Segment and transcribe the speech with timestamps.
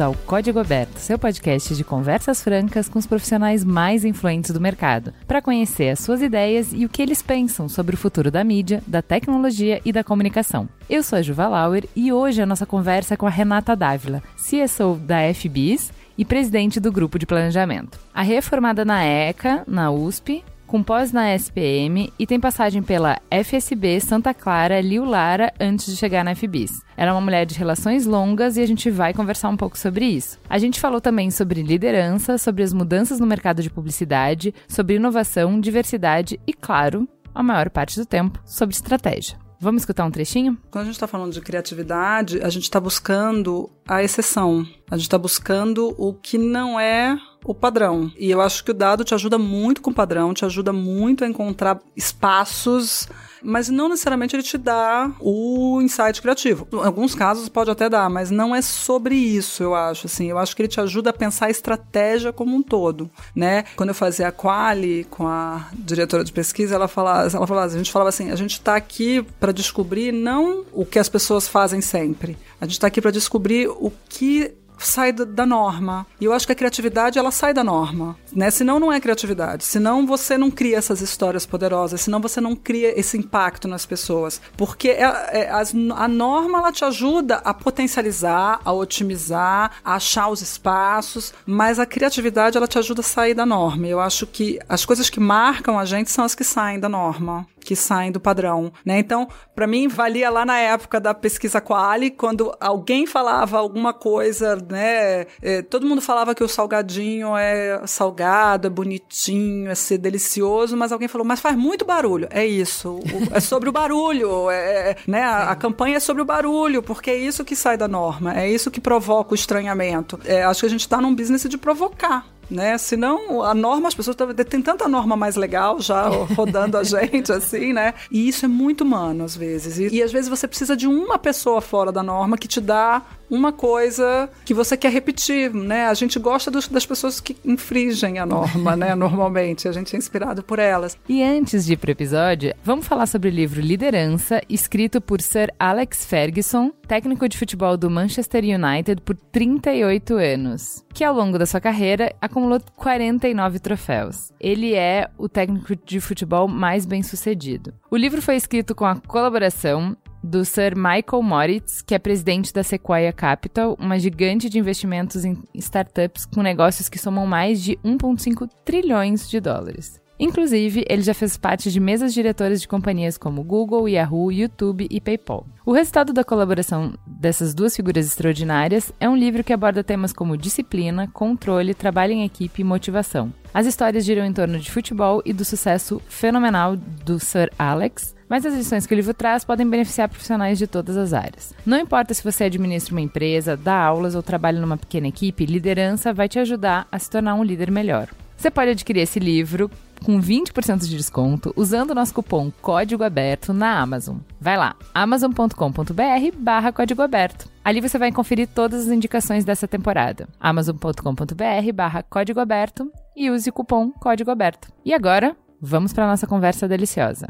[0.00, 5.12] ao Código Aberto, seu podcast de conversas francas com os profissionais mais influentes do mercado,
[5.26, 8.82] para conhecer as suas ideias e o que eles pensam sobre o futuro da mídia,
[8.86, 10.68] da tecnologia e da comunicação.
[10.88, 14.22] Eu sou a Juva Lauer e hoje a nossa conversa é com a Renata Dávila,
[14.36, 17.98] CSO da FBIS e presidente do grupo de planejamento.
[18.12, 24.00] A reformada na ECA, na USP, com pós na SPM e tem passagem pela FSB,
[24.00, 26.80] Santa Clara, Liu Lara antes de chegar na FBIS.
[26.96, 30.04] Ela é uma mulher de relações longas e a gente vai conversar um pouco sobre
[30.04, 30.38] isso.
[30.48, 35.58] A gente falou também sobre liderança, sobre as mudanças no mercado de publicidade, sobre inovação,
[35.58, 39.36] diversidade e, claro, a maior parte do tempo, sobre estratégia.
[39.62, 40.56] Vamos escutar um trechinho?
[40.70, 44.64] Quando a gente está falando de criatividade, a gente está buscando a exceção.
[44.90, 48.10] A gente está buscando o que não é o padrão.
[48.18, 51.24] E eu acho que o dado te ajuda muito com o padrão, te ajuda muito
[51.24, 53.08] a encontrar espaços
[53.42, 56.66] mas não necessariamente ele te dá o insight criativo.
[56.72, 60.26] Em alguns casos pode até dar, mas não é sobre isso, eu acho, assim.
[60.26, 63.64] Eu acho que ele te ajuda a pensar a estratégia como um todo, né?
[63.76, 67.78] Quando eu fazia a quali com a diretora de pesquisa, ela falava, ela falava, a
[67.78, 71.80] gente falava assim, a gente está aqui para descobrir não o que as pessoas fazem
[71.80, 72.36] sempre.
[72.60, 74.54] A gente está aqui para descobrir o que
[74.86, 76.06] sai da norma.
[76.20, 78.50] E eu acho que a criatividade, ela sai da norma, né?
[78.50, 79.64] Senão não é criatividade.
[79.64, 84.40] Senão você não cria essas histórias poderosas, senão você não cria esse impacto nas pessoas.
[84.56, 90.28] Porque é, é, as, a norma, ela te ajuda a potencializar, a otimizar, a achar
[90.28, 93.86] os espaços, mas a criatividade, ela te ajuda a sair da norma.
[93.86, 97.46] Eu acho que as coisas que marcam a gente são as que saem da norma
[97.64, 98.98] que saem do padrão, né?
[98.98, 104.56] Então, para mim valia lá na época da pesquisa Quali, quando alguém falava alguma coisa,
[104.56, 105.26] né?
[105.42, 110.92] É, todo mundo falava que o salgadinho é salgado, é bonitinho, é ser delicioso, mas
[110.92, 112.28] alguém falou, mas faz muito barulho.
[112.30, 115.22] É isso, o, é sobre o barulho, é, é né?
[115.22, 118.50] A, a, campanha é sobre o barulho, porque é isso que sai da norma, é
[118.50, 120.18] isso que provoca o estranhamento.
[120.24, 122.76] É, acho que a gente está num business de provocar né?
[122.78, 124.16] Senão, a norma, as pessoas
[124.48, 127.94] tem tanta norma mais legal já rodando a gente, assim, né?
[128.10, 129.78] E isso é muito humano, às vezes.
[129.78, 133.02] E, e às vezes você precisa de uma pessoa fora da norma que te dá
[133.30, 135.86] uma coisa que você quer repetir, né?
[135.86, 138.94] A gente gosta dos, das pessoas que infringem a norma, né?
[138.96, 140.98] Normalmente, a gente é inspirado por elas.
[141.08, 145.52] E antes de ir pro episódio, vamos falar sobre o livro Liderança, escrito por Sir
[145.58, 151.46] Alex Ferguson, técnico de futebol do Manchester United por 38 anos, que ao longo da
[151.46, 154.32] sua carreira acumulou 49 troféus.
[154.40, 157.72] Ele é o técnico de futebol mais bem sucedido.
[157.90, 162.62] O livro foi escrito com a colaboração do Sir Michael Moritz, que é presidente da
[162.62, 168.48] Sequoia Capital, uma gigante de investimentos em startups com negócios que somam mais de 1,5
[168.64, 169.99] trilhões de dólares.
[170.20, 175.00] Inclusive, ele já fez parte de mesas diretoras de companhias como Google, Yahoo, YouTube e
[175.00, 175.46] PayPal.
[175.64, 180.36] O resultado da colaboração dessas duas figuras extraordinárias é um livro que aborda temas como
[180.36, 183.32] disciplina, controle, trabalho em equipe e motivação.
[183.54, 188.44] As histórias giram em torno de futebol e do sucesso fenomenal do Sir Alex, mas
[188.44, 191.54] as lições que o livro traz podem beneficiar profissionais de todas as áreas.
[191.64, 196.12] Não importa se você administra uma empresa, dá aulas ou trabalha numa pequena equipe, liderança
[196.12, 198.06] vai te ajudar a se tornar um líder melhor.
[198.36, 199.70] Você pode adquirir esse livro
[200.04, 204.18] com 20% de desconto usando o nosso cupom Código Aberto na Amazon.
[204.40, 207.48] Vai lá, amazon.com.br barra Código Aberto.
[207.64, 210.28] Ali você vai conferir todas as indicações dessa temporada.
[210.40, 214.68] amazon.com.br barra Código Aberto e use o cupom Código Aberto.
[214.84, 217.28] E agora, vamos para a nossa conversa deliciosa.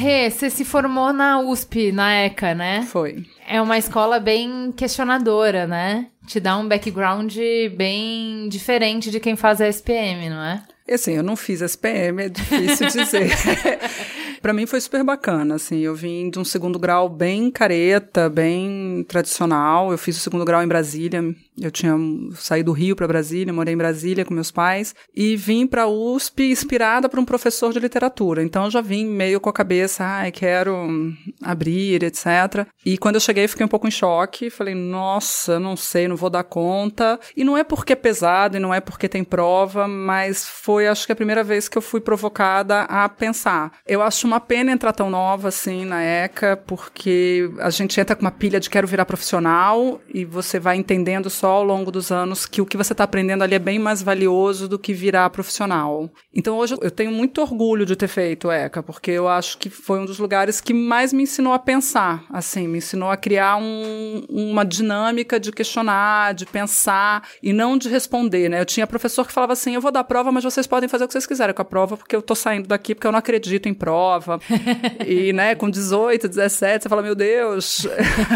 [0.00, 2.88] Rê, você se formou na USP, na ECA, né?
[2.90, 3.22] Foi.
[3.46, 6.06] É uma escola bem questionadora, né?
[6.26, 7.36] Te dá um background
[7.76, 10.62] bem diferente de quem faz a SPM, não é?
[10.90, 13.28] Assim, eu não fiz SPM, é difícil dizer.
[14.40, 19.04] para mim foi super bacana, assim, eu vim de um segundo grau bem careta, bem
[19.06, 19.90] tradicional.
[19.90, 21.22] Eu fiz o segundo grau em Brasília.
[21.60, 21.94] Eu tinha
[22.34, 26.50] saído do Rio para Brasília, morei em Brasília com meus pais e vim para USP
[26.50, 28.42] inspirada por um professor de literatura.
[28.42, 30.88] Então eu já vim meio com a cabeça, ai, quero
[31.42, 32.66] abrir, etc.
[32.84, 36.30] E quando eu cheguei, fiquei um pouco em choque, falei, nossa, não sei, não vou
[36.30, 37.18] dar conta.
[37.36, 41.04] E não é porque é pesado e não é porque tem prova, mas foi acho
[41.04, 43.72] que a primeira vez que eu fui provocada a pensar.
[43.86, 48.22] Eu acho uma pena entrar tão nova assim na ECA, porque a gente entra com
[48.22, 52.46] uma pilha de quero virar profissional e você vai entendendo só ao longo dos anos
[52.46, 56.08] que o que você está aprendendo ali é bem mais valioso do que virar profissional.
[56.32, 59.98] Então hoje eu tenho muito orgulho de ter feito ECA, porque eu acho que foi
[59.98, 64.24] um dos lugares que mais me ensinou a pensar, assim, me ensinou a criar um,
[64.28, 68.60] uma dinâmica de questionar, de pensar e não de responder, né?
[68.60, 71.06] Eu tinha professor que falava assim, eu vou dar prova, mas vocês podem fazer o
[71.08, 73.68] que vocês quiserem com a prova, porque eu tô saindo daqui porque eu não acredito
[73.68, 74.19] em prova.
[75.06, 77.86] E, né, com 18, 17, você fala, meu Deus.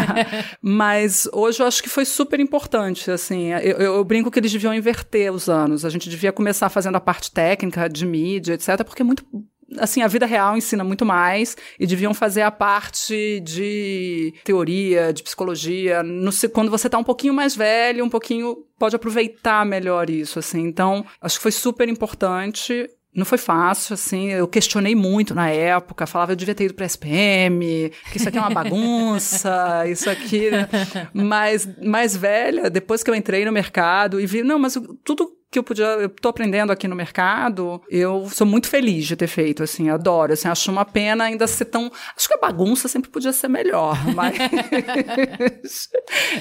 [0.61, 4.73] mas hoje eu acho que foi super importante, assim, eu, eu, brinco que eles deviam
[4.73, 9.01] inverter os anos, a gente devia começar fazendo a parte técnica, de mídia, etc, porque
[9.01, 9.25] é muito
[9.77, 15.23] assim, a vida real ensina muito mais e deviam fazer a parte de teoria, de
[15.23, 20.39] psicologia, no, quando você está um pouquinho mais velho, um pouquinho pode aproveitar melhor isso,
[20.39, 20.61] assim.
[20.61, 22.87] Então, acho que foi super importante.
[23.15, 26.85] Não foi fácil, assim, eu questionei muito na época, falava eu devia ter ido para
[26.85, 30.67] SPM, que isso aqui é uma bagunça, isso aqui, né?
[31.13, 35.59] mas mais velha, depois que eu entrei no mercado e vi, não, mas tudo que
[35.59, 39.63] eu podia, eu tô aprendendo aqui no mercado, eu sou muito feliz de ter feito,
[39.63, 43.31] assim, adoro, assim, acho uma pena ainda ser tão, acho que a bagunça sempre podia
[43.31, 45.89] ser melhor, mas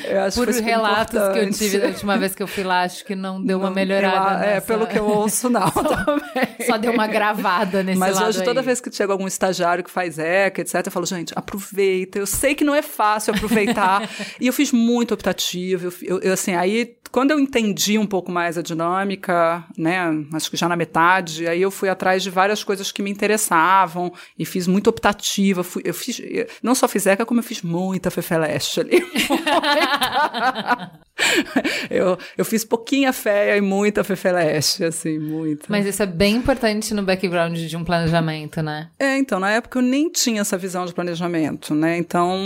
[0.05, 1.33] eu acho Por que relatos importante.
[1.33, 3.67] que eu tive da última vez que eu fui lá, acho que não deu não,
[3.67, 4.45] uma melhorada.
[4.45, 6.67] Eu, é, pelo que eu ouço, não, só, também.
[6.67, 8.45] Só deu uma gravada nesse Mas hoje, aí.
[8.45, 12.27] toda vez que chega algum estagiário que faz ECA, etc, eu falo, gente, aproveita, eu
[12.27, 14.09] sei que não é fácil aproveitar,
[14.41, 18.59] e eu fiz muito optativo, eu, eu, assim, aí, quando eu entendi um pouco mais
[18.59, 20.25] a dinâmica, dinâmica, né?
[20.33, 21.47] Acho que já na metade.
[21.47, 25.63] Aí eu fui atrás de várias coisas que me interessavam e fiz muito optativa.
[25.63, 26.21] Fui, eu fiz,
[26.63, 29.05] não só fiz ECA, como eu fiz muita Fefeleste ali.
[31.91, 35.67] eu, eu fiz pouquinha fé e muita Fefeleste, assim, muita.
[35.69, 38.89] Mas isso é bem importante no background de um planejamento, né?
[38.99, 41.99] É, então, na época eu nem tinha essa visão de planejamento, né?
[41.99, 42.37] Então,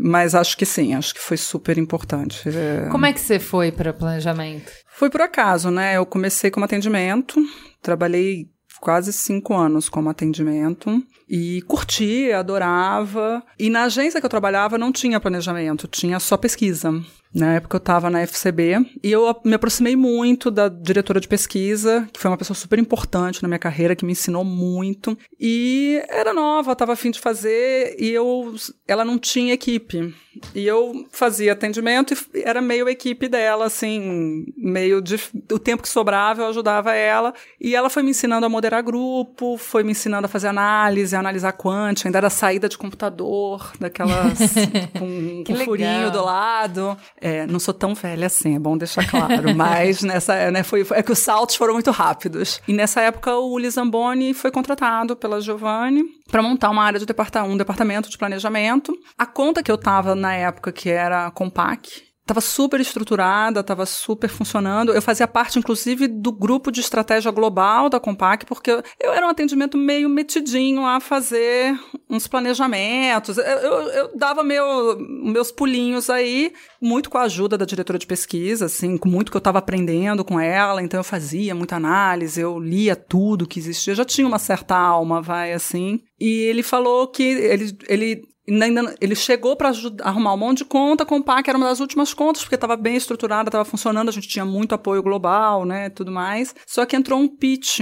[0.00, 2.48] mas acho que sim, acho que foi super importante.
[2.48, 2.88] É...
[2.90, 4.72] Como é que você foi para planejamento?
[5.02, 5.96] Foi por acaso, né?
[5.96, 7.34] Eu comecei como atendimento,
[7.80, 8.48] trabalhei
[8.80, 11.02] quase cinco anos como atendimento
[11.34, 13.42] e curti, adorava.
[13.58, 17.02] E na agência que eu trabalhava não tinha planejamento, tinha só pesquisa.
[17.34, 22.06] Na época eu estava na FCB e eu me aproximei muito da diretora de pesquisa,
[22.12, 25.16] que foi uma pessoa super importante na minha carreira, que me ensinou muito.
[25.40, 28.54] E era nova, estava afim de fazer e eu,
[28.86, 30.14] ela não tinha equipe.
[30.54, 35.16] E eu fazia atendimento e era meio equipe dela, assim, meio de.
[35.52, 37.34] O tempo que sobrava eu ajudava ela.
[37.60, 41.52] E ela foi me ensinando a moderar grupo, foi me ensinando a fazer análise, analisar
[41.52, 44.38] quântica, ainda era saída de computador, daquelas.
[44.98, 46.96] com um furinho do lado.
[47.20, 49.54] É, não sou tão velha assim, é bom deixar claro.
[49.56, 52.60] Mas nessa, né, foi, é que os saltos foram muito rápidos.
[52.66, 57.06] E nessa época o Uli Zamboni foi contratado pela Giovanni para montar uma área de
[57.06, 58.96] departamento, um departamento de planejamento.
[59.16, 64.30] A conta que eu tava na época, que era Compaq, Estava super estruturada, estava super
[64.30, 64.94] funcionando.
[64.94, 69.28] Eu fazia parte, inclusive, do grupo de estratégia global da Compaq, porque eu era um
[69.28, 73.36] atendimento meio metidinho a fazer uns planejamentos.
[73.36, 78.06] Eu, eu, eu dava meu, meus pulinhos aí, muito com a ajuda da diretora de
[78.06, 80.82] pesquisa, assim, com muito que eu estava aprendendo com ela.
[80.82, 83.90] Então eu fazia muita análise, eu lia tudo que existia.
[83.90, 86.00] Eu já tinha uma certa alma, vai assim.
[86.18, 89.70] E ele falou que ele, ele Ainda, ele chegou para
[90.02, 92.76] arrumar um monte de conta, com o PAC era uma das últimas contas, porque estava
[92.76, 96.54] bem estruturada, estava funcionando, a gente tinha muito apoio global, né, tudo mais.
[96.66, 97.80] Só que entrou um pitch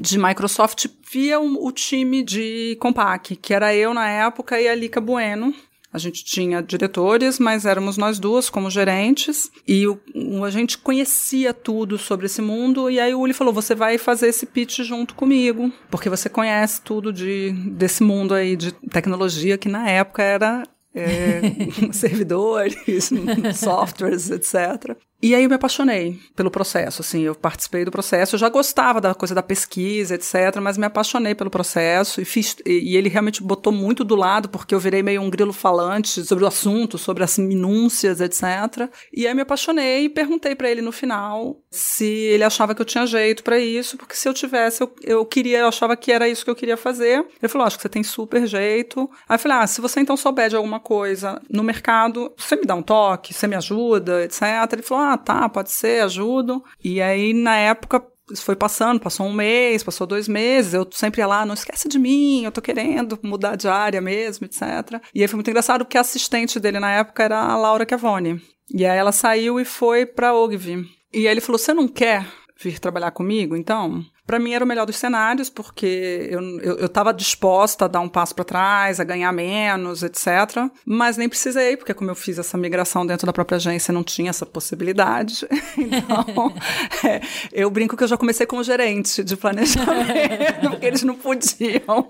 [0.00, 4.74] de Microsoft via o, o time de Compaq, que era eu na época e a
[4.74, 5.54] Lica Bueno,
[5.94, 9.96] a gente tinha diretores, mas éramos nós duas como gerentes, e o,
[10.44, 14.26] a gente conhecia tudo sobre esse mundo, e aí o Uli falou, você vai fazer
[14.26, 19.68] esse pitch junto comigo, porque você conhece tudo de, desse mundo aí de tecnologia, que
[19.68, 21.40] na época era é,
[21.94, 23.10] servidores,
[23.54, 24.96] softwares, etc.
[25.24, 29.00] E aí eu me apaixonei pelo processo, assim, eu participei do processo, eu já gostava
[29.00, 33.42] da coisa da pesquisa, etc, mas me apaixonei pelo processo e fiz e ele realmente
[33.42, 37.24] botou muito do lado porque eu virei meio um grilo falante sobre o assunto, sobre
[37.24, 38.90] as minúcias, etc.
[39.14, 42.86] E aí me apaixonei e perguntei para ele no final se ele achava que eu
[42.86, 46.28] tinha jeito para isso, porque se eu tivesse, eu, eu queria, eu achava que era
[46.28, 47.26] isso que eu queria fazer.
[47.40, 49.10] Ele falou: "Acho que você tem super jeito".
[49.26, 52.66] Aí eu falei: "Ah, se você então souber de alguma coisa no mercado, você me
[52.66, 54.42] dá um toque, você me ajuda, etc".
[54.70, 56.62] Ele falou: "Ah, tá, pode ser, ajudo".
[56.82, 61.20] E aí na época isso foi passando, passou um mês, passou dois meses, eu sempre
[61.20, 65.00] ia lá, não esquece de mim, eu tô querendo mudar de área mesmo, etc.
[65.14, 68.40] E aí foi muito engraçado porque a assistente dele na época era a Laura Cavone.
[68.72, 70.88] E aí ela saiu e foi pra Ogvi.
[71.12, 72.26] E aí ele falou: Você não quer
[72.58, 74.04] vir trabalhar comigo, então?
[74.26, 78.00] Para mim era o melhor dos cenários, porque eu, eu, eu tava disposta a dar
[78.00, 80.70] um passo para trás, a ganhar menos, etc.
[80.84, 84.30] Mas nem precisei, porque como eu fiz essa migração dentro da própria agência, não tinha
[84.30, 85.46] essa possibilidade.
[85.76, 86.54] Então,
[87.04, 87.20] é,
[87.52, 92.08] eu brinco que eu já comecei como gerente de planejamento, porque eles não podiam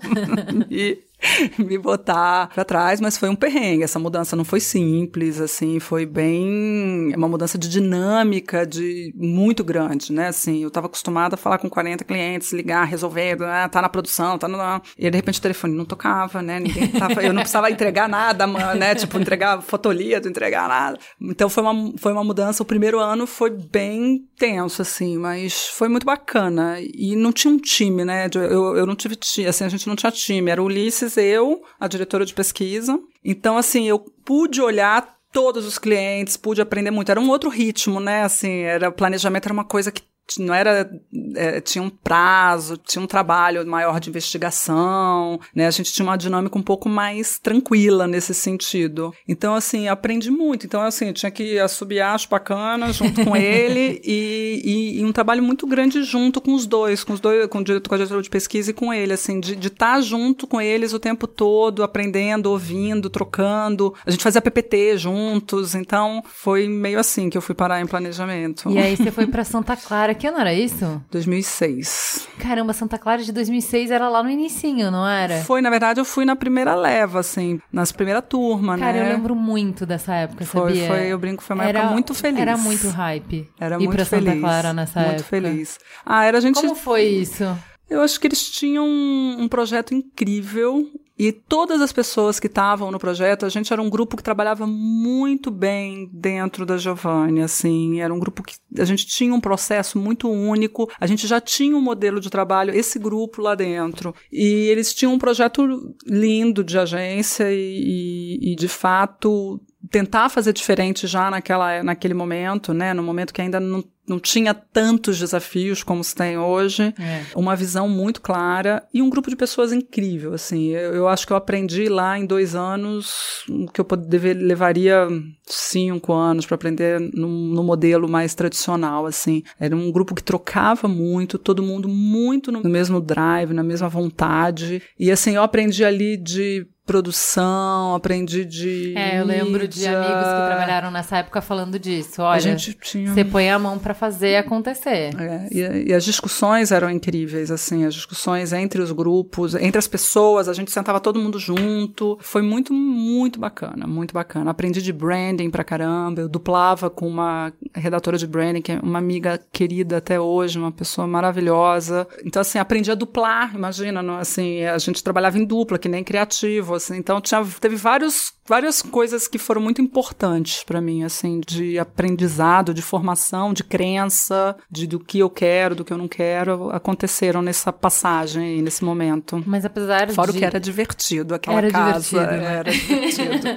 [0.68, 1.02] me
[1.58, 3.82] me botar para trás, mas foi um perrengue.
[3.84, 10.12] Essa mudança não foi simples, assim, foi bem uma mudança de dinâmica de muito grande,
[10.12, 10.28] né?
[10.28, 13.68] Assim, eu estava acostumada a falar com 40 clientes, ligar, resolver, né?
[13.68, 14.54] tá na produção, tá no
[14.96, 16.60] e de repente o telefone não tocava, né?
[16.60, 18.94] Ninguém tava, eu não precisava entregar nada, né?
[18.94, 20.98] Tipo, entregar fotolito, entregar nada.
[21.20, 22.62] Então foi uma foi uma mudança.
[22.62, 26.76] O primeiro ano foi bem tenso, assim, mas foi muito bacana.
[26.80, 28.28] E não tinha um time, né?
[28.34, 30.50] Eu, eu não tive time, assim, a gente não tinha time.
[30.50, 32.98] Era o Ulisses eu, a diretora de pesquisa.
[33.24, 37.10] Então, assim, eu pude olhar todos os clientes, pude aprender muito.
[37.10, 38.22] Era um outro ritmo, né?
[38.22, 40.02] Assim, era planejamento era uma coisa que
[40.38, 40.90] não era
[41.36, 45.66] é, tinha um prazo, tinha um trabalho maior de investigação, né?
[45.66, 49.12] A gente tinha uma dinâmica um pouco mais tranquila nesse sentido.
[49.28, 50.66] Então assim aprendi muito.
[50.66, 55.42] Então assim tinha que assobiar as pacanas junto com ele e, e, e, um trabalho
[55.42, 58.22] muito grande junto com os dois, com os dois, com o diretor, com a diretora
[58.22, 61.82] de pesquisa e com ele, assim de estar tá junto com eles o tempo todo,
[61.82, 63.94] aprendendo, ouvindo, trocando.
[64.06, 65.74] A gente fazia PPT juntos.
[65.74, 68.70] Então foi meio assim que eu fui parar em planejamento.
[68.70, 71.02] E aí você foi para Santa Clara que ano era isso?
[71.10, 72.28] 2006.
[72.38, 75.42] Caramba, Santa Clara de 2006 era lá no inicinho, não era?
[75.42, 78.98] Foi, na verdade, eu fui na primeira leva, assim, nas primeira turma, Cara, né?
[78.98, 80.86] Cara, eu lembro muito dessa época, foi, sabia?
[80.88, 82.40] Foi, eu brinco, foi uma era, época muito feliz.
[82.40, 83.50] Era muito hype.
[83.58, 84.24] Era muito pra feliz.
[84.26, 85.36] Santa Clara nessa muito época.
[85.36, 85.78] Muito feliz.
[86.04, 86.60] Ah, era a gente...
[86.60, 87.44] Como foi isso?
[87.88, 92.98] Eu acho que eles tinham um projeto incrível e todas as pessoas que estavam no
[92.98, 98.12] projeto, a gente era um grupo que trabalhava muito bem dentro da Giovanni, assim, era
[98.12, 101.80] um grupo que a gente tinha um processo muito único, a gente já tinha um
[101.80, 104.14] modelo de trabalho, esse grupo lá dentro.
[104.32, 111.06] E eles tinham um projeto lindo de agência e, e, de fato tentar fazer diferente
[111.06, 112.94] já naquela, naquele momento, né?
[112.94, 116.94] No momento que ainda não, não tinha tantos desafios como se tem hoje.
[116.98, 117.24] É.
[117.34, 120.68] Uma visão muito clara e um grupo de pessoas incrível, assim.
[120.68, 125.08] Eu, eu acho que eu aprendi lá em dois anos que eu poderia, levaria
[125.46, 129.42] cinco anos para aprender no, no, modelo mais tradicional, assim.
[129.58, 134.82] Era um grupo que trocava muito, todo mundo muito no mesmo drive, na mesma vontade.
[134.98, 138.94] E, assim, eu aprendi ali de produção, aprendi de.
[138.96, 142.20] É, eu lembro de amigos que trabalharam nessa época falando disso.
[142.20, 143.12] Olha, a gente tinha...
[143.12, 145.10] você põe a mão para fazer acontecer.
[145.18, 149.88] É, e, e, as discussões eram incríveis, assim, as discussões entre os grupos, entre as
[149.88, 152.18] pessoas, a gente sentava todo mundo junto.
[152.20, 154.50] Foi muito, muito bacana, muito bacana.
[154.50, 158.98] Aprendi de branding pra caramba, eu duplava com uma redatora de branding, que é uma
[158.98, 162.06] amiga querida até hoje, uma pessoa maravilhosa.
[162.24, 166.73] Então, assim, aprendi a duplar, imagina, assim, a gente trabalhava em dupla, que nem criativo
[166.74, 166.96] assim.
[166.96, 172.74] Então tinha, teve vários, várias coisas que foram muito importantes para mim, assim, de aprendizado,
[172.74, 177.42] de formação, de crença, de do que eu quero, do que eu não quero, aconteceram
[177.42, 179.42] nessa passagem, nesse momento.
[179.46, 180.38] Mas apesar Fora de...
[180.38, 182.00] o que era divertido, aquela era casa.
[182.00, 182.54] Divertido, né?
[182.54, 183.48] Era divertido.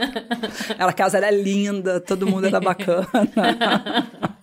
[0.73, 3.07] aquela casa era linda, todo mundo era bacana.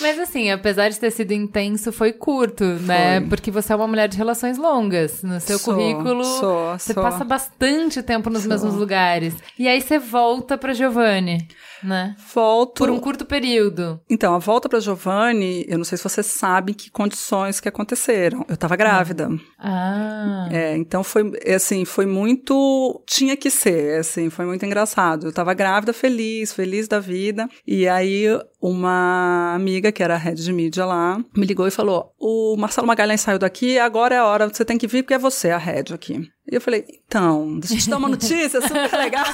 [0.00, 3.20] Mas assim, apesar de ter sido intenso, foi curto, né?
[3.20, 3.28] Foi.
[3.30, 5.22] Porque você é uma mulher de relações longas.
[5.22, 7.02] No seu Sou, currículo, sou, você sou.
[7.02, 9.34] passa bastante tempo nos mesmos lugares.
[9.58, 11.46] E aí você volta pra Giovanni,
[11.84, 12.16] né?
[12.34, 12.78] Volto.
[12.78, 14.00] Por um curto período.
[14.08, 18.44] Então, a volta pra Giovanni, eu não sei se você sabe que condições que aconteceram.
[18.48, 19.28] Eu tava grávida.
[19.58, 20.48] Ah.
[20.50, 23.02] É, então foi, assim, foi muito.
[23.06, 25.26] Tinha que ser, assim, foi muito engraçado.
[25.26, 27.48] Eu tava grávida, feliz, feliz da vida.
[27.66, 28.26] E aí,
[28.60, 32.86] uma amiga que era a head de mídia lá, me ligou e falou: O Marcelo
[32.86, 35.58] Magalhães saiu daqui, agora é a hora, você tem que vir porque é você a
[35.58, 36.28] head aqui.
[36.50, 39.24] E eu falei, então, deixa eu te dar uma notícia super legal.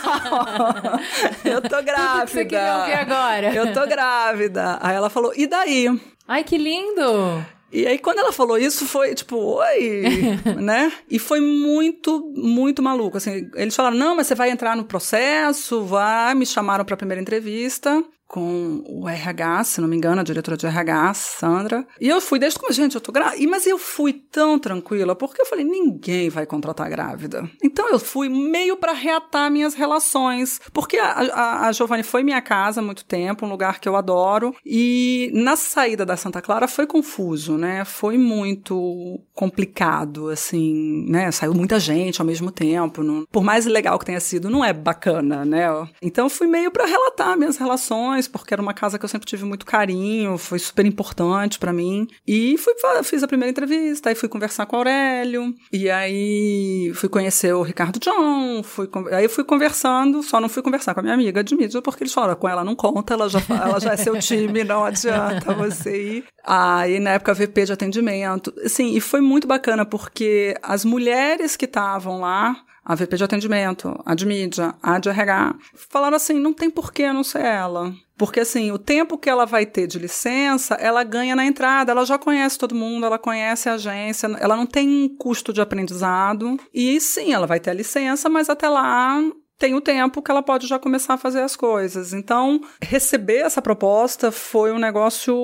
[1.44, 2.26] eu tô grávida.
[2.44, 3.54] Tudo que agora.
[3.54, 4.78] Eu tô grávida.
[4.80, 5.88] Aí ela falou, e daí?
[6.26, 7.44] Ai, que lindo!
[7.72, 10.02] E aí, quando ela falou isso, foi tipo, oi,
[10.60, 10.92] né?
[11.08, 13.16] E foi muito, muito maluco.
[13.16, 16.34] Assim, eles falaram: não, mas você vai entrar no processo, vai.
[16.34, 20.56] Me chamaram para a primeira entrevista com o RH, se não me engano, a diretora
[20.56, 21.84] de RH, Sandra.
[22.00, 23.50] E eu fui desde como, gente, eu tô grávida.
[23.50, 27.50] Mas eu fui tão tranquila, porque eu falei, ninguém vai contratar grávida.
[27.60, 30.60] Então eu fui meio para reatar minhas relações.
[30.72, 33.96] Porque a, a, a Giovanni foi minha casa há muito tempo, um lugar que eu
[33.96, 34.54] adoro.
[34.64, 37.84] E na saída da Santa Clara foi confuso, né?
[37.84, 41.32] Foi muito complicado, assim, né?
[41.32, 43.02] Saiu muita gente ao mesmo tempo.
[43.02, 43.24] Não...
[43.26, 45.66] Por mais legal que tenha sido, não é bacana, né?
[46.00, 49.26] Então eu fui meio para relatar minhas relações porque era uma casa que eu sempre
[49.26, 52.06] tive muito carinho, foi super importante para mim.
[52.26, 52.74] E fui,
[53.04, 57.62] fiz a primeira entrevista, aí fui conversar com o Aurélio, e aí fui conhecer o
[57.62, 61.54] Ricardo John, fui, aí fui conversando, só não fui conversar com a minha amiga de
[61.54, 64.64] mídia, porque eles falaram, com ela não conta, ela já, ela já é seu time,
[64.64, 66.24] não adianta você ir.
[66.44, 68.52] Aí, na época, VP de atendimento.
[68.66, 74.00] Sim, e foi muito bacana, porque as mulheres que estavam lá, a VP de atendimento,
[74.04, 75.54] a de mídia, a de RH,
[75.88, 77.94] falaram assim: não tem porquê não ser ela.
[78.20, 81.90] Porque, assim, o tempo que ela vai ter de licença, ela ganha na entrada.
[81.90, 86.58] Ela já conhece todo mundo, ela conhece a agência, ela não tem custo de aprendizado.
[86.74, 89.22] E sim, ela vai ter a licença, mas até lá
[89.58, 92.12] tem o tempo que ela pode já começar a fazer as coisas.
[92.12, 95.34] Então, receber essa proposta foi um negócio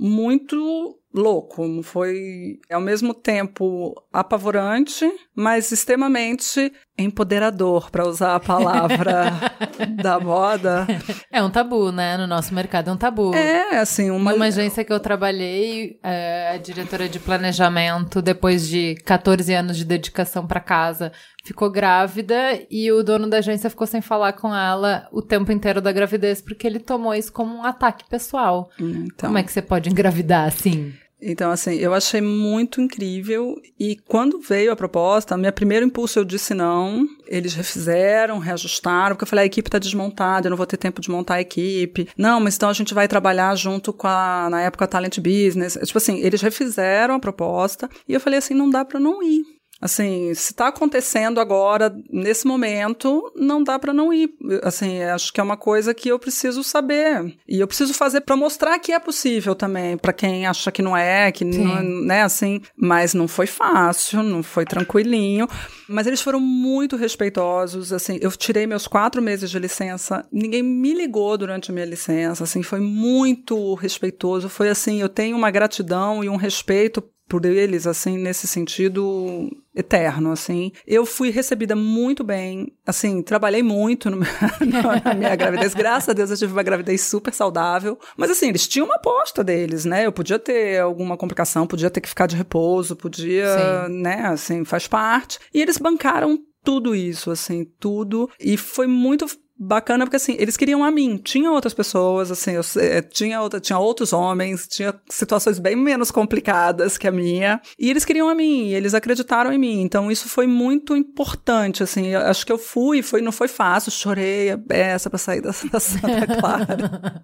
[0.00, 9.32] muito louco, foi ao mesmo tempo apavorante, mas extremamente empoderador, para usar a palavra
[10.02, 10.86] da moda.
[11.30, 12.16] É um tabu, né?
[12.16, 13.34] No nosso mercado é um tabu.
[13.34, 14.32] É, assim, uma...
[14.32, 19.84] Numa agência que eu trabalhei, é, a diretora de planejamento, depois de 14 anos de
[19.84, 21.12] dedicação para casa,
[21.44, 25.80] ficou grávida e o dono da agência ficou sem falar com ela o tempo inteiro
[25.80, 28.70] da gravidez, porque ele tomou isso como um ataque pessoal.
[28.80, 29.28] Então...
[29.28, 30.94] Como é que você pode engravidar assim?
[31.20, 33.54] Então, assim, eu achei muito incrível.
[33.78, 37.06] E quando veio a proposta, meu primeiro impulso eu disse não.
[37.26, 41.00] Eles refizeram, reajustaram, porque eu falei, a equipe está desmontada, eu não vou ter tempo
[41.00, 42.08] de montar a equipe.
[42.16, 45.78] Não, mas então a gente vai trabalhar junto com a, na época, a Talent Business.
[45.84, 47.88] Tipo assim, eles refizeram a proposta.
[48.06, 49.55] E eu falei assim, não dá para não ir.
[49.80, 54.30] Assim, se está acontecendo agora, nesse momento, não dá para não ir.
[54.62, 57.36] Assim, acho que é uma coisa que eu preciso saber.
[57.46, 60.96] E eu preciso fazer para mostrar que é possível também, para quem acha que não
[60.96, 62.62] é, que não, né, assim.
[62.74, 65.46] Mas não foi fácil, não foi tranquilinho.
[65.88, 68.18] Mas eles foram muito respeitosos, assim.
[68.22, 72.62] Eu tirei meus quatro meses de licença, ninguém me ligou durante a minha licença, assim.
[72.62, 74.48] Foi muito respeitoso.
[74.48, 80.30] Foi assim, eu tenho uma gratidão e um respeito por eles, assim, nesse sentido eterno,
[80.30, 80.72] assim.
[80.86, 84.18] Eu fui recebida muito bem, assim, trabalhei muito no,
[85.04, 85.74] na minha gravidez.
[85.74, 87.98] Graças a Deus eu tive uma gravidez super saudável.
[88.16, 90.06] Mas, assim, eles tinham uma aposta deles, né?
[90.06, 94.02] Eu podia ter alguma complicação, podia ter que ficar de repouso, podia, Sim.
[94.02, 94.22] né?
[94.26, 95.38] Assim, faz parte.
[95.52, 98.28] E eles bancaram tudo isso, assim, tudo.
[98.40, 99.26] E foi muito
[99.58, 101.16] bacana porque assim eles queriam a mim.
[101.16, 106.10] Tinha outras pessoas assim eu, eh, tinha outra, tinha outros homens tinha situações bem menos
[106.10, 109.80] complicadas que a minha e eles queriam a mim eles acreditaram em mim.
[109.80, 113.90] Então isso foi muito importante assim eu, acho que eu fui foi não foi fácil
[113.90, 117.22] chorei a beça para sair da, da Santa Clara.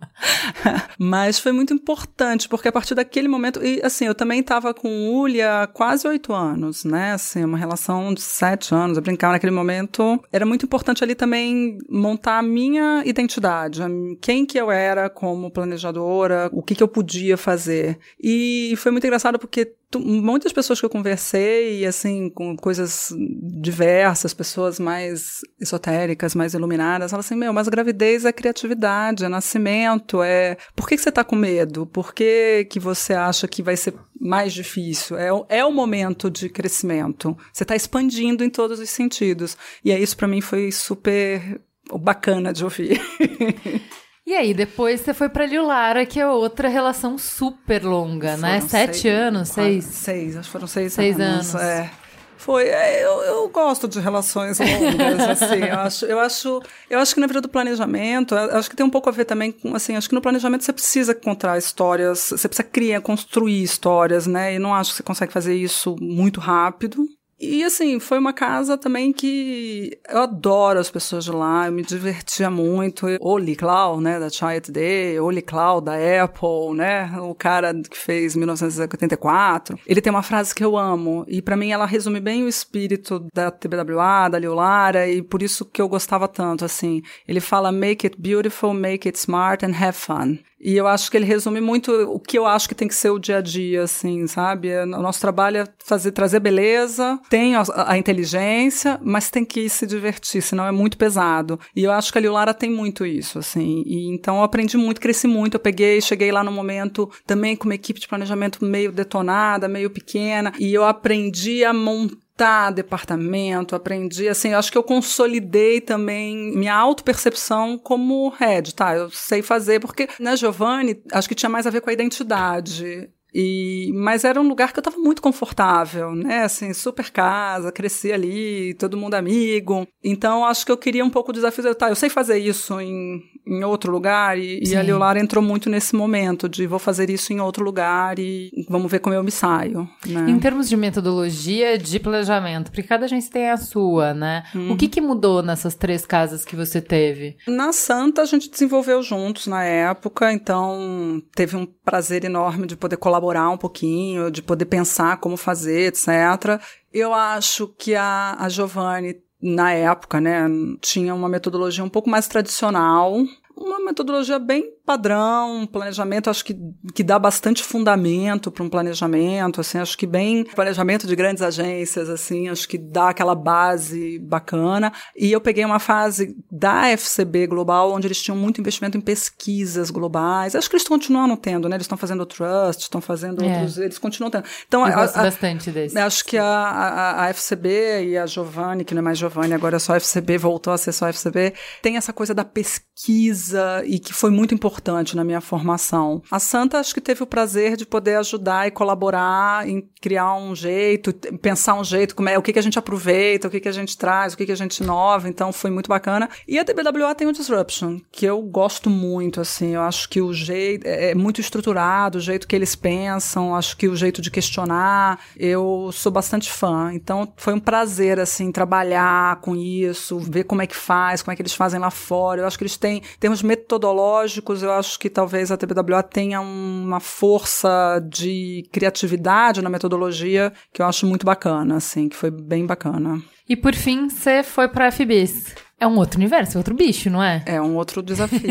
[0.98, 4.88] Mas foi muito importante porque a partir daquele momento e assim eu também estava com
[4.88, 9.34] o Uli há quase oito anos né assim uma relação de sete anos eu brincava
[9.34, 13.82] naquele momento era muito importante ali também montar montar a minha identidade,
[14.20, 17.98] quem que eu era como planejadora, o que que eu podia fazer.
[18.22, 23.12] E foi muito engraçado porque muitas pessoas que eu conversei, assim, com coisas
[23.60, 30.22] diversas, pessoas mais esotéricas, mais iluminadas, falam assim, meu, mas gravidez é criatividade, é nascimento,
[30.22, 30.56] é...
[30.76, 31.86] Por que, que você está com medo?
[31.86, 35.18] Por que, que você acha que vai ser mais difícil?
[35.18, 37.36] É, é o momento de crescimento.
[37.52, 39.56] Você está expandindo em todos os sentidos.
[39.84, 41.60] E é isso para mim foi super
[41.98, 43.00] bacana de ouvir.
[44.24, 48.36] E aí, depois você foi pra Lilara, que é outra relação super longa, né?
[48.36, 48.60] foram né?
[48.60, 49.84] Sete seis, anos, seis?
[49.84, 51.54] Seis, acho que foram seis, seis anos.
[51.56, 51.66] anos.
[51.66, 51.90] É.
[52.36, 57.14] Foi, é, eu, eu gosto de relações longas, assim, eu acho, eu acho, eu acho
[57.14, 59.94] que na vida do planejamento, acho que tem um pouco a ver também com, assim,
[59.94, 64.58] acho que no planejamento você precisa contar histórias, você precisa criar, construir histórias, né, e
[64.58, 67.06] não acho que você consegue fazer isso muito rápido,
[67.44, 71.82] E assim, foi uma casa também que eu adoro as pessoas de lá, eu me
[71.82, 73.04] divertia muito.
[73.20, 78.36] Oli Cloud, né, da Chai Today, Oli Cloud da Apple, né, o cara que fez
[78.36, 79.76] 1984.
[79.84, 83.26] Ele tem uma frase que eu amo e para mim ela resume bem o espírito
[83.34, 87.02] da TBWA, da Liu Lara e por isso que eu gostava tanto, assim.
[87.26, 90.38] Ele fala make it beautiful, make it smart and have fun.
[90.62, 93.10] E eu acho que ele resume muito o que eu acho que tem que ser
[93.10, 94.72] o dia a dia, assim, sabe?
[94.74, 99.86] O nosso trabalho é fazer, trazer beleza, tem a, a inteligência, mas tem que se
[99.86, 101.58] divertir, senão é muito pesado.
[101.74, 103.82] E eu acho que a Lilara tem muito isso, assim.
[103.84, 105.54] E então eu aprendi muito, cresci muito.
[105.54, 109.90] Eu peguei, cheguei lá no momento também com uma equipe de planejamento meio detonada, meio
[109.90, 115.80] pequena, e eu aprendi a montar montar departamento, aprendi, assim, eu acho que eu consolidei
[115.80, 118.94] também minha autopercepção como head, tá?
[118.94, 121.92] Eu sei fazer, porque na né, Giovanni, acho que tinha mais a ver com a
[121.92, 123.10] identidade.
[123.34, 126.42] E, mas era um lugar que eu estava muito confortável, né?
[126.42, 129.86] Assim, super casa, cresci ali, todo mundo amigo.
[130.04, 132.78] Então, acho que eu queria um pouco o desafio de, tá, eu sei fazer isso
[132.80, 137.08] em, em outro lugar, e, e a Leolara entrou muito nesse momento de vou fazer
[137.08, 139.88] isso em outro lugar e vamos ver como eu me saio.
[140.06, 140.30] Né?
[140.30, 144.44] Em termos de metodologia de planejamento, porque cada agência tem a sua, né?
[144.54, 144.72] Uhum.
[144.72, 147.36] O que, que mudou nessas três casas que você teve?
[147.46, 152.96] Na Santa, a gente desenvolveu juntos na época, então teve um prazer enorme de poder
[152.96, 156.60] colaborar um pouquinho, de poder pensar como fazer, etc.
[156.92, 160.46] Eu acho que a, a Giovanni na época, né,
[160.80, 163.12] tinha uma metodologia um pouco mais tradicional,
[163.56, 166.56] uma metodologia bem padrão, um planejamento, acho que,
[166.94, 172.08] que dá bastante fundamento para um planejamento, assim, acho que bem planejamento de grandes agências,
[172.08, 174.92] assim, acho que dá aquela base bacana.
[175.16, 179.90] E eu peguei uma fase da FCB Global, onde eles tinham muito investimento em pesquisas
[179.90, 180.56] globais.
[180.56, 181.76] Acho que eles continuam tendo, né?
[181.76, 183.48] Eles estão fazendo Trust, estão fazendo é.
[183.48, 184.44] outros, eles continuam tendo.
[184.66, 185.96] Então, eu a, gosto a, bastante desse.
[185.98, 189.76] Acho que a, a, a FCB e a Giovanni, que não é mais Giovanni, agora
[189.76, 194.12] é só FCB, voltou a ser só FCB, tem essa coisa da pesquisa e que
[194.12, 196.22] foi muito importante importante na minha formação.
[196.30, 200.54] A Santa acho que teve o prazer de poder ajudar e colaborar em criar um
[200.54, 203.68] jeito, pensar um jeito, como é, o que, que a gente aproveita, o que, que
[203.68, 206.28] a gente traz, o que, que a gente inova, então foi muito bacana.
[206.48, 210.32] E a TBWA tem o Disruption, que eu gosto muito, assim, eu acho que o
[210.32, 214.30] jeito é, é muito estruturado, o jeito que eles pensam, acho que o jeito de
[214.30, 216.90] questionar, eu sou bastante fã.
[216.94, 221.36] Então foi um prazer, assim, trabalhar com isso, ver como é que faz, como é
[221.36, 222.40] que eles fazem lá fora.
[222.40, 227.00] Eu acho que eles têm termos metodológicos eu acho que talvez a TBWA tenha uma
[227.00, 233.22] força de criatividade na metodologia que eu acho muito bacana, assim, que foi bem bacana.
[233.48, 235.54] E por fim, você foi para a FBIS.
[235.82, 237.42] É um outro universo, é outro bicho, não é?
[237.44, 238.40] É um outro desafio.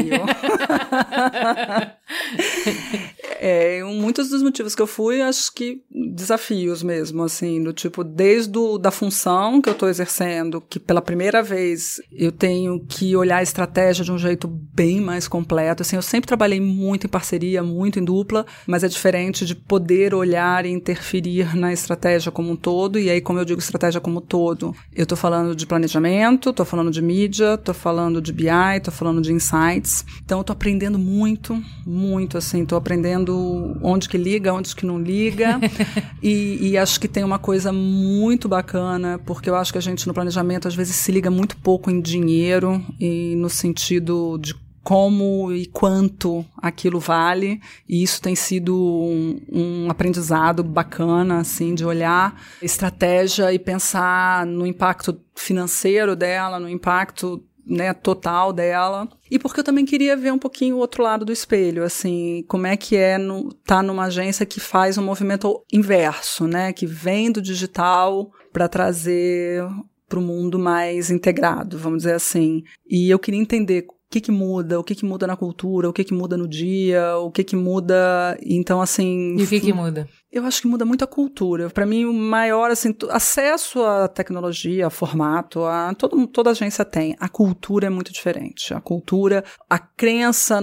[3.39, 5.81] é, muitos dos motivos que eu fui, acho que
[6.13, 11.01] desafios mesmo, assim, do tipo, desde o, da função que eu estou exercendo, que pela
[11.01, 15.95] primeira vez eu tenho que olhar a estratégia de um jeito bem mais completo, assim,
[15.95, 20.65] eu sempre trabalhei muito em parceria, muito em dupla, mas é diferente de poder olhar
[20.65, 24.21] e interferir na estratégia como um todo, e aí, como eu digo estratégia como um
[24.21, 28.79] todo, eu estou falando de planejamento, estou falando de mídia, mídia, tô falando de BI,
[28.83, 30.03] tô falando de insights.
[30.23, 34.99] Então eu tô aprendendo muito, muito assim, tô aprendendo onde que liga, onde que não
[34.99, 35.59] liga.
[36.21, 40.07] e, e acho que tem uma coisa muito bacana, porque eu acho que a gente
[40.07, 45.51] no planejamento às vezes se liga muito pouco em dinheiro e no sentido de como
[45.51, 52.41] e quanto aquilo vale, e isso tem sido um, um, aprendizado bacana, assim, de olhar
[52.61, 59.07] estratégia e pensar no impacto financeiro dela, no impacto né, total dela.
[59.29, 62.65] E porque eu também queria ver um pouquinho o outro lado do espelho, assim, como
[62.65, 67.31] é que é no, tá numa agência que faz um movimento inverso, né, que vem
[67.31, 69.63] do digital para trazer
[70.09, 72.63] para o mundo mais integrado, vamos dizer assim.
[72.85, 76.03] E eu queria entender que que muda, o que que muda na cultura, o que
[76.03, 79.37] que muda no dia, o que que muda, então assim...
[79.37, 80.07] E o que que muda?
[80.29, 81.69] Eu acho que muda muito a cultura.
[81.69, 87.15] Para mim, o maior, assim, acesso à tecnologia, a formato, a, todo, toda agência tem.
[87.19, 88.73] A cultura é muito diferente.
[88.73, 90.61] A cultura, a crença,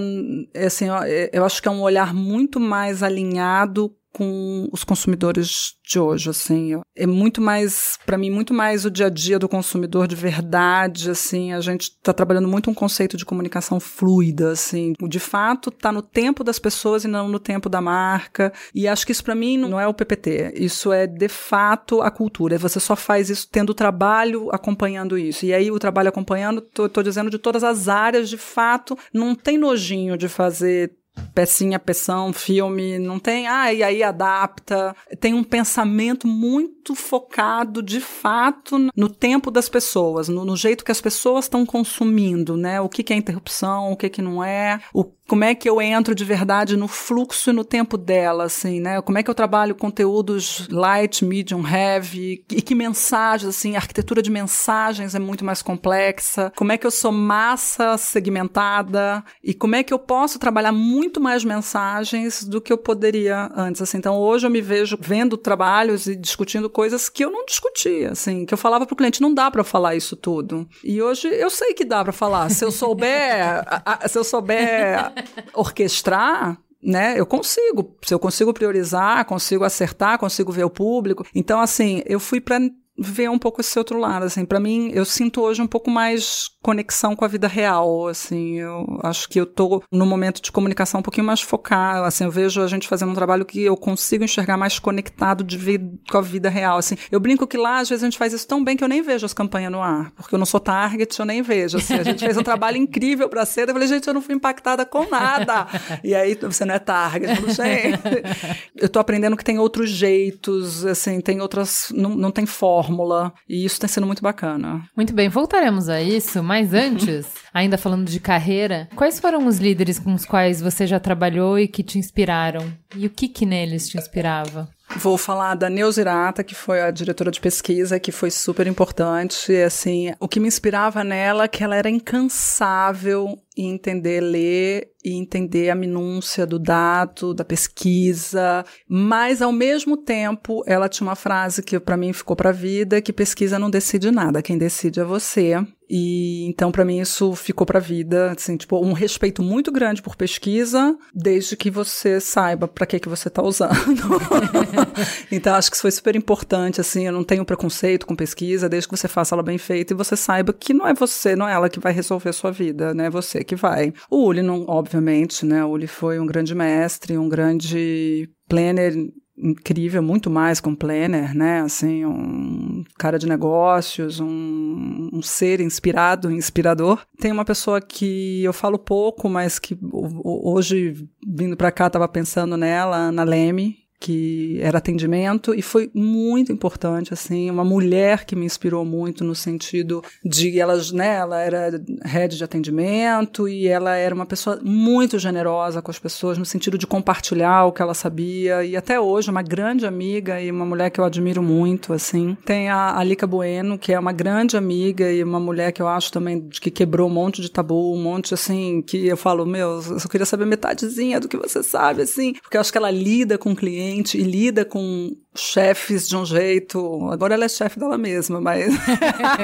[0.55, 0.95] assim, eu,
[1.33, 6.79] eu acho que é um olhar muito mais alinhado com os consumidores de hoje, assim.
[6.95, 11.09] É muito mais, para mim, muito mais o dia a dia do consumidor de verdade,
[11.09, 11.53] assim.
[11.53, 14.93] A gente está trabalhando muito um conceito de comunicação fluida, assim.
[15.07, 18.53] De fato, tá no tempo das pessoas e não no tempo da marca.
[18.73, 20.53] E acho que isso para mim não é o PPT.
[20.55, 22.57] Isso é de fato a cultura.
[22.57, 25.45] Você só faz isso tendo trabalho acompanhando isso.
[25.45, 29.33] E aí o trabalho acompanhando, tô, tô dizendo de todas as áreas, de fato, não
[29.33, 30.98] tem nojinho de fazer
[31.33, 34.95] pecinha, peção, filme, não tem, ah, e aí adapta.
[35.19, 40.91] Tem um pensamento muito focado, de fato, no tempo das pessoas, no, no jeito que
[40.91, 42.81] as pessoas estão consumindo, né?
[42.81, 45.79] O que, que é interrupção, o que, que não é, o como é que eu
[45.79, 48.99] entro de verdade no fluxo e no tempo dela, assim, né?
[48.99, 54.23] Como é que eu trabalho conteúdos light, medium, heavy, e que mensagens, assim, a arquitetura
[54.23, 56.51] de mensagens é muito mais complexa.
[56.55, 61.21] Como é que eu sou massa segmentada e como é que eu posso trabalhar muito
[61.21, 63.99] mais mensagens do que eu poderia antes, assim.
[63.99, 68.47] Então, hoje eu me vejo vendo trabalhos e discutindo coisas que eu não discutia, assim,
[68.47, 70.67] que eu falava para o cliente, não dá para falar isso tudo.
[70.83, 72.49] E hoje eu sei que dá para falar.
[72.49, 73.63] Se eu souber,
[74.09, 75.18] se eu souber
[75.53, 77.19] orquestrar, né?
[77.19, 77.97] Eu consigo.
[78.03, 81.25] Se eu consigo priorizar, consigo acertar, consigo ver o público.
[81.35, 82.59] Então, assim, eu fui para
[82.99, 86.49] ver um pouco esse outro lado, assim, para mim, eu sinto hoje um pouco mais
[86.61, 90.99] conexão com a vida real, assim, eu acho que eu tô no momento de comunicação
[90.99, 94.23] um pouquinho mais focado, assim, eu vejo a gente fazendo um trabalho que eu consigo
[94.23, 97.89] enxergar mais conectado de vida, com a vida real, assim, eu brinco que lá, às
[97.89, 100.11] vezes, a gente faz isso tão bem que eu nem vejo as campanhas no ar,
[100.11, 103.29] porque eu não sou target, eu nem vejo, assim, a gente fez um trabalho incrível
[103.29, 105.67] pra ser, eu falei, gente, eu não fui impactada com nada,
[106.03, 107.93] e aí, você não é target, eu falei,
[108.75, 113.33] eu tô aprendendo que tem outros jeitos, assim, tem outras, não, não tem forma, fórmula,
[113.47, 114.83] e isso tem sido muito bacana.
[114.95, 119.99] Muito bem, voltaremos a isso, mas antes, ainda falando de carreira, quais foram os líderes
[119.99, 122.71] com os quais você já trabalhou e que te inspiraram?
[122.95, 124.67] E o que que neles te inspirava?
[124.95, 129.51] Vou falar da Neuzirata, que foi a diretora de pesquisa, que foi super importante.
[129.51, 134.93] E, assim, o que me inspirava nela é que ela era incansável em entender ler
[135.03, 141.15] e entender a minúcia do dado, da pesquisa, mas ao mesmo tempo ela tinha uma
[141.15, 145.03] frase que para mim ficou para vida, que pesquisa não decide nada, quem decide é
[145.03, 145.55] você.
[145.91, 150.15] E então para mim isso ficou para vida, assim, tipo, um respeito muito grande por
[150.15, 153.73] pesquisa, desde que você saiba para que que você está usando.
[155.31, 158.87] então acho que isso foi super importante, assim, eu não tenho preconceito com pesquisa, desde
[158.87, 161.53] que você faça ela bem feita e você saiba que não é você, não é
[161.53, 163.07] ela que vai resolver a sua vida, né?
[163.07, 163.91] É você que vai.
[164.09, 165.65] O Uli não, obviamente, né?
[165.65, 168.93] O Uli foi um grande mestre, um grande planner
[169.35, 171.61] incrível, muito mais que um planner, né?
[171.61, 177.01] Assim, um cara de negócios, um, um, ser inspirado, inspirador.
[177.19, 179.77] Tem uma pessoa que eu falo pouco, mas que
[180.23, 186.51] hoje, vindo para cá, estava pensando nela, Ana Leme, que era atendimento e foi muito
[186.51, 191.81] importante assim uma mulher que me inspirou muito no sentido de elas né ela era
[192.05, 196.77] head de atendimento e ela era uma pessoa muito generosa com as pessoas no sentido
[196.77, 200.89] de compartilhar o que ela sabia e até hoje uma grande amiga e uma mulher
[200.91, 202.37] que eu admiro muito assim.
[202.45, 206.11] Tem a Alica Bueno que é uma grande amiga e uma mulher que eu acho
[206.11, 209.99] também que quebrou um monte de tabu um monte assim que eu falo meu eu
[209.99, 213.37] só queria saber metadezinha do que você sabe assim porque eu acho que ela lida
[213.37, 217.09] com clientes e lida com chefes de um jeito.
[217.11, 218.73] Agora ela é chefe dela mesma, mas.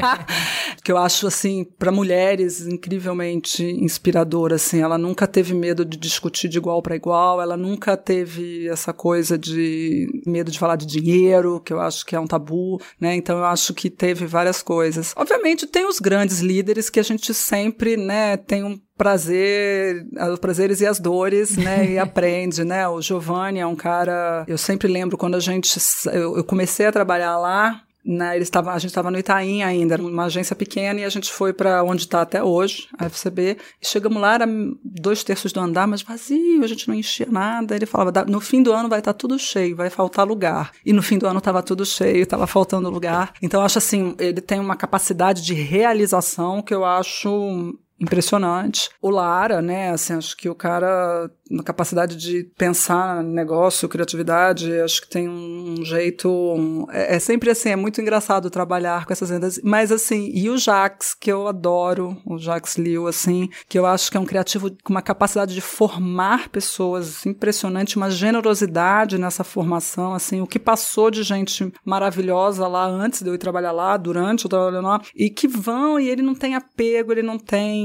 [0.84, 4.82] que eu acho, assim, para mulheres incrivelmente inspiradora, assim.
[4.82, 9.38] Ela nunca teve medo de discutir de igual para igual, ela nunca teve essa coisa
[9.38, 13.16] de medo de falar de dinheiro, que eu acho que é um tabu, né?
[13.16, 15.14] Então eu acho que teve várias coisas.
[15.16, 20.82] Obviamente tem os grandes líderes que a gente sempre, né, tem um prazer, os prazeres
[20.82, 21.86] e as dores, né?
[21.96, 22.88] E aprende, né?
[22.88, 24.44] O Giovanni é um cara.
[24.48, 25.78] Eu sempre lembro quando a gente.
[26.08, 27.82] Eu, eu comecei a trabalhar lá.
[28.08, 31.10] Né, eles tavam, a gente estava no Itaim ainda, era uma agência pequena, e a
[31.10, 33.58] gente foi para onde está até hoje, a FCB.
[33.82, 34.46] E chegamos lá, era
[34.84, 37.76] dois terços do andar, mas vazio, a gente não enchia nada.
[37.76, 40.72] Ele falava: no fim do ano vai estar tá tudo cheio, vai faltar lugar.
[40.86, 43.34] E no fim do ano estava tudo cheio, estava faltando lugar.
[43.42, 48.90] Então, eu acho assim, ele tem uma capacidade de realização que eu acho impressionante.
[49.02, 55.02] O Lara, né, assim, acho que o cara na capacidade de pensar negócio, criatividade, acho
[55.02, 56.30] que tem um jeito.
[56.30, 59.60] Um, é, é, sempre assim, é muito engraçado trabalhar com essas vendas.
[59.64, 64.10] Mas assim, e o Jax, que eu adoro, o Jax Liu, assim, que eu acho
[64.10, 70.14] que é um criativo com uma capacidade de formar pessoas impressionante, uma generosidade nessa formação,
[70.14, 74.46] assim, o que passou de gente maravilhosa lá antes de eu ir trabalhar lá, durante
[74.46, 77.85] eu trabalhando lá, e que vão e ele não tem apego, ele não tem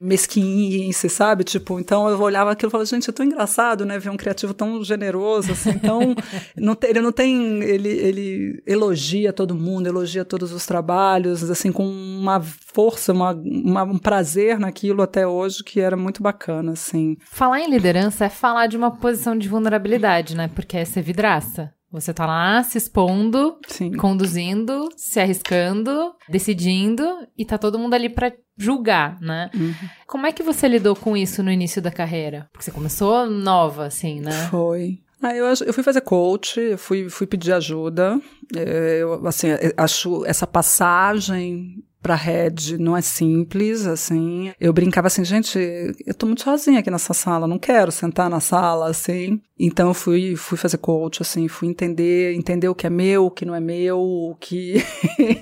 [0.00, 1.44] mesquinhice, sabe?
[1.44, 3.98] Tipo, então eu olhava aquilo e falo, gente, é tão engraçado, né?
[3.98, 6.14] Ver um criativo tão generoso, assim, tão.
[6.56, 7.62] não tem, ele não tem.
[7.62, 13.82] Ele, ele elogia todo mundo, elogia todos os trabalhos, assim, com uma força, uma, uma,
[13.84, 17.16] um prazer naquilo até hoje que era muito bacana, assim.
[17.24, 20.48] Falar em liderança é falar de uma posição de vulnerabilidade, né?
[20.54, 21.72] Porque é ser vidraça.
[21.90, 23.96] Você tá lá se expondo, Sim.
[23.96, 27.04] conduzindo, se arriscando, decidindo
[27.36, 29.50] e tá todo mundo ali pra julgar, né?
[29.54, 29.74] Uhum.
[30.06, 32.48] Como é que você lidou com isso no início da carreira?
[32.52, 34.32] Porque você começou nova, assim, né?
[34.50, 34.98] Foi.
[35.22, 38.20] Ah, eu, eu fui fazer coach, eu fui, fui pedir ajuda.
[38.54, 44.52] É, eu, assim, eu acho essa passagem pra rede não é simples, assim.
[44.60, 45.58] Eu brincava assim, gente,
[46.06, 49.40] eu tô muito sozinha aqui nessa sala, não quero sentar na sala, assim.
[49.58, 53.30] Então eu fui, fui fazer coach, assim, fui entender, entender o que é meu, o
[53.30, 54.76] que não é meu, o que,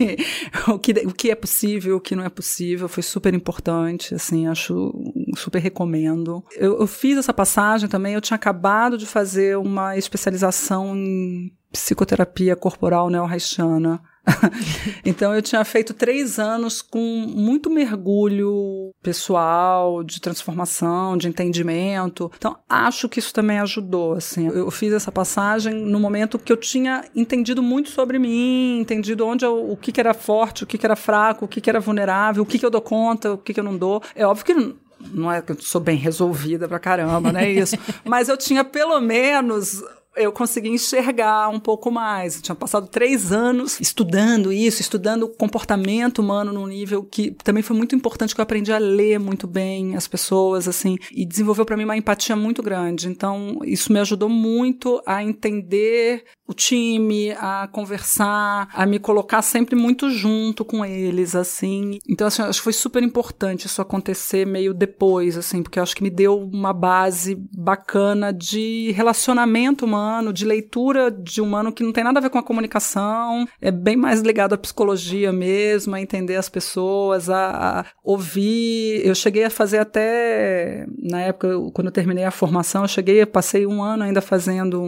[0.69, 2.89] o que, o que é possível, o que não é possível.
[2.89, 4.93] Foi super importante, assim, acho
[5.37, 6.43] super recomendo.
[6.57, 12.57] Eu, eu fiz essa passagem também, eu tinha acabado de fazer uma especialização em psicoterapia
[12.57, 14.01] corporal neo-haitiana.
[15.05, 22.31] então eu tinha feito três anos com muito mergulho pessoal, de transformação, de entendimento.
[22.37, 24.15] Então acho que isso também ajudou.
[24.15, 29.27] Assim, eu fiz essa passagem no momento que eu tinha entendido muito sobre mim, entendido
[29.27, 31.71] onde eu, o que, que era forte, o que, que era fraco, o que, que
[31.71, 34.03] era vulnerável, o que, que eu dou conta, o que, que eu não dou.
[34.15, 34.77] É óbvio que
[35.13, 37.77] não é que eu sou bem resolvida pra caramba, não é isso.
[38.05, 39.83] Mas eu tinha pelo menos
[40.17, 42.37] eu consegui enxergar um pouco mais.
[42.37, 47.63] Eu tinha passado três anos estudando isso, estudando o comportamento humano num nível que também
[47.63, 51.65] foi muito importante, que eu aprendi a ler muito bem as pessoas, assim, e desenvolveu
[51.65, 53.09] para mim uma empatia muito grande.
[53.09, 59.75] Então, isso me ajudou muito a entender o time, a conversar, a me colocar sempre
[59.75, 61.99] muito junto com eles, assim.
[62.09, 66.03] Então, assim, acho que foi super importante isso acontecer meio depois, assim, porque acho que
[66.03, 72.05] me deu uma base bacana de relacionamento humano, de leitura de humano que não tem
[72.05, 76.37] nada a ver com a comunicação, é bem mais ligado à psicologia mesmo, a entender
[76.37, 79.05] as pessoas, a, a ouvir.
[79.05, 83.27] Eu cheguei a fazer até, na época, quando eu terminei a formação, eu cheguei, eu
[83.27, 84.81] passei um ano ainda fazendo,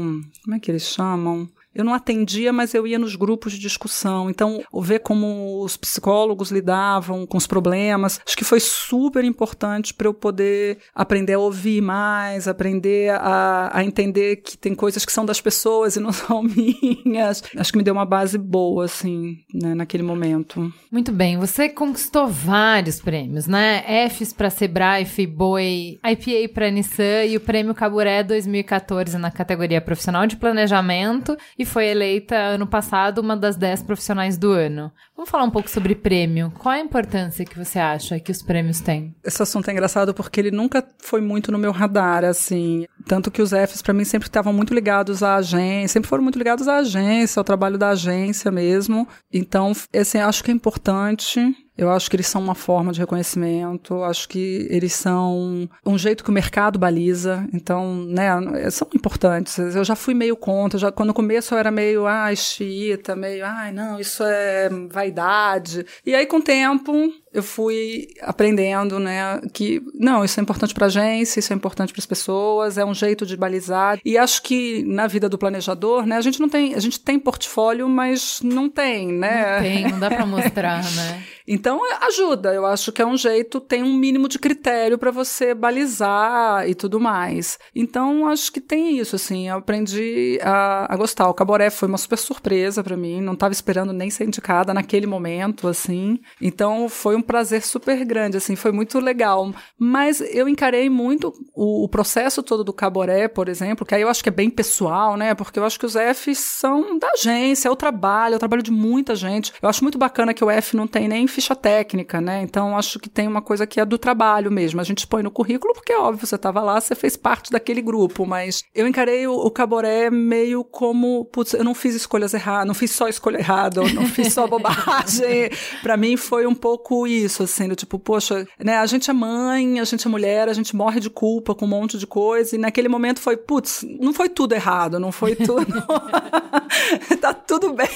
[0.45, 1.48] como é que eles chamam?
[1.79, 4.29] Eu não atendia, mas eu ia nos grupos de discussão.
[4.29, 10.09] Então, ver como os psicólogos lidavam com os problemas, acho que foi super importante para
[10.09, 15.25] eu poder aprender a ouvir mais, aprender a, a, entender que tem coisas que são
[15.25, 17.45] das pessoas e não são minhas.
[17.57, 20.73] Acho que me deu uma base boa, assim, né, naquele momento.
[20.91, 21.39] Muito bem.
[21.39, 23.85] Você conquistou vários prêmios, né?
[24.11, 30.27] Fs para Sebrae, Boi, IPA para Nissan e o Prêmio Caburé 2014 na categoria Profissional
[30.27, 34.93] de Planejamento e foi eleita ano passado uma das 10 profissionais do ano.
[35.19, 36.53] Vamos falar um pouco sobre prêmio.
[36.57, 39.17] Qual a importância que você acha que os prêmios têm?
[39.25, 42.87] Esse assunto é engraçado porque ele nunca foi muito no meu radar, assim.
[43.05, 46.39] Tanto que os Fs para mim sempre estavam muito ligados à agência, sempre foram muito
[46.39, 49.09] ligados à agência, ao trabalho da agência mesmo.
[49.33, 51.53] Então, assim, acho que é importante.
[51.77, 56.25] Eu acho que eles são uma forma de reconhecimento, acho que eles são um jeito
[56.25, 59.57] que o mercado baliza, então, né, são importantes.
[59.57, 63.47] Eu já fui meio contra, já, quando no começo eu era meio, ah, xiita, meio,
[63.47, 64.69] ai, não, isso é
[65.09, 65.87] vaidade.
[66.05, 66.93] E aí, com o tempo,
[67.33, 71.93] eu fui aprendendo, né, que não, isso é importante para a agência, isso é importante
[71.93, 73.99] para as pessoas, é um jeito de balizar.
[74.05, 77.19] E acho que na vida do planejador, né, a gente não tem, a gente tem
[77.19, 79.55] portfólio, mas não tem, né?
[79.55, 81.25] Não tem, não dá para mostrar, né?
[81.51, 85.55] Então ajuda, eu acho que é um jeito, tem um mínimo de critério para você
[85.55, 87.59] balizar e tudo mais.
[87.75, 91.27] Então acho que tem isso, assim, eu aprendi a, a gostar.
[91.27, 95.07] O Caboré foi uma super surpresa para mim, não estava esperando nem ser indicada naquele
[95.07, 96.21] momento, assim.
[96.41, 99.53] Então foi um prazer super grande, assim, foi muito legal.
[99.79, 104.09] Mas eu encarei muito o, o, processo todo do Caboré, por exemplo, que aí eu
[104.09, 105.35] acho que é bem pessoal, né?
[105.35, 108.63] Porque eu acho que os Fs são da agência, é o trabalho, é o trabalho
[108.63, 109.53] de muita gente.
[109.61, 112.43] Eu acho muito bacana que o F não tem nem ficha técnica, né?
[112.43, 114.81] Então acho que tem uma coisa que é do trabalho mesmo.
[114.81, 117.83] A gente põe no currículo porque é óbvio, você estava lá, você fez parte daquele
[117.83, 122.67] grupo, mas eu encarei o, o Caboré meio como, putz, eu não fiz escolhas erradas,
[122.67, 125.51] não fiz só escolha errada, não fiz só bobagem.
[125.83, 129.81] Para mim foi um pouco isso, assim, do tipo, poxa, né, a gente é mãe,
[129.81, 132.59] a gente é mulher, a gente morre de culpa com um monte de coisa, e
[132.59, 135.67] naquele momento foi, putz, não foi tudo errado, não foi tudo.
[137.21, 137.89] tá tudo bem.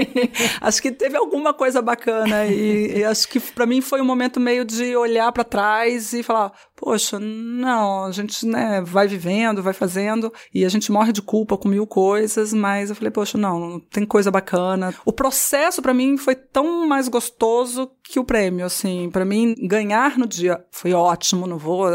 [0.60, 4.40] acho que teve alguma coisa bacana e, e acho que para mim foi um momento
[4.40, 6.52] meio de olhar para trás e falar,
[6.84, 11.56] poxa, não, a gente né, vai vivendo, vai fazendo, e a gente morre de culpa
[11.56, 14.94] com mil coisas, mas eu falei, poxa, não, tem coisa bacana.
[15.02, 20.18] O processo para mim foi tão mais gostoso que o prêmio, assim, para mim ganhar
[20.18, 21.86] no dia foi ótimo, não vou,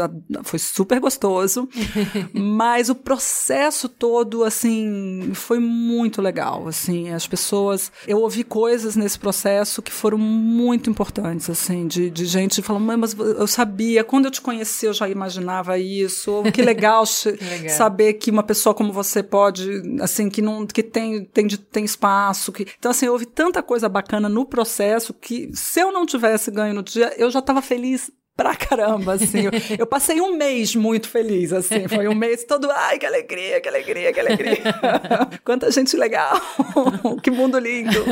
[0.42, 1.68] foi super gostoso,
[2.34, 9.20] mas o processo todo, assim, foi muito legal, assim, as pessoas, eu ouvi coisas nesse
[9.20, 14.32] processo que foram muito importantes, assim, de, de gente falando, mas eu sabia, quando eu
[14.32, 17.76] te conheci eu já imaginava isso, que legal, que legal.
[17.76, 22.52] saber que uma pessoa como você pode, assim, que não, que tem, tem, tem espaço,
[22.52, 26.74] que, então assim, houve tanta coisa bacana no processo que se eu não tivesse ganho
[26.74, 28.10] no dia, eu já estava feliz
[28.40, 29.42] pra caramba, assim.
[29.42, 29.50] Eu,
[29.80, 31.86] eu, passei um mês muito feliz, assim.
[31.86, 34.62] Foi um mês todo, ai, que alegria, que alegria, que alegria.
[35.44, 36.40] Quanta gente legal.
[37.22, 38.02] que mundo lindo.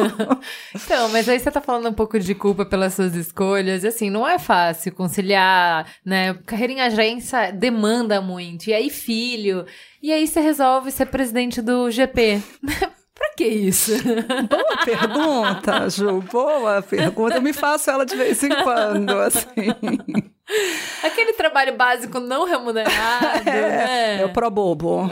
[0.74, 3.86] Então, mas aí você tá falando um pouco de culpa pelas suas escolhas.
[3.86, 6.34] Assim, não é fácil conciliar, né?
[6.44, 8.68] Carreira em agência demanda muito.
[8.68, 9.64] E aí, filho.
[10.02, 12.42] E aí você resolve ser presidente do GP.
[13.38, 13.92] Que isso?
[14.50, 16.20] Boa pergunta, Ju.
[16.22, 17.36] Boa pergunta.
[17.36, 19.44] Eu me faço ela de vez em quando, assim.
[21.04, 24.22] Aquele trabalho básico não remunerado, é, né?
[24.22, 25.08] É o pro bobo.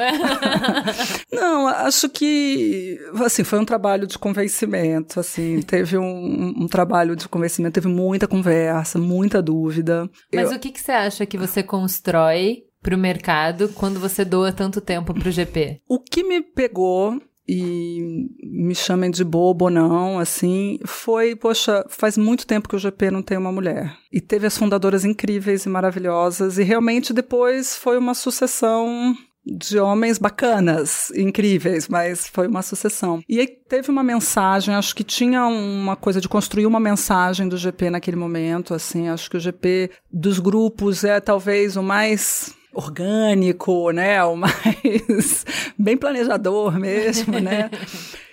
[1.32, 7.28] não, acho que, assim, foi um trabalho de convencimento, assim, teve um, um trabalho de
[7.28, 10.10] convencimento, teve muita conversa, muita dúvida.
[10.34, 10.56] Mas Eu...
[10.56, 14.80] o que, que você acha que você constrói para o mercado quando você doa tanto
[14.80, 15.80] tempo para o GP?
[15.88, 22.18] O que me pegou e me chamem de bobo ou não, assim, foi, poxa, faz
[22.18, 23.96] muito tempo que o GP não tem uma mulher.
[24.12, 29.14] E teve as fundadoras incríveis e maravilhosas, e realmente depois foi uma sucessão
[29.46, 33.22] de homens bacanas, incríveis, mas foi uma sucessão.
[33.28, 37.56] E aí teve uma mensagem, acho que tinha uma coisa de construir uma mensagem do
[37.56, 43.90] GP naquele momento, assim, acho que o GP dos grupos é talvez o mais orgânico,
[43.90, 44.22] né?
[44.24, 45.44] O mais
[45.78, 47.70] bem planejador mesmo, né?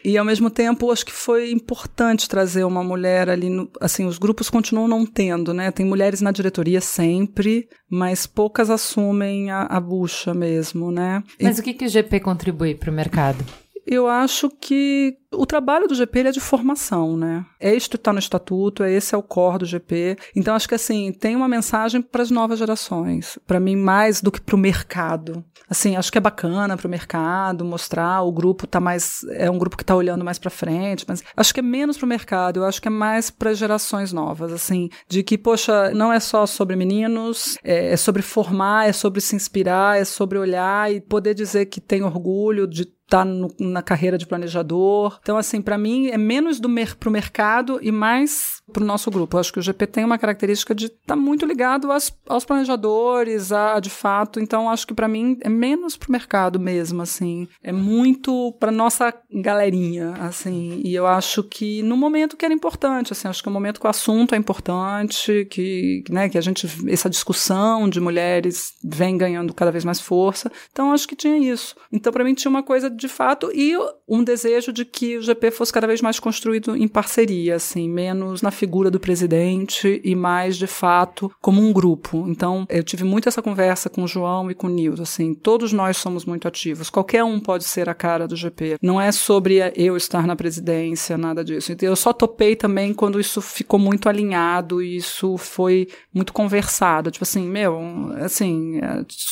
[0.03, 3.49] E ao mesmo tempo, acho que foi importante trazer uma mulher ali.
[3.49, 5.71] No, assim, os grupos continuam não tendo, né?
[5.71, 11.23] Tem mulheres na diretoria sempre, mas poucas assumem a, a bucha mesmo, né?
[11.41, 13.43] Mas e, o que, que o GP contribui para o mercado?
[13.85, 17.45] Eu acho que o trabalho do GP é de formação, né?
[17.59, 20.17] É isto está no estatuto, é esse é o core do GP.
[20.35, 24.31] Então acho que assim tem uma mensagem para as novas gerações, para mim mais do
[24.31, 25.43] que para o mercado.
[25.69, 29.57] Assim, acho que é bacana para o mercado mostrar o grupo tá mais é um
[29.57, 32.59] grupo que está olhando mais para frente, mas acho que é menos para o mercado.
[32.59, 36.45] Eu acho que é mais para gerações novas, assim, de que poxa não é só
[36.45, 41.33] sobre meninos, é, é sobre formar, é sobre se inspirar, é sobre olhar e poder
[41.33, 45.19] dizer que tem orgulho de estar tá na carreira de planejador.
[45.23, 49.35] Então, assim, para mim é menos do mer pro mercado e mais pro nosso grupo.
[49.35, 52.45] Eu acho que o GP tem uma característica de estar tá muito ligado aos, aos
[52.45, 54.39] planejadores, a, de fato.
[54.39, 57.47] Então, acho que para mim é menos pro mercado mesmo, assim.
[57.61, 60.81] É muito para nossa galerinha, assim.
[60.83, 63.87] E eu acho que no momento que era importante, assim, acho que o momento que
[63.87, 69.53] o assunto é importante, que, né, que a gente essa discussão de mulheres vem ganhando
[69.53, 70.51] cada vez mais força.
[70.71, 71.75] Então, acho que tinha isso.
[71.91, 73.73] Então, para mim tinha uma coisa de fato e
[74.07, 78.41] um desejo de que o GP fosse cada vez mais construído em parceria, assim, menos
[78.41, 82.25] na figura do presidente e mais de fato como um grupo.
[82.27, 85.73] Então, eu tive muito essa conversa com o João e com o Nildo, assim, todos
[85.73, 86.89] nós somos muito ativos.
[86.89, 88.77] Qualquer um pode ser a cara do GP.
[88.81, 91.71] Não é sobre eu estar na presidência, nada disso.
[91.71, 97.11] Então, eu só topei também quando isso ficou muito alinhado e isso foi muito conversado.
[97.11, 97.79] Tipo assim, meu,
[98.19, 98.79] assim,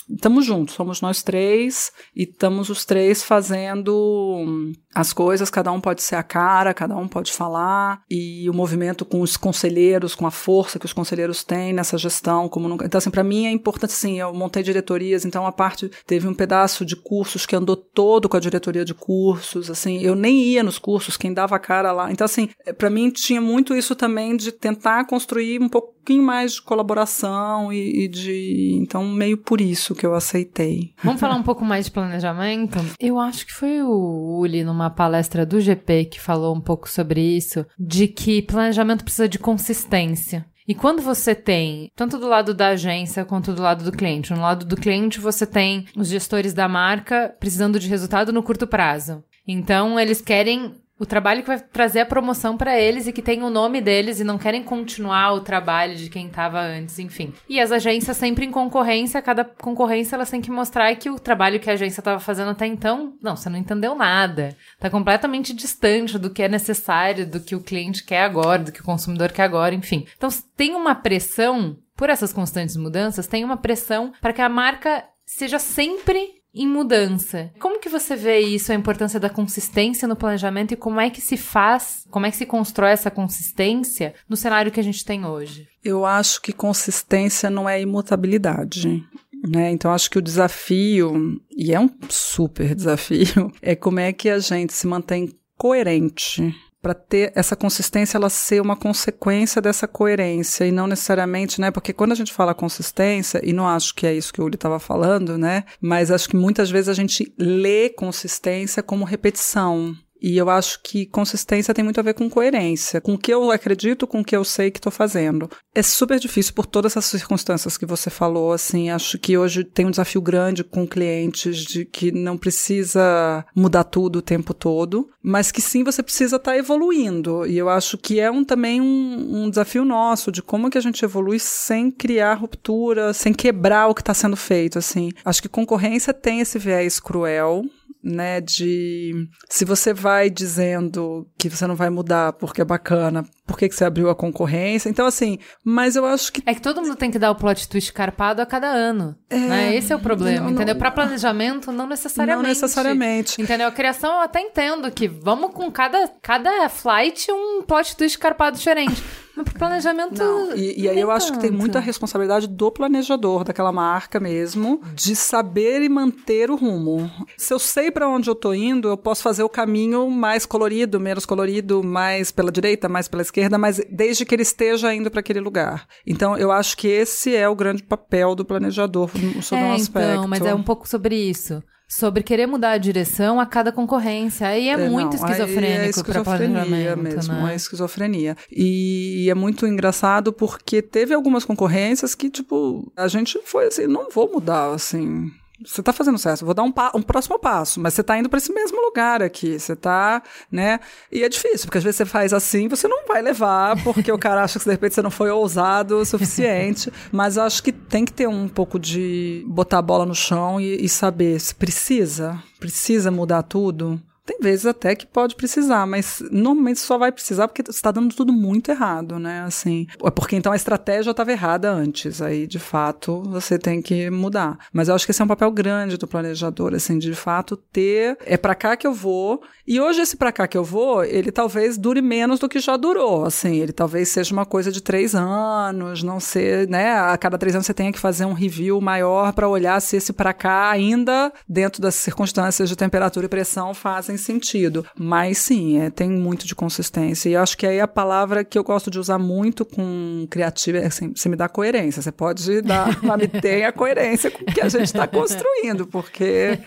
[0.10, 5.80] estamos é, juntos, somos nós três e estamos os três fazendo as coisas, cada um
[5.80, 10.28] pode ser a cara, cada um pode falar, e o movimento com os conselheiros, com
[10.28, 12.86] a força que os conselheiros têm nessa gestão, como nunca.
[12.86, 16.34] Então, assim, para mim é importante, assim, eu montei diretorias, então a parte teve um
[16.34, 20.64] pedaço de cursos que andou todo com a diretoria de cursos, assim, eu nem ia
[20.64, 22.12] nos cursos, quem dava a cara lá.
[22.12, 26.62] Então, assim, para mim tinha muito isso também de tentar construir um pouquinho mais de
[26.62, 28.78] colaboração e, e de.
[28.82, 30.94] Então, meio por isso que eu aceitei.
[31.04, 32.80] Vamos falar um pouco mais de planejamento?
[33.00, 37.22] Eu acho que foi o Uli numa palestra do GP que falou um pouco sobre
[37.22, 40.46] isso, de que planejamento precisa de consistência.
[40.68, 44.42] E quando você tem, tanto do lado da agência quanto do lado do cliente, no
[44.42, 49.24] lado do cliente você tem os gestores da marca precisando de resultado no curto prazo.
[49.48, 53.42] Então, eles querem o trabalho que vai trazer a promoção para eles e que tem
[53.42, 57.34] o nome deles e não querem continuar o trabalho de quem estava antes, enfim.
[57.50, 61.60] E as agências sempre em concorrência, cada concorrência elas têm que mostrar que o trabalho
[61.60, 64.56] que a agência estava fazendo até então, não, você não entendeu nada.
[64.80, 68.82] Tá completamente distante do que é necessário, do que o cliente quer agora, do que
[68.82, 70.06] o consumidor quer agora, enfim.
[70.16, 75.04] Então tem uma pressão por essas constantes mudanças, tem uma pressão para que a marca
[75.26, 77.52] seja sempre em mudança.
[77.60, 81.22] Como que você vê isso, a importância da consistência no planejamento e como é que
[81.22, 85.26] se faz, como é que se constrói essa consistência no cenário que a gente tem
[85.26, 85.68] hoje?
[85.84, 89.04] Eu acho que consistência não é imutabilidade.
[89.48, 89.72] né?
[89.72, 94.40] Então acho que o desafio, e é um super desafio, é como é que a
[94.40, 100.72] gente se mantém coerente para ter essa consistência ela ser uma consequência dessa coerência e
[100.72, 101.70] não necessariamente, né?
[101.70, 104.56] Porque quando a gente fala consistência, e não acho que é isso que o Uli
[104.56, 105.64] estava falando, né?
[105.80, 109.96] Mas acho que muitas vezes a gente lê consistência como repetição.
[110.22, 113.50] E eu acho que consistência tem muito a ver com coerência, com o que eu
[113.52, 115.50] acredito, com o que eu sei que estou fazendo.
[115.74, 119.86] É super difícil por todas essas circunstâncias que você falou, assim, acho que hoje tem
[119.86, 125.52] um desafio grande com clientes de que não precisa mudar tudo o tempo todo, mas
[125.52, 127.46] que sim você precisa estar tá evoluindo.
[127.48, 130.82] E eu acho que é um, também um, um desafio nosso de como que a
[130.82, 135.12] gente evolui sem criar ruptura, sem quebrar o que está sendo feito, assim.
[135.26, 137.66] Acho que concorrência tem esse viés cruel,
[138.04, 143.58] né, de se você vai dizendo que você não vai mudar porque é bacana, por
[143.58, 144.90] que, você abriu a concorrência?
[144.90, 146.44] Então, assim, mas eu acho que.
[146.46, 149.16] É que todo mundo tem que dar o plot twist carpado a cada ano.
[149.28, 149.76] É, né?
[149.76, 150.76] Esse é o problema, não, entendeu?
[150.76, 152.44] Para planejamento, não necessariamente.
[152.44, 153.42] Não necessariamente.
[153.42, 153.68] Entendeu?
[153.68, 158.58] A criação eu até entendo que vamos com cada, cada flight um plot twist carpado
[158.58, 159.04] diferente.
[159.36, 160.18] Mas pro planejamento.
[160.22, 160.56] Não.
[160.56, 161.18] E, e aí eu tanto.
[161.18, 166.56] acho que tem muita responsabilidade do planejador daquela marca mesmo, de saber e manter o
[166.56, 167.10] rumo.
[167.38, 171.00] Se eu sei para onde eu tô indo, eu posso fazer o caminho mais colorido,
[171.00, 175.22] menos colorido, mais pela direita, mais pela esquerda, mas desde que ele esteja indo para
[175.22, 175.88] aquele lugar.
[176.06, 179.10] Então eu acho que esse é o grande papel do planejador
[179.42, 180.10] sobre é, um aspecto.
[180.10, 184.48] Então, mas é um pouco sobre isso sobre querer mudar a direção a cada concorrência.
[184.48, 187.52] Aí é, é muito não, esquizofrênico é planejamento, mesmo, né?
[187.52, 188.38] é esquizofrenia.
[188.50, 194.10] E é muito engraçado porque teve algumas concorrências que, tipo, a gente foi assim, não
[194.10, 195.30] vou mudar, assim,
[195.66, 198.38] você está fazendo certo, vou dar um, um, próximo passo, mas você está indo para
[198.38, 200.80] esse mesmo lugar aqui, você está, né?
[201.12, 204.18] E é difícil, porque às vezes você faz assim, você não vai levar, porque o
[204.18, 207.72] cara acha que de repente você não foi ousado o suficiente, mas eu acho que
[207.72, 211.54] tem que ter um pouco de botar a bola no chão e, e saber se
[211.54, 214.02] precisa, precisa mudar tudo.
[214.26, 218.32] Tem vezes até que pode precisar, mas normalmente só vai precisar porque está dando tudo
[218.32, 219.42] muito errado, né?
[219.42, 222.22] Assim, é porque então a estratégia estava errada antes.
[222.22, 224.60] Aí, de fato, você tem que mudar.
[224.72, 228.18] Mas eu acho que esse é um papel grande do planejador, assim, de fato ter
[228.26, 229.42] é para cá que eu vou.
[229.66, 232.78] E hoje esse para cá que eu vou, ele talvez dure menos do que já
[232.78, 233.26] durou.
[233.26, 236.94] Assim, ele talvez seja uma coisa de três anos, não ser, né?
[236.94, 240.14] A cada três anos você tenha que fazer um review maior para olhar se esse
[240.14, 244.86] para cá ainda dentro das circunstâncias de temperatura e pressão fazem sentido.
[244.98, 247.30] Mas sim, é, tem muito de consistência.
[247.30, 250.88] E acho que aí a palavra que eu gosto de usar muito com criativa é
[250.88, 252.02] assim, você me dá coerência.
[252.02, 256.60] Você pode dar, mas me tenha coerência com o que a gente está construindo, porque.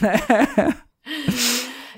[0.00, 0.74] Né?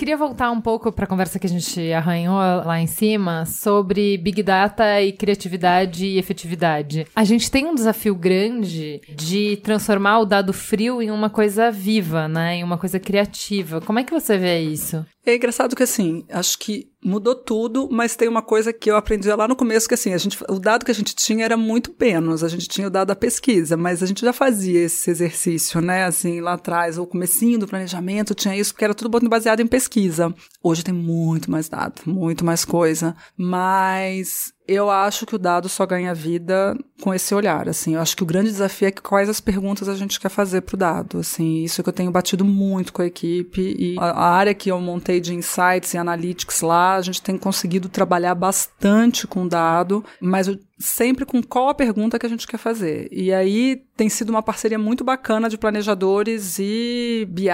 [0.02, 4.18] Queria voltar um pouco para a conversa que a gente arranhou lá em cima sobre
[4.18, 7.06] Big Data e criatividade e efetividade.
[7.14, 12.26] A gente tem um desafio grande de transformar o dado frio em uma coisa viva,
[12.26, 12.56] né?
[12.56, 13.80] Em uma coisa criativa.
[13.80, 15.06] Como é que você vê isso?
[15.24, 19.28] É engraçado que assim, acho que mudou tudo, mas tem uma coisa que eu aprendi
[19.32, 21.94] lá no começo que assim, a gente, o dado que a gente tinha era muito
[21.98, 25.80] menos, a gente tinha o dado da pesquisa, mas a gente já fazia esse exercício,
[25.80, 26.04] né?
[26.04, 30.32] Assim, lá atrás, o comecinho do planejamento tinha isso, porque era tudo baseado em pesquisa.
[30.62, 35.84] Hoje tem muito mais dado, muito mais coisa, mas eu acho que o dado só
[35.84, 37.94] ganha vida com esse olhar, assim.
[37.94, 40.60] Eu acho que o grande desafio é que quais as perguntas a gente quer fazer
[40.62, 41.64] pro dado, assim.
[41.64, 45.20] Isso que eu tenho batido muito com a equipe e a, área que eu montei
[45.20, 50.48] de insights e analytics lá, a gente tem conseguido trabalhar bastante com dado, mas
[50.78, 53.08] sempre com qual a pergunta que a gente quer fazer.
[53.10, 57.50] E aí tem sido uma parceria muito bacana de planejadores e BI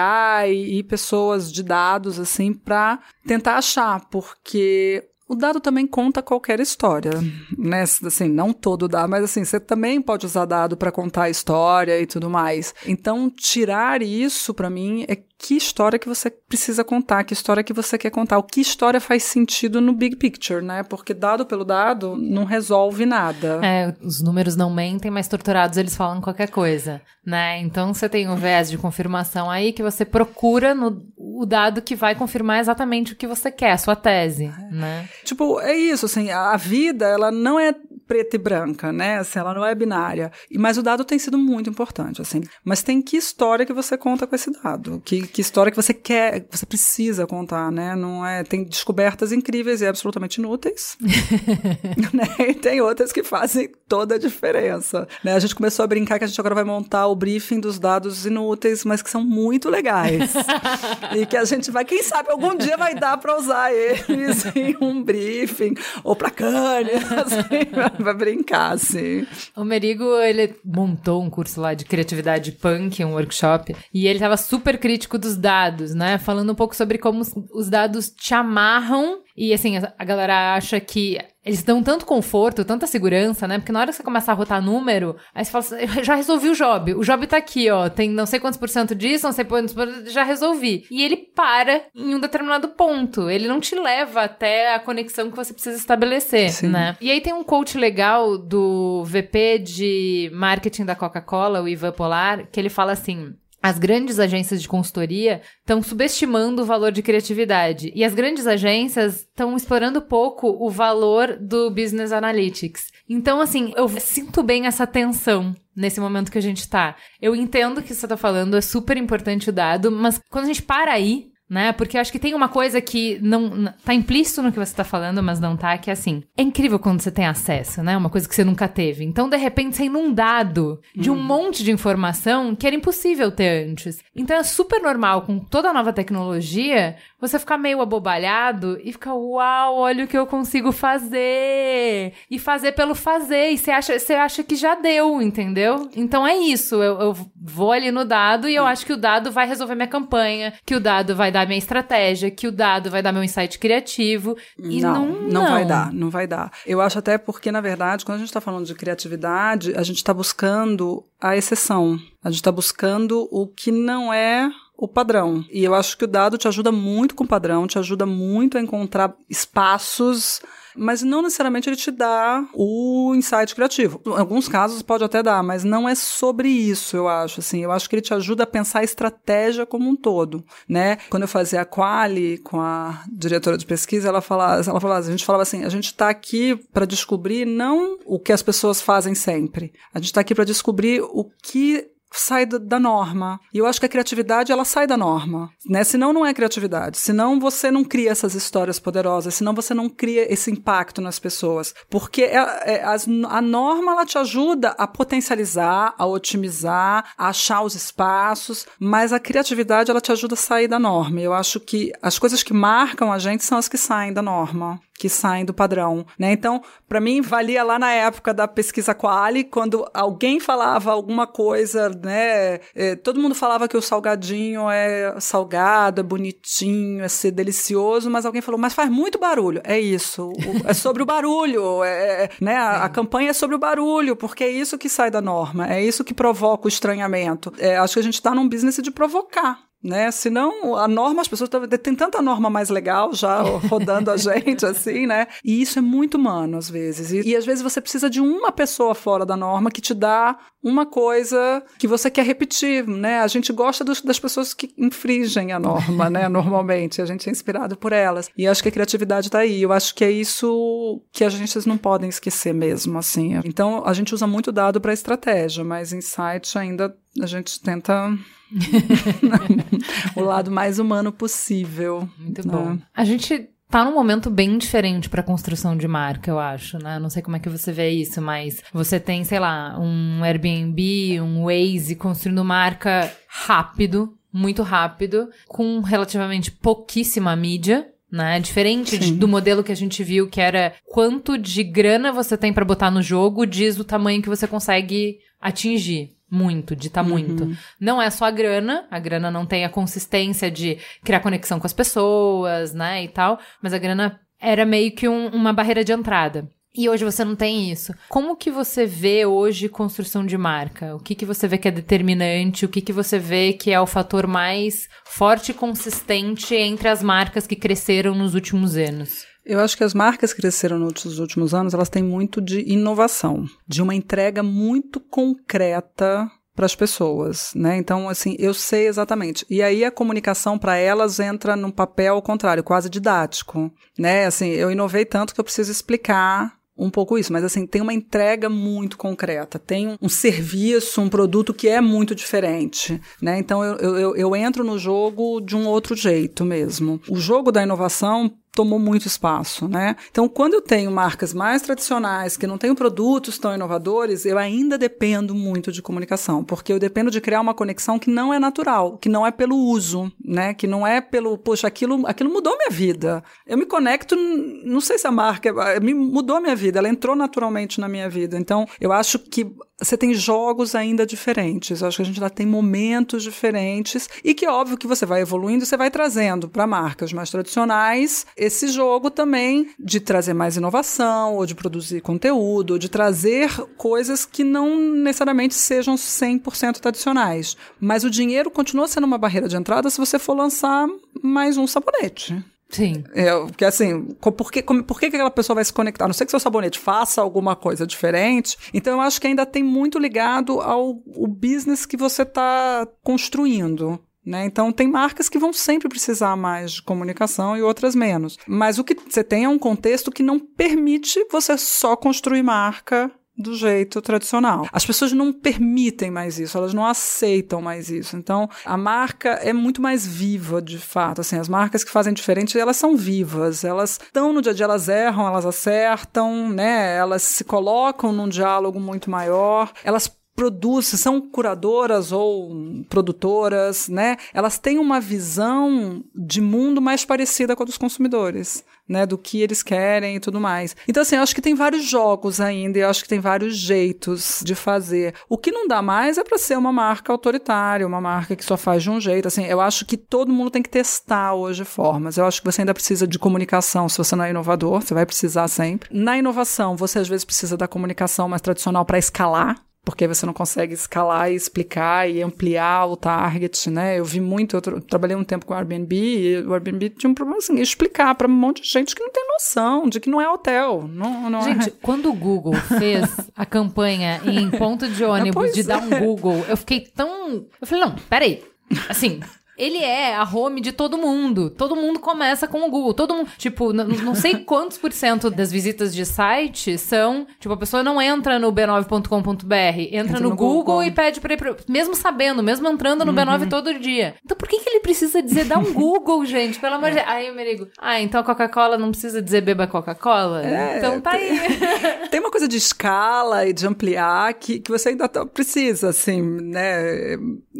[0.78, 7.12] e pessoas de dados assim para tentar achar, porque o dado também conta qualquer história,
[7.56, 7.82] né?
[7.82, 12.00] Assim, não todo dado, mas assim, você também pode usar dado para contar a história
[12.00, 12.74] e tudo mais.
[12.86, 17.72] Então, tirar isso para mim é que história que você precisa contar, que história que
[17.72, 20.82] você quer contar, o que história faz sentido no big picture, né?
[20.82, 23.60] Porque dado pelo dado não resolve nada.
[23.62, 27.60] É, os números não mentem, mas torturados eles falam qualquer coisa, né?
[27.60, 31.94] Então você tem um viés de confirmação aí que você procura no o dado que
[31.94, 34.74] vai confirmar exatamente o que você quer, a sua tese, é.
[34.74, 35.08] né?
[35.24, 37.74] Tipo, é isso, assim, a vida, ela não é
[38.08, 39.18] preta e branca, né?
[39.18, 40.32] Assim, ela não é binária.
[40.56, 42.42] Mas o dado tem sido muito importante, assim.
[42.64, 45.02] Mas tem que história que você conta com esse dado?
[45.04, 47.94] Que, que história que você quer, que você precisa contar, né?
[47.94, 50.96] Não é, tem descobertas incríveis e absolutamente inúteis.
[52.12, 52.48] né?
[52.48, 55.06] E tem outras que fazem toda a diferença.
[55.22, 55.34] Né?
[55.34, 58.24] A gente começou a brincar que a gente agora vai montar o briefing dos dados
[58.24, 60.32] inúteis, mas que são muito legais.
[61.14, 64.76] e que a gente vai, quem sabe, algum dia vai dar para usar eles em
[64.80, 69.26] um briefing ou para câmera, assim, pra brincar, sim.
[69.56, 74.36] O Merigo, ele montou um curso lá de criatividade punk, um workshop, e ele tava
[74.36, 76.18] super crítico dos dados, né?
[76.18, 77.22] Falando um pouco sobre como
[77.52, 82.86] os dados te amarram e assim, a galera acha que eles dão tanto conforto, tanta
[82.86, 83.58] segurança, né?
[83.58, 86.48] Porque na hora que você começar a rotar número, aí você fala assim, já resolvi
[86.48, 86.94] o job.
[86.94, 87.88] O job tá aqui, ó.
[87.88, 90.84] Tem não sei quantos por cento disso, não sei quantos por cento, já resolvi.
[90.90, 93.30] E ele para em um determinado ponto.
[93.30, 96.68] Ele não te leva até a conexão que você precisa estabelecer, Sim.
[96.68, 96.96] né?
[97.00, 102.48] E aí tem um coach legal do VP de marketing da Coca-Cola, o Ivan Polar,
[102.50, 107.92] que ele fala assim: as grandes agências de consultoria estão subestimando o valor de criatividade
[107.94, 112.92] e as grandes agências estão explorando pouco o valor do business analytics.
[113.08, 116.96] Então, assim, eu sinto bem essa tensão nesse momento que a gente tá.
[117.20, 120.62] Eu entendo que você tá falando, é super importante o dado, mas quando a gente
[120.62, 121.72] para aí, né?
[121.72, 124.84] Porque eu acho que tem uma coisa que não tá implícito no que você tá
[124.84, 126.22] falando, mas não tá, que é assim.
[126.36, 127.96] É incrível quando você tem acesso, né?
[127.96, 129.04] Uma coisa que você nunca teve.
[129.04, 131.22] Então, de repente, você é inundado de um uhum.
[131.22, 133.98] monte de informação que era impossível ter antes.
[134.14, 139.14] Então, é super normal com toda a nova tecnologia você ficar meio abobalhado e ficar,
[139.14, 142.12] uau, olha o que eu consigo fazer.
[142.30, 143.50] E fazer pelo fazer.
[143.50, 145.88] E você acha, você acha que já deu, entendeu?
[145.96, 146.76] Então é isso.
[146.76, 149.88] Eu, eu vou ali no dado e eu acho que o dado vai resolver minha
[149.88, 153.58] campanha, que o dado vai dar minha estratégia, que o dado vai dar meu insight
[153.58, 154.36] criativo.
[154.56, 156.52] E não, não, não, não vai dar, não vai dar.
[156.64, 159.96] Eu acho até porque, na verdade, quando a gente está falando de criatividade, a gente
[159.96, 161.98] está buscando a exceção.
[162.22, 165.44] A gente está buscando o que não é o padrão.
[165.50, 168.56] E eu acho que o dado te ajuda muito com o padrão, te ajuda muito
[168.56, 170.40] a encontrar espaços
[170.78, 174.00] mas não necessariamente ele te dá o insight criativo.
[174.06, 177.64] Em alguns casos pode até dar, mas não é sobre isso, eu acho, assim.
[177.64, 180.98] Eu acho que ele te ajuda a pensar a estratégia como um todo, né?
[181.10, 185.10] Quando eu fazia a quali com a diretora de pesquisa, ela falava, ela falava, a
[185.10, 189.16] gente falava assim, a gente está aqui para descobrir não o que as pessoas fazem
[189.16, 189.72] sempre.
[189.92, 193.40] A gente está aqui para descobrir o que sai da norma.
[193.52, 195.84] E eu acho que a criatividade, ela sai da norma, né?
[195.84, 196.98] Senão não é criatividade.
[196.98, 201.74] Senão você não cria essas histórias poderosas, senão você não cria esse impacto nas pessoas.
[201.90, 207.74] Porque é, é, a norma, ela te ajuda a potencializar, a otimizar, a achar os
[207.74, 211.20] espaços, mas a criatividade, ela te ajuda a sair da norma.
[211.20, 214.80] Eu acho que as coisas que marcam a gente são as que saem da norma
[214.98, 216.32] que saem do padrão, né?
[216.32, 221.88] Então, para mim valia lá na época da pesquisa Quali, quando alguém falava alguma coisa,
[221.88, 222.58] né?
[222.74, 228.26] É, todo mundo falava que o salgadinho é salgado, é bonitinho, é ser delicioso, mas
[228.26, 229.60] alguém falou, mas faz muito barulho.
[229.64, 232.56] É isso, o, é sobre o barulho, é, é né?
[232.56, 235.82] A, a, campanha é sobre o barulho, porque é isso que sai da norma, é
[235.82, 237.52] isso que provoca o estranhamento.
[237.58, 240.10] É, acho que a gente está num business de provocar, né?
[240.10, 241.48] Senão, a norma, as pessoas
[241.82, 245.26] têm tanta norma mais legal já rodando a gente, assim, né?
[245.44, 247.12] E isso é muito humano, às vezes.
[247.12, 250.36] E, e, às vezes você precisa de uma pessoa fora da norma que te dá
[250.62, 253.20] uma coisa que você quer repetir, né?
[253.20, 256.26] A gente gosta dos, das pessoas que infringem a norma, né?
[256.28, 258.28] Normalmente, a gente é inspirado por elas.
[258.36, 259.62] E acho que a criatividade está aí.
[259.62, 263.40] Eu acho que é isso que as agências não podem esquecer mesmo, assim.
[263.44, 268.12] Então, a gente usa muito dado para estratégia, mas insight ainda a gente tenta
[270.16, 272.08] o lado mais humano possível.
[272.18, 272.52] Muito né?
[272.52, 272.78] bom.
[272.94, 276.98] A gente tá num momento bem diferente para construção de marca, eu acho, né?
[276.98, 281.20] Não sei como é que você vê isso, mas você tem, sei lá, um Airbnb,
[281.20, 288.40] um Waze construindo marca rápido, muito rápido, com relativamente pouquíssima mídia, né?
[288.40, 292.52] Diferente de, do modelo que a gente viu, que era quanto de grana você tem
[292.52, 296.17] para botar no jogo, diz o tamanho que você consegue atingir.
[296.30, 297.08] Muito, dita uhum.
[297.08, 297.56] muito.
[297.80, 301.66] Não é só a grana, a grana não tem a consistência de criar conexão com
[301.66, 305.92] as pessoas, né, e tal, mas a grana era meio que um, uma barreira de
[305.92, 306.48] entrada.
[306.74, 307.92] E hoje você não tem isso.
[308.08, 310.94] Como que você vê hoje construção de marca?
[310.94, 312.64] O que que você vê que é determinante?
[312.64, 317.02] O que que você vê que é o fator mais forte e consistente entre as
[317.02, 319.27] marcas que cresceram nos últimos anos?
[319.48, 323.46] Eu acho que as marcas que cresceram nos últimos anos, elas têm muito de inovação,
[323.66, 327.78] de uma entrega muito concreta para as pessoas, né?
[327.78, 329.46] Então, assim, eu sei exatamente.
[329.48, 334.26] E aí a comunicação para elas entra num papel ao contrário, quase didático, né?
[334.26, 337.92] Assim, eu inovei tanto que eu preciso explicar um pouco isso, mas assim, tem uma
[337.92, 343.38] entrega muito concreta, tem um, serviço, um produto que é muito diferente, né?
[343.38, 347.00] Então eu, eu, eu entro no jogo de um outro jeito mesmo.
[347.08, 349.94] O jogo da inovação tomou muito espaço, né?
[350.10, 354.76] Então, quando eu tenho marcas mais tradicionais, que não tenho produtos tão inovadores, eu ainda
[354.76, 358.98] dependo muito de comunicação, porque eu dependo de criar uma conexão que não é natural,
[358.98, 360.54] que não é pelo uso, né?
[360.54, 363.22] Que não é pelo, poxa, aquilo, aquilo mudou minha vida.
[363.46, 367.80] Eu me conecto, não sei se a marca me mudou minha vida, ela entrou naturalmente
[367.80, 368.36] na minha vida.
[368.36, 369.46] Então, eu acho que
[369.80, 371.80] você tem jogos ainda diferentes.
[371.80, 375.20] Eu acho que a gente ainda tem momentos diferentes e que óbvio que você vai
[375.20, 381.36] evoluindo, você vai trazendo para marcas mais tradicionais esse jogo também de trazer mais inovação
[381.36, 387.56] ou de produzir conteúdo, ou de trazer coisas que não necessariamente sejam 100% tradicionais.
[387.80, 390.86] Mas o dinheiro continua sendo uma barreira de entrada se você for lançar
[391.22, 392.44] mais um sabonete.
[392.68, 393.02] Sim.
[393.14, 396.04] É, porque assim, por, que, por que aquela pessoa vai se conectar?
[396.04, 398.56] A não sei que seu sabonete faça alguma coisa diferente.
[398.74, 403.98] Então eu acho que ainda tem muito ligado ao o business que você está construindo.
[404.28, 404.44] Né?
[404.44, 408.38] Então, tem marcas que vão sempre precisar mais de comunicação e outras menos.
[408.46, 413.10] Mas o que você tem é um contexto que não permite você só construir marca
[413.38, 414.66] do jeito tradicional.
[414.72, 418.16] As pessoas não permitem mais isso, elas não aceitam mais isso.
[418.16, 421.20] Então, a marca é muito mais viva, de fato.
[421.20, 424.64] Assim, as marcas que fazem diferente, elas são vivas, elas estão no dia a dia,
[424.64, 426.96] elas erram, elas acertam, né?
[426.96, 434.16] Elas se colocam num diálogo muito maior, elas produzem, são curadoras ou produtoras, né?
[434.32, 439.04] Elas têm uma visão de mundo mais parecida com a dos consumidores, né?
[439.04, 440.76] Do que eles querem e tudo mais.
[440.86, 443.56] Então, assim, eu acho que tem vários jogos ainda, e eu acho que tem vários
[443.56, 445.12] jeitos de fazer.
[445.28, 448.56] O que não dá mais é para ser uma marca autoritária, uma marca que só
[448.56, 449.26] faz de um jeito.
[449.26, 452.16] Assim, eu acho que todo mundo tem que testar hoje formas.
[452.16, 453.88] Eu acho que você ainda precisa de comunicação.
[453.88, 455.88] Se você não é inovador, você vai precisar sempre.
[455.92, 460.32] Na inovação, você às vezes precisa da comunicação mais tradicional para escalar porque você não
[460.32, 463.98] consegue escalar e explicar e ampliar o target, né?
[463.98, 467.10] Eu vi muito, eu, tra trabalhei um tempo com o Airbnb e o Airbnb tinha
[467.10, 470.10] um problema assim, explicar para um monte de gente que não tem noção de que
[470.10, 470.88] não é hotel.
[470.92, 471.42] Não, não é.
[471.42, 471.72] gente, é.
[471.80, 476.00] quando o Google fez a campanha em ponto de ônibus de dar um é.
[476.00, 477.46] Google, eu fiquei tão.
[477.60, 478.44] Eu falei, não, peraí.
[478.88, 479.20] Assim,
[479.58, 481.50] ele é a home de todo mundo.
[481.50, 482.94] Todo mundo começa com o Google.
[482.94, 487.56] Todo mundo, tipo, não sei quantos por cento das visitas de site são, tipo, a
[487.56, 491.36] pessoa não entra no b9.com.br, entra, entra, no, no Google, Google, e pede pra ir
[491.36, 493.18] pra, mesmo sabendo, mesmo entrando no uhum.
[493.18, 494.14] B9 todo dia.
[494.24, 496.60] Então por que que ele precisa dizer dar um Google, gente?
[496.60, 497.08] Pelo amor de Deus.
[497.08, 500.46] Aí eu me ligo, ah, então a Coca-Cola não precisa dizer beba Coca-Cola?
[500.46, 501.38] É, então tá aí.
[502.10, 506.22] Tem uma coisa de escala e de ampliar que, que você ainda tá, precisa, assim,
[506.22, 507.16] né?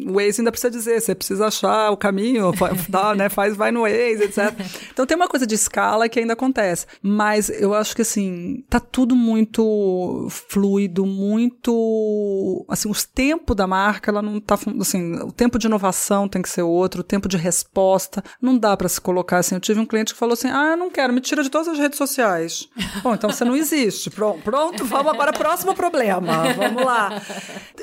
[0.07, 2.53] O Waze ainda precisa dizer, você precisa achar o caminho,
[2.91, 4.55] tá, né, faz, vai no Waze, etc.
[4.93, 6.87] Então tem uma coisa de escala que ainda acontece.
[7.03, 12.65] Mas eu acho que, assim, tá tudo muito fluido, muito...
[12.69, 14.59] Assim, os tempos da marca, ela não tá...
[14.81, 18.23] Assim, o tempo de inovação tem que ser outro, o tempo de resposta.
[18.41, 19.55] Não dá para se colocar assim.
[19.55, 21.69] Eu tive um cliente que falou assim, ah, eu não quero, me tira de todas
[21.69, 22.69] as redes sociais.
[23.03, 24.11] Bom, então você não existe.
[24.11, 26.53] Pronto, pronto vamos agora, próximo problema.
[26.55, 27.23] Vamos lá.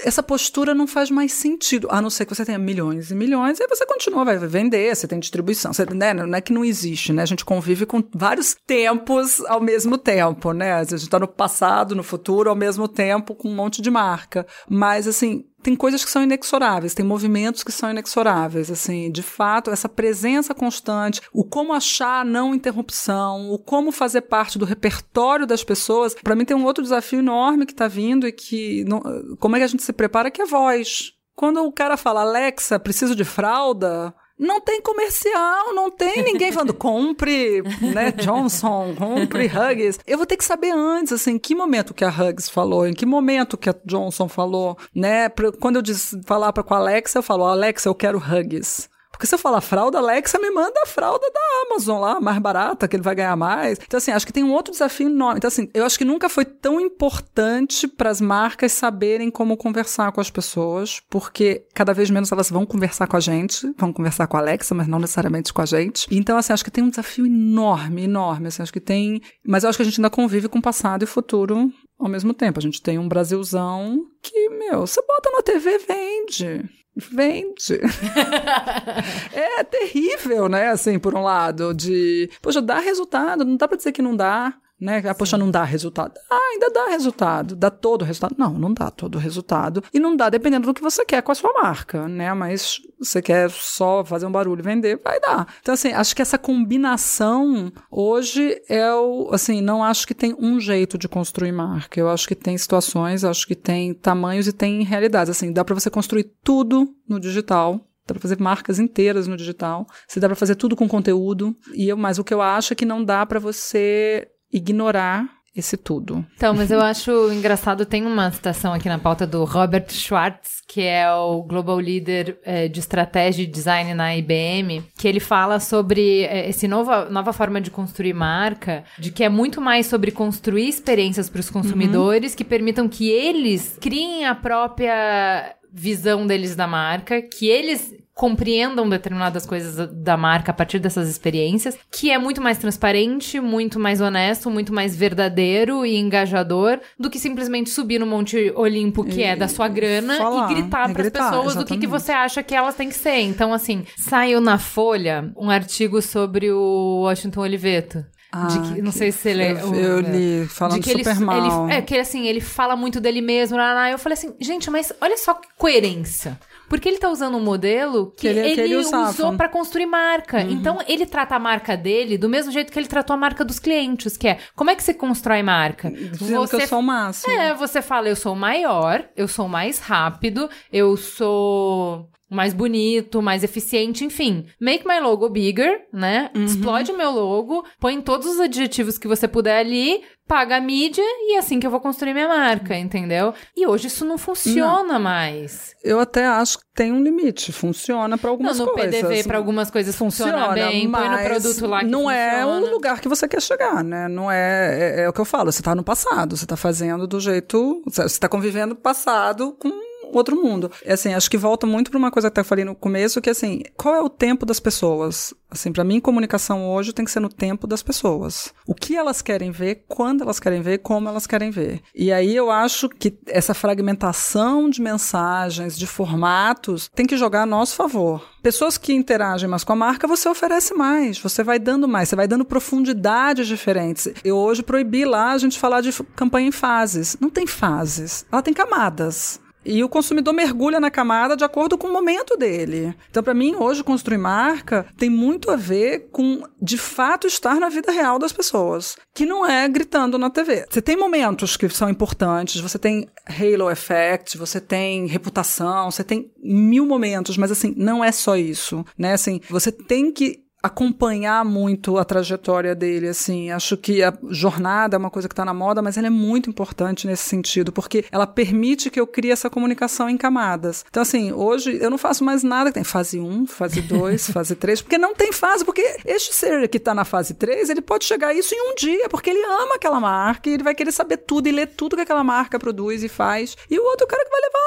[0.03, 3.59] Essa postura não faz mais sentido, a não ser que você tenha milhões e milhões,
[3.59, 5.73] aí você continua, vai vender, você tem distribuição.
[5.73, 7.23] Você, né, não é que não existe, né?
[7.23, 10.73] A gente convive com vários tempos ao mesmo tempo, né?
[10.73, 14.45] A gente está no passado, no futuro, ao mesmo tempo, com um monte de marca.
[14.69, 19.71] Mas, assim, tem coisas que são inexoráveis, tem movimentos que são inexoráveis, assim, de fato,
[19.71, 25.63] essa presença constante, o como achar não interrupção, o como fazer parte do repertório das
[25.63, 29.01] pessoas, para mim tem um outro desafio enorme que está vindo e que, não,
[29.39, 31.15] como é que a gente se prepara, que é voz.
[31.35, 36.73] Quando o cara fala, Alexa, preciso de fralda, não tem comercial, não tem ninguém falando
[36.75, 37.61] compre,
[37.93, 39.99] né, Johnson, compre Hugs.
[40.05, 42.93] Eu vou ter que saber antes, assim, em que momento que a Hugs falou, em
[42.93, 45.29] que momento que a Johnson falou, né?
[45.59, 48.89] Quando eu diz, falar para com a Alexa, eu falo, Alexa, eu quero Hugs.
[49.25, 52.87] Porque se eu falar fralda, Alexa me manda a fralda da Amazon lá, mais barata,
[52.87, 53.79] que ele vai ganhar mais.
[53.83, 55.37] Então, assim, acho que tem um outro desafio enorme.
[55.37, 60.11] Então, assim, eu acho que nunca foi tão importante para as marcas saberem como conversar
[60.11, 64.27] com as pessoas, porque cada vez menos elas vão conversar com a gente, vão conversar
[64.27, 66.07] com a Alexa, mas não necessariamente com a gente.
[66.11, 68.49] Então, assim, acho que tem um desafio enorme, enorme.
[68.49, 69.21] Assim, acho que tem.
[69.43, 72.31] Mas eu acho que a gente ainda convive com o passado e futuro ao mesmo
[72.31, 72.59] tempo.
[72.59, 76.84] A gente tem um Brasilzão que, meu, você bota na TV, vende.
[76.95, 77.81] Vende.
[79.33, 80.69] é terrível, né?
[80.69, 82.29] Assim, por um lado, de.
[82.41, 85.01] Poxa, dá resultado, não dá pra dizer que não dá né?
[85.07, 86.13] Ah, poxa, não dá resultado.
[86.29, 87.55] Ah, ainda dá resultado.
[87.55, 88.35] Dá todo o resultado?
[88.37, 89.83] Não, não dá todo o resultado.
[89.93, 92.33] E não dá dependendo do que você quer com a sua marca, né?
[92.33, 95.47] Mas você quer só fazer um barulho e vender, vai dar.
[95.61, 99.29] Então, assim, acho que essa combinação hoje é o.
[99.31, 101.99] Assim, não acho que tem um jeito de construir marca.
[101.99, 105.29] Eu acho que tem situações, acho que tem tamanhos e tem realidades.
[105.29, 109.87] Assim, dá para você construir tudo no digital dá para fazer marcas inteiras no digital,
[110.07, 111.55] se dá para fazer tudo com conteúdo.
[111.73, 114.27] E eu, mas o que eu acho é que não dá para você
[114.57, 116.25] ignorar esse tudo.
[116.35, 120.81] Então, mas eu acho engraçado, tem uma citação aqui na pauta do Robert Schwartz, que
[120.81, 126.23] é o Global Leader é, de Estratégia e Design na IBM, que ele fala sobre
[126.23, 130.67] é, essa nova, nova forma de construir marca, de que é muito mais sobre construir
[130.67, 132.37] experiências para os consumidores uhum.
[132.37, 139.45] que permitam que eles criem a própria visão deles da marca, que eles compreendam determinadas
[139.45, 144.49] coisas da marca a partir dessas experiências, que é muito mais transparente, muito mais honesto,
[144.49, 149.35] muito mais verdadeiro e engajador do que simplesmente subir no Monte Olimpo, que e, é
[149.35, 151.61] da sua grana, falar, e gritar para as pessoas exatamente.
[151.61, 153.19] o que, que você acha que elas têm que ser.
[153.19, 158.05] Então, assim, saiu na Folha um artigo sobre o Washington Oliveto.
[158.31, 159.51] Ah, que, não sei se ele é.
[159.51, 161.69] Eu, eu li falando que super ele, mal.
[161.69, 163.57] Ele, é que assim, ele fala muito dele mesmo.
[163.57, 166.37] Eu falei assim, gente, mas olha só que coerência.
[166.67, 169.85] Porque ele tá usando um modelo que, que ele, ele, que ele usou para construir
[169.85, 170.39] marca.
[170.39, 170.51] Uhum.
[170.51, 173.59] Então, ele trata a marca dele do mesmo jeito que ele tratou a marca dos
[173.59, 175.91] clientes, que é como é que você constrói marca?
[175.91, 177.33] Dizendo você, que eu sou o máximo.
[177.33, 183.43] É, você fala, eu sou maior, eu sou mais rápido, eu sou mais bonito, mais
[183.43, 184.45] eficiente, enfim.
[184.59, 186.31] Make my logo bigger, né?
[186.35, 186.45] Uhum.
[186.45, 191.03] Explode o meu logo, põe todos os adjetivos que você puder ali, paga a mídia
[191.03, 193.33] e é assim que eu vou construir minha marca, entendeu?
[193.55, 194.99] E hoje isso não funciona não.
[194.99, 195.75] mais.
[195.83, 199.01] Eu até acho que tem um limite, funciona para algumas não, no coisas.
[199.01, 202.17] No PDV para algumas coisas funciona, funciona bem, põe no produto lá que não funciona.
[202.17, 204.07] é o lugar que você quer chegar, né?
[204.07, 207.05] Não é, é, é o que eu falo, você tá no passado, você tá fazendo
[207.05, 209.69] do jeito, você está convivendo passado com
[210.13, 210.71] outro mundo.
[210.83, 213.29] É assim, acho que volta muito para uma coisa que eu falei no começo, que
[213.29, 215.33] assim, qual é o tempo das pessoas?
[215.49, 218.53] Assim, para mim, comunicação hoje tem que ser no tempo das pessoas.
[218.67, 221.81] O que elas querem ver, quando elas querem ver, como elas querem ver.
[221.93, 227.45] E aí eu acho que essa fragmentação de mensagens, de formatos, tem que jogar a
[227.45, 228.21] nosso favor.
[228.43, 232.15] Pessoas que interagem mais com a marca, você oferece mais, você vai dando mais, você
[232.15, 234.09] vai dando profundidades diferentes.
[234.23, 237.17] Eu hoje proibi lá a gente falar de campanha em fases.
[237.19, 239.39] Não tem fases, ela tem camadas.
[239.65, 242.95] E o consumidor mergulha na camada de acordo com o momento dele.
[243.09, 247.69] Então, para mim, hoje, construir marca tem muito a ver com, de fato, estar na
[247.69, 250.65] vida real das pessoas, que não é gritando na TV.
[250.69, 256.31] Você tem momentos que são importantes, você tem halo effect, você tem reputação, você tem
[256.41, 259.13] mil momentos, mas, assim, não é só isso, né?
[259.13, 263.51] Assim, você tem que acompanhar muito a trajetória dele, assim.
[263.51, 266.49] Acho que a jornada é uma coisa que está na moda, mas ela é muito
[266.49, 270.83] importante nesse sentido, porque ela permite que eu crie essa comunicação em camadas.
[270.89, 274.55] Então, assim, hoje eu não faço mais nada que tem fase 1, fase 2, fase
[274.55, 278.05] 3, porque não tem fase, porque este ser que está na fase 3, ele pode
[278.05, 280.91] chegar a isso em um dia, porque ele ama aquela marca e ele vai querer
[280.91, 283.55] saber tudo e ler tudo que aquela marca produz e faz.
[283.69, 284.65] E o outro cara que vai levar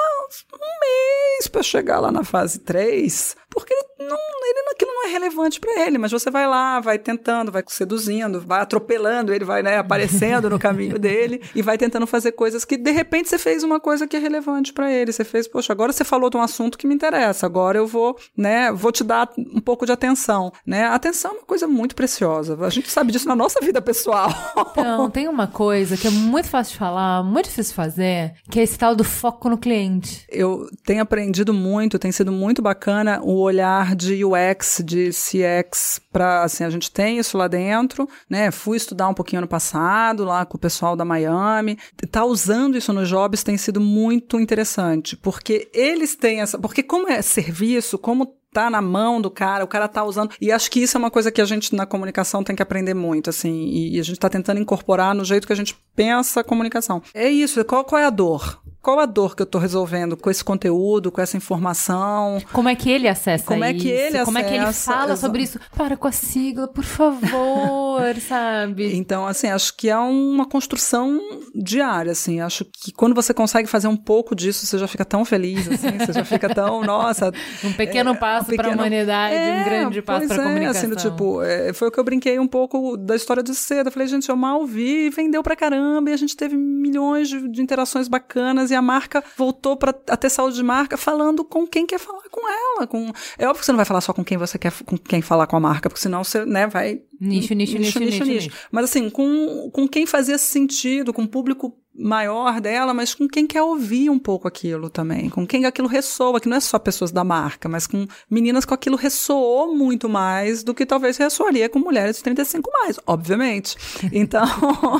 [0.55, 5.61] um mês para chegar lá na fase 3, porque não, ele, aquilo não é relevante
[5.61, 9.79] para ele, mas você vai lá, vai tentando, vai seduzindo, vai atropelando, ele vai né,
[9.79, 13.81] aparecendo no caminho dele e vai tentando fazer coisas que de repente você fez uma
[13.81, 15.13] coisa que é relevante para ele.
[15.13, 18.17] Você fez, poxa, agora você falou de um assunto que me interessa, agora eu vou,
[18.37, 20.85] né, vou te dar um pouco de atenção, né?
[20.85, 22.57] A atenção é uma coisa muito preciosa.
[22.65, 24.31] A gente sabe disso na nossa vida pessoal.
[24.71, 28.61] Então, tem uma coisa que é muito fácil de falar, muito difícil de fazer, que
[28.61, 30.25] é esse tal do foco no cliente.
[30.29, 36.43] Eu tenho aprendido muito, tem sido muito bacana o olhar de UX, de CX, para
[36.43, 38.51] assim, a gente tem isso lá dentro, né?
[38.51, 41.79] Fui estudar um pouquinho ano passado lá com o pessoal da Miami.
[42.11, 47.09] Tá usando isso nos jobs tem sido muito interessante, porque eles têm essa, porque como
[47.09, 50.33] é serviço, como tá na mão do cara, o cara tá usando.
[50.41, 52.95] E acho que isso é uma coisa que a gente na comunicação tem que aprender
[52.95, 56.45] muito, assim, e, a gente tá tentando incorporar no jeito que a gente pensa a
[56.45, 57.03] comunicação.
[57.15, 58.61] É isso, qual, qual é a dor?
[58.89, 62.39] Qual a dor que eu estou resolvendo com esse conteúdo, com essa informação.
[62.55, 63.77] Como é que ele acessa Como isso?
[63.77, 64.39] é que ele Como acessa?
[64.39, 65.61] é que ele fala sobre isso?
[65.77, 68.97] Para com a sigla, por favor, sabe?
[68.97, 71.21] Então, assim, acho que é uma construção
[71.55, 72.41] diária, assim.
[72.41, 75.99] Acho que quando você consegue fazer um pouco disso, você já fica tão feliz, assim.
[75.99, 77.31] Você já fica tão, nossa...
[77.63, 78.69] Um pequeno é, passo um pequeno...
[78.71, 80.67] para a humanidade, é, um grande passo para a comunicação.
[80.67, 83.55] É, assim, do, tipo, é, foi o que eu brinquei um pouco da história de
[83.55, 83.89] seda.
[83.89, 87.47] Eu falei, gente, eu mal vi, vendeu pra caramba, e a gente teve milhões de,
[87.51, 91.87] de interações bacanas, e a marca voltou para ter saúde de marca falando com quem
[91.87, 92.87] quer falar com ela.
[92.87, 93.13] Com...
[93.39, 95.47] É óbvio que você não vai falar só com quem você quer, com quem falar
[95.47, 97.03] com a marca, porque senão você, né, vai.
[97.21, 98.25] Nicho, nicho, nicho, nicho.
[98.25, 98.51] nicho, nicho.
[98.71, 103.47] Mas assim, com, com quem fazia sentido, com o público maior dela, mas com quem
[103.47, 107.11] quer ouvir um pouco aquilo também, com quem aquilo ressoa, que não é só pessoas
[107.11, 111.79] da marca, mas com meninas com aquilo ressoou muito mais do que talvez ressoaria com
[111.79, 113.77] mulheres de 35 mais, obviamente.
[114.13, 114.45] Então,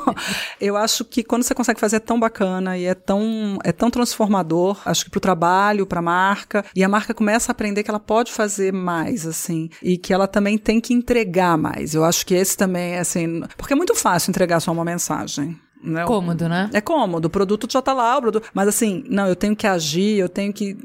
[0.61, 3.91] eu acho que quando você consegue fazer é tão bacana e é tão, é tão
[3.91, 7.83] transformador, acho que para o trabalho, para a marca, e a marca começa a aprender
[7.83, 11.95] que ela pode fazer mais, assim, e que ela também tem que entregar mais.
[11.95, 15.59] Eu acho que esse também é assim, porque é muito fácil entregar só uma mensagem.
[15.83, 16.05] Né?
[16.05, 16.69] Cômodo, né?
[16.73, 17.27] É cômodo.
[17.27, 18.49] O produto já tá lá, o produto...
[18.53, 20.77] mas assim, não, eu tenho que agir, eu tenho que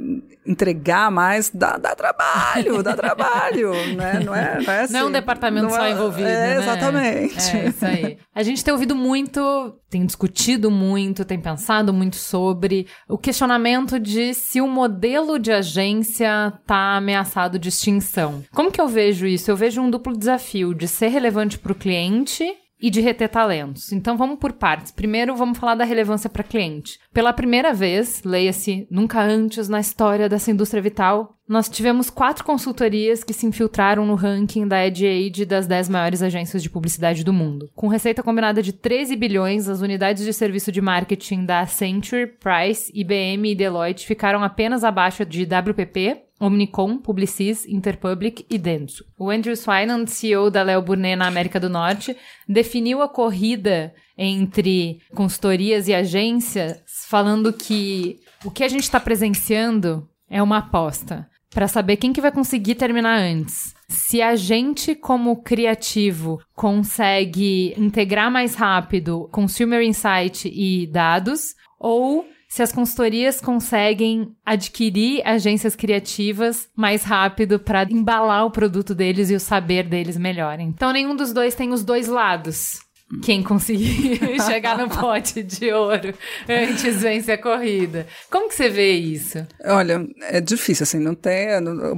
[0.46, 4.22] entregar mais, dá, dá trabalho, dá trabalho, né?
[4.24, 4.94] Não é, não é assim.
[4.94, 6.58] Não é um assim, departamento só é, envolvido, é, né?
[6.58, 7.58] Exatamente.
[7.58, 8.18] É, isso aí.
[8.36, 14.34] A gente tem ouvido muito, tem discutido muito, tem pensado muito sobre o questionamento de
[14.34, 18.44] se o modelo de agência tá ameaçado de extinção.
[18.54, 19.50] Como que eu vejo isso?
[19.50, 22.44] Eu vejo um duplo desafio de ser relevante para o cliente
[22.84, 23.94] e de reter talentos.
[23.94, 24.92] Então vamos por partes.
[24.92, 27.00] Primeiro vamos falar da relevância para cliente.
[27.14, 33.24] Pela primeira vez, leia-se nunca antes na história dessa indústria vital, nós tivemos quatro consultorias
[33.24, 37.32] que se infiltraram no ranking da Ad Age das 10 maiores agências de publicidade do
[37.32, 37.70] mundo.
[37.76, 42.92] Com receita combinada de 13 bilhões, as unidades de serviço de marketing da Accenture, Price,
[42.96, 49.06] IBM e Deloitte ficaram apenas abaixo de WPP, Omnicom, Publicis, Interpublic e Dentsu.
[49.18, 52.18] O Andrew Swinan, CEO da Léo Burnet na América do Norte,
[52.50, 56.83] definiu a corrida entre consultorias e agências
[57.14, 62.20] falando que o que a gente está presenciando é uma aposta para saber quem que
[62.20, 63.76] vai conseguir terminar antes.
[63.88, 72.64] Se a gente, como criativo, consegue integrar mais rápido consumer insight e dados, ou se
[72.64, 79.40] as consultorias conseguem adquirir agências criativas mais rápido para embalar o produto deles e o
[79.40, 80.60] saber deles melhor.
[80.60, 82.82] Então, nenhum dos dois tem os dois lados
[83.22, 86.14] quem conseguir chegar no pote de ouro
[86.48, 88.08] antes vence a corrida.
[88.30, 89.46] Como que você vê isso?
[89.66, 91.48] Olha, é difícil, assim, não tem.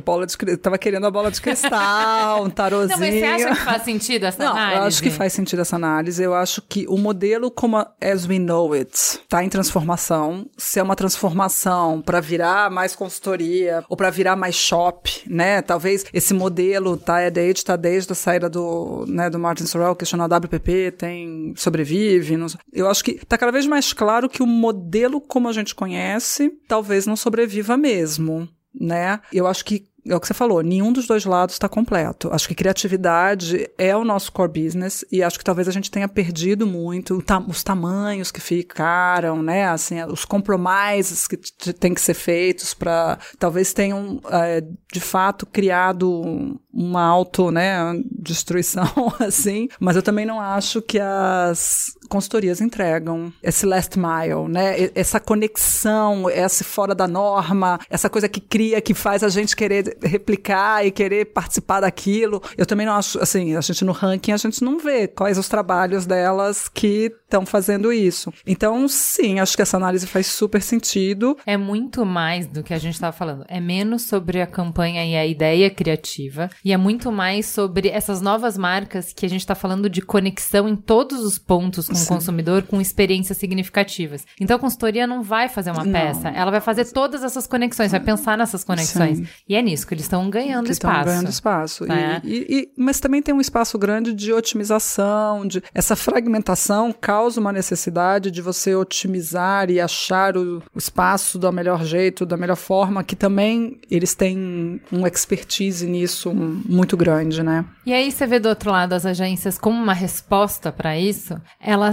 [0.04, 3.00] Bola de, tava querendo a bola de cristal, um tarozinho.
[3.00, 4.78] Não, mas você acha que faz sentido essa não, análise?
[4.78, 6.24] Eu acho que faz sentido essa análise.
[6.24, 10.48] Eu acho que o modelo como a, as we know it está em transformação.
[10.58, 15.62] Se é uma transformação para virar mais consultoria ou para virar mais shop, né?
[15.62, 19.96] Talvez esse modelo tá, é desde, tá desde a saída do, né, do Martin Sorrell,
[19.96, 22.36] questionou a WPP, tem sobrevive.
[22.36, 25.76] Não, eu acho que está cada vez mais claro que o modelo como a gente
[25.76, 29.20] conhece talvez não sobreviva mesmo, né?
[29.32, 32.30] Eu acho que é o que você falou, nenhum dos dois lados está completo.
[32.32, 36.08] Acho que criatividade é o nosso core business e acho que talvez a gente tenha
[36.08, 39.68] perdido muito os tamanhos que ficaram, né?
[39.68, 41.38] Assim, os compromissos que
[41.74, 47.78] têm que ser feitos para talvez tenham é, de fato criado uma auto, né,
[48.12, 48.86] destruição
[49.20, 54.90] assim, mas eu também não acho que as consultorias entregam esse last mile, né?
[54.96, 59.98] Essa conexão, esse fora da norma, essa coisa que cria, que faz a gente querer
[60.02, 62.42] replicar e querer participar daquilo.
[62.58, 65.48] Eu também não acho, assim, a gente no ranking a gente não vê quais os
[65.48, 68.32] trabalhos delas que estão fazendo isso.
[68.46, 71.38] Então, sim, acho que essa análise faz super sentido.
[71.46, 73.46] É muito mais do que a gente estava falando.
[73.48, 78.22] É menos sobre a campanha e a ideia criativa e é muito mais sobre essas
[78.22, 82.06] novas marcas que a gente está falando de conexão em todos os pontos com Sim.
[82.06, 84.26] o consumidor, com experiências significativas.
[84.40, 85.92] Então a consultoria não vai fazer uma não.
[85.92, 89.18] peça, ela vai fazer todas essas conexões, vai pensar nessas conexões.
[89.18, 89.28] Sim.
[89.48, 91.00] E é nisso que eles estão ganhando que espaço.
[91.00, 91.86] Estão ganhando espaço.
[91.86, 92.22] Né?
[92.24, 97.40] E, e, e, mas também tem um espaço grande de otimização, de essa fragmentação causa
[97.40, 102.58] uma necessidade de você otimizar e achar o, o espaço do melhor jeito, da melhor
[102.58, 107.66] forma, que também eles têm um expertise nisso muito grande, né?
[107.86, 111.85] E aí você vê do outro lado as agências como uma resposta para isso, elas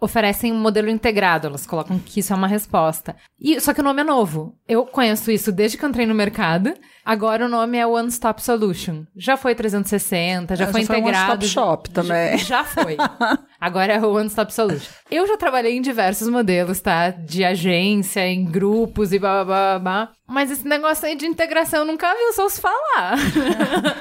[0.00, 3.16] oferecem um modelo integrado, elas colocam que isso é uma resposta.
[3.40, 4.54] E só que o nome é novo.
[4.68, 6.74] Eu conheço isso desde que eu entrei no mercado.
[7.04, 9.04] Agora o nome é One Stop Solution.
[9.16, 11.12] Já foi 360, já é, foi já integrado.
[11.12, 12.36] Foi One Stop Shop também.
[12.38, 12.96] Já, já foi.
[13.60, 14.90] Agora é o One Stop Solution.
[15.10, 17.10] Eu já trabalhei em diversos modelos, tá?
[17.10, 19.78] De agência, em grupos e blá blá blá.
[19.78, 20.12] blá.
[20.26, 23.16] Mas esse negócio aí de integração eu nunca vi os outros falar.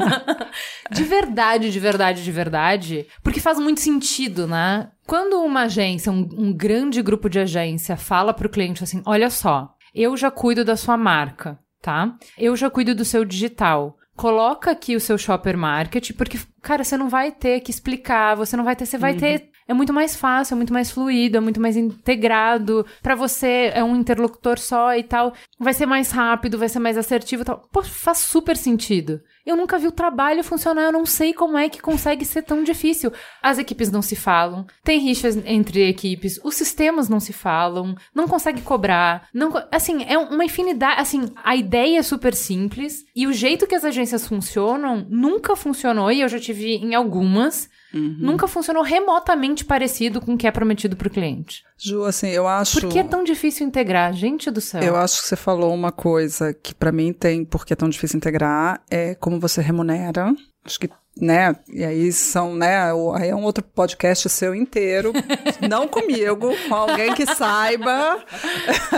[0.92, 3.06] de verdade, de verdade, de verdade.
[3.24, 4.90] Porque faz muito sentido, né?
[5.08, 9.76] Quando uma agência, um, um grande grupo de agência, fala pro cliente assim: olha só,
[9.94, 12.18] eu já cuido da sua marca tá?
[12.36, 13.96] Eu já cuido do seu digital.
[14.16, 18.58] Coloca aqui o seu shopper market, porque, cara, você não vai ter que explicar, você
[18.58, 19.20] não vai ter, você vai uhum.
[19.20, 22.86] ter é muito mais fácil, é muito mais fluido, é muito mais integrado.
[23.02, 25.34] Para você é um interlocutor só e tal.
[25.60, 27.68] Vai ser mais rápido, vai ser mais assertivo e tal.
[27.72, 29.22] Pô, faz super sentido.
[29.46, 32.64] Eu nunca vi o trabalho funcionar, eu não sei como é que consegue ser tão
[32.64, 33.12] difícil.
[33.42, 38.28] As equipes não se falam, tem rixas entre equipes, os sistemas não se falam, não
[38.28, 43.34] consegue cobrar, não, assim, é uma infinidade, assim, a ideia é super simples e o
[43.34, 48.18] jeito que as agências funcionam nunca funcionou e eu já tive em algumas Uhum.
[48.20, 51.64] Nunca funcionou remotamente parecido com o que é prometido para o cliente.
[51.78, 52.82] Ju, assim, eu acho.
[52.82, 54.12] Por que é tão difícil integrar?
[54.14, 54.84] Gente do céu.
[54.84, 58.18] Eu acho que você falou uma coisa que para mim tem porque é tão difícil
[58.18, 60.34] integrar, é como você remunera.
[60.66, 60.90] Acho que
[61.20, 61.56] né?
[61.72, 62.92] E aí são, né?
[63.16, 65.14] Aí é um outro podcast seu inteiro,
[65.70, 68.22] não comigo, com alguém que saiba,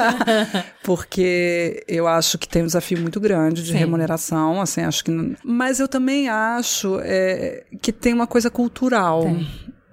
[0.84, 3.78] porque eu acho que tem um desafio muito grande de Sim.
[3.78, 5.12] remuneração, assim, acho que.
[5.44, 9.22] Mas eu também acho é, que tem uma coisa cultural.
[9.22, 9.48] Tem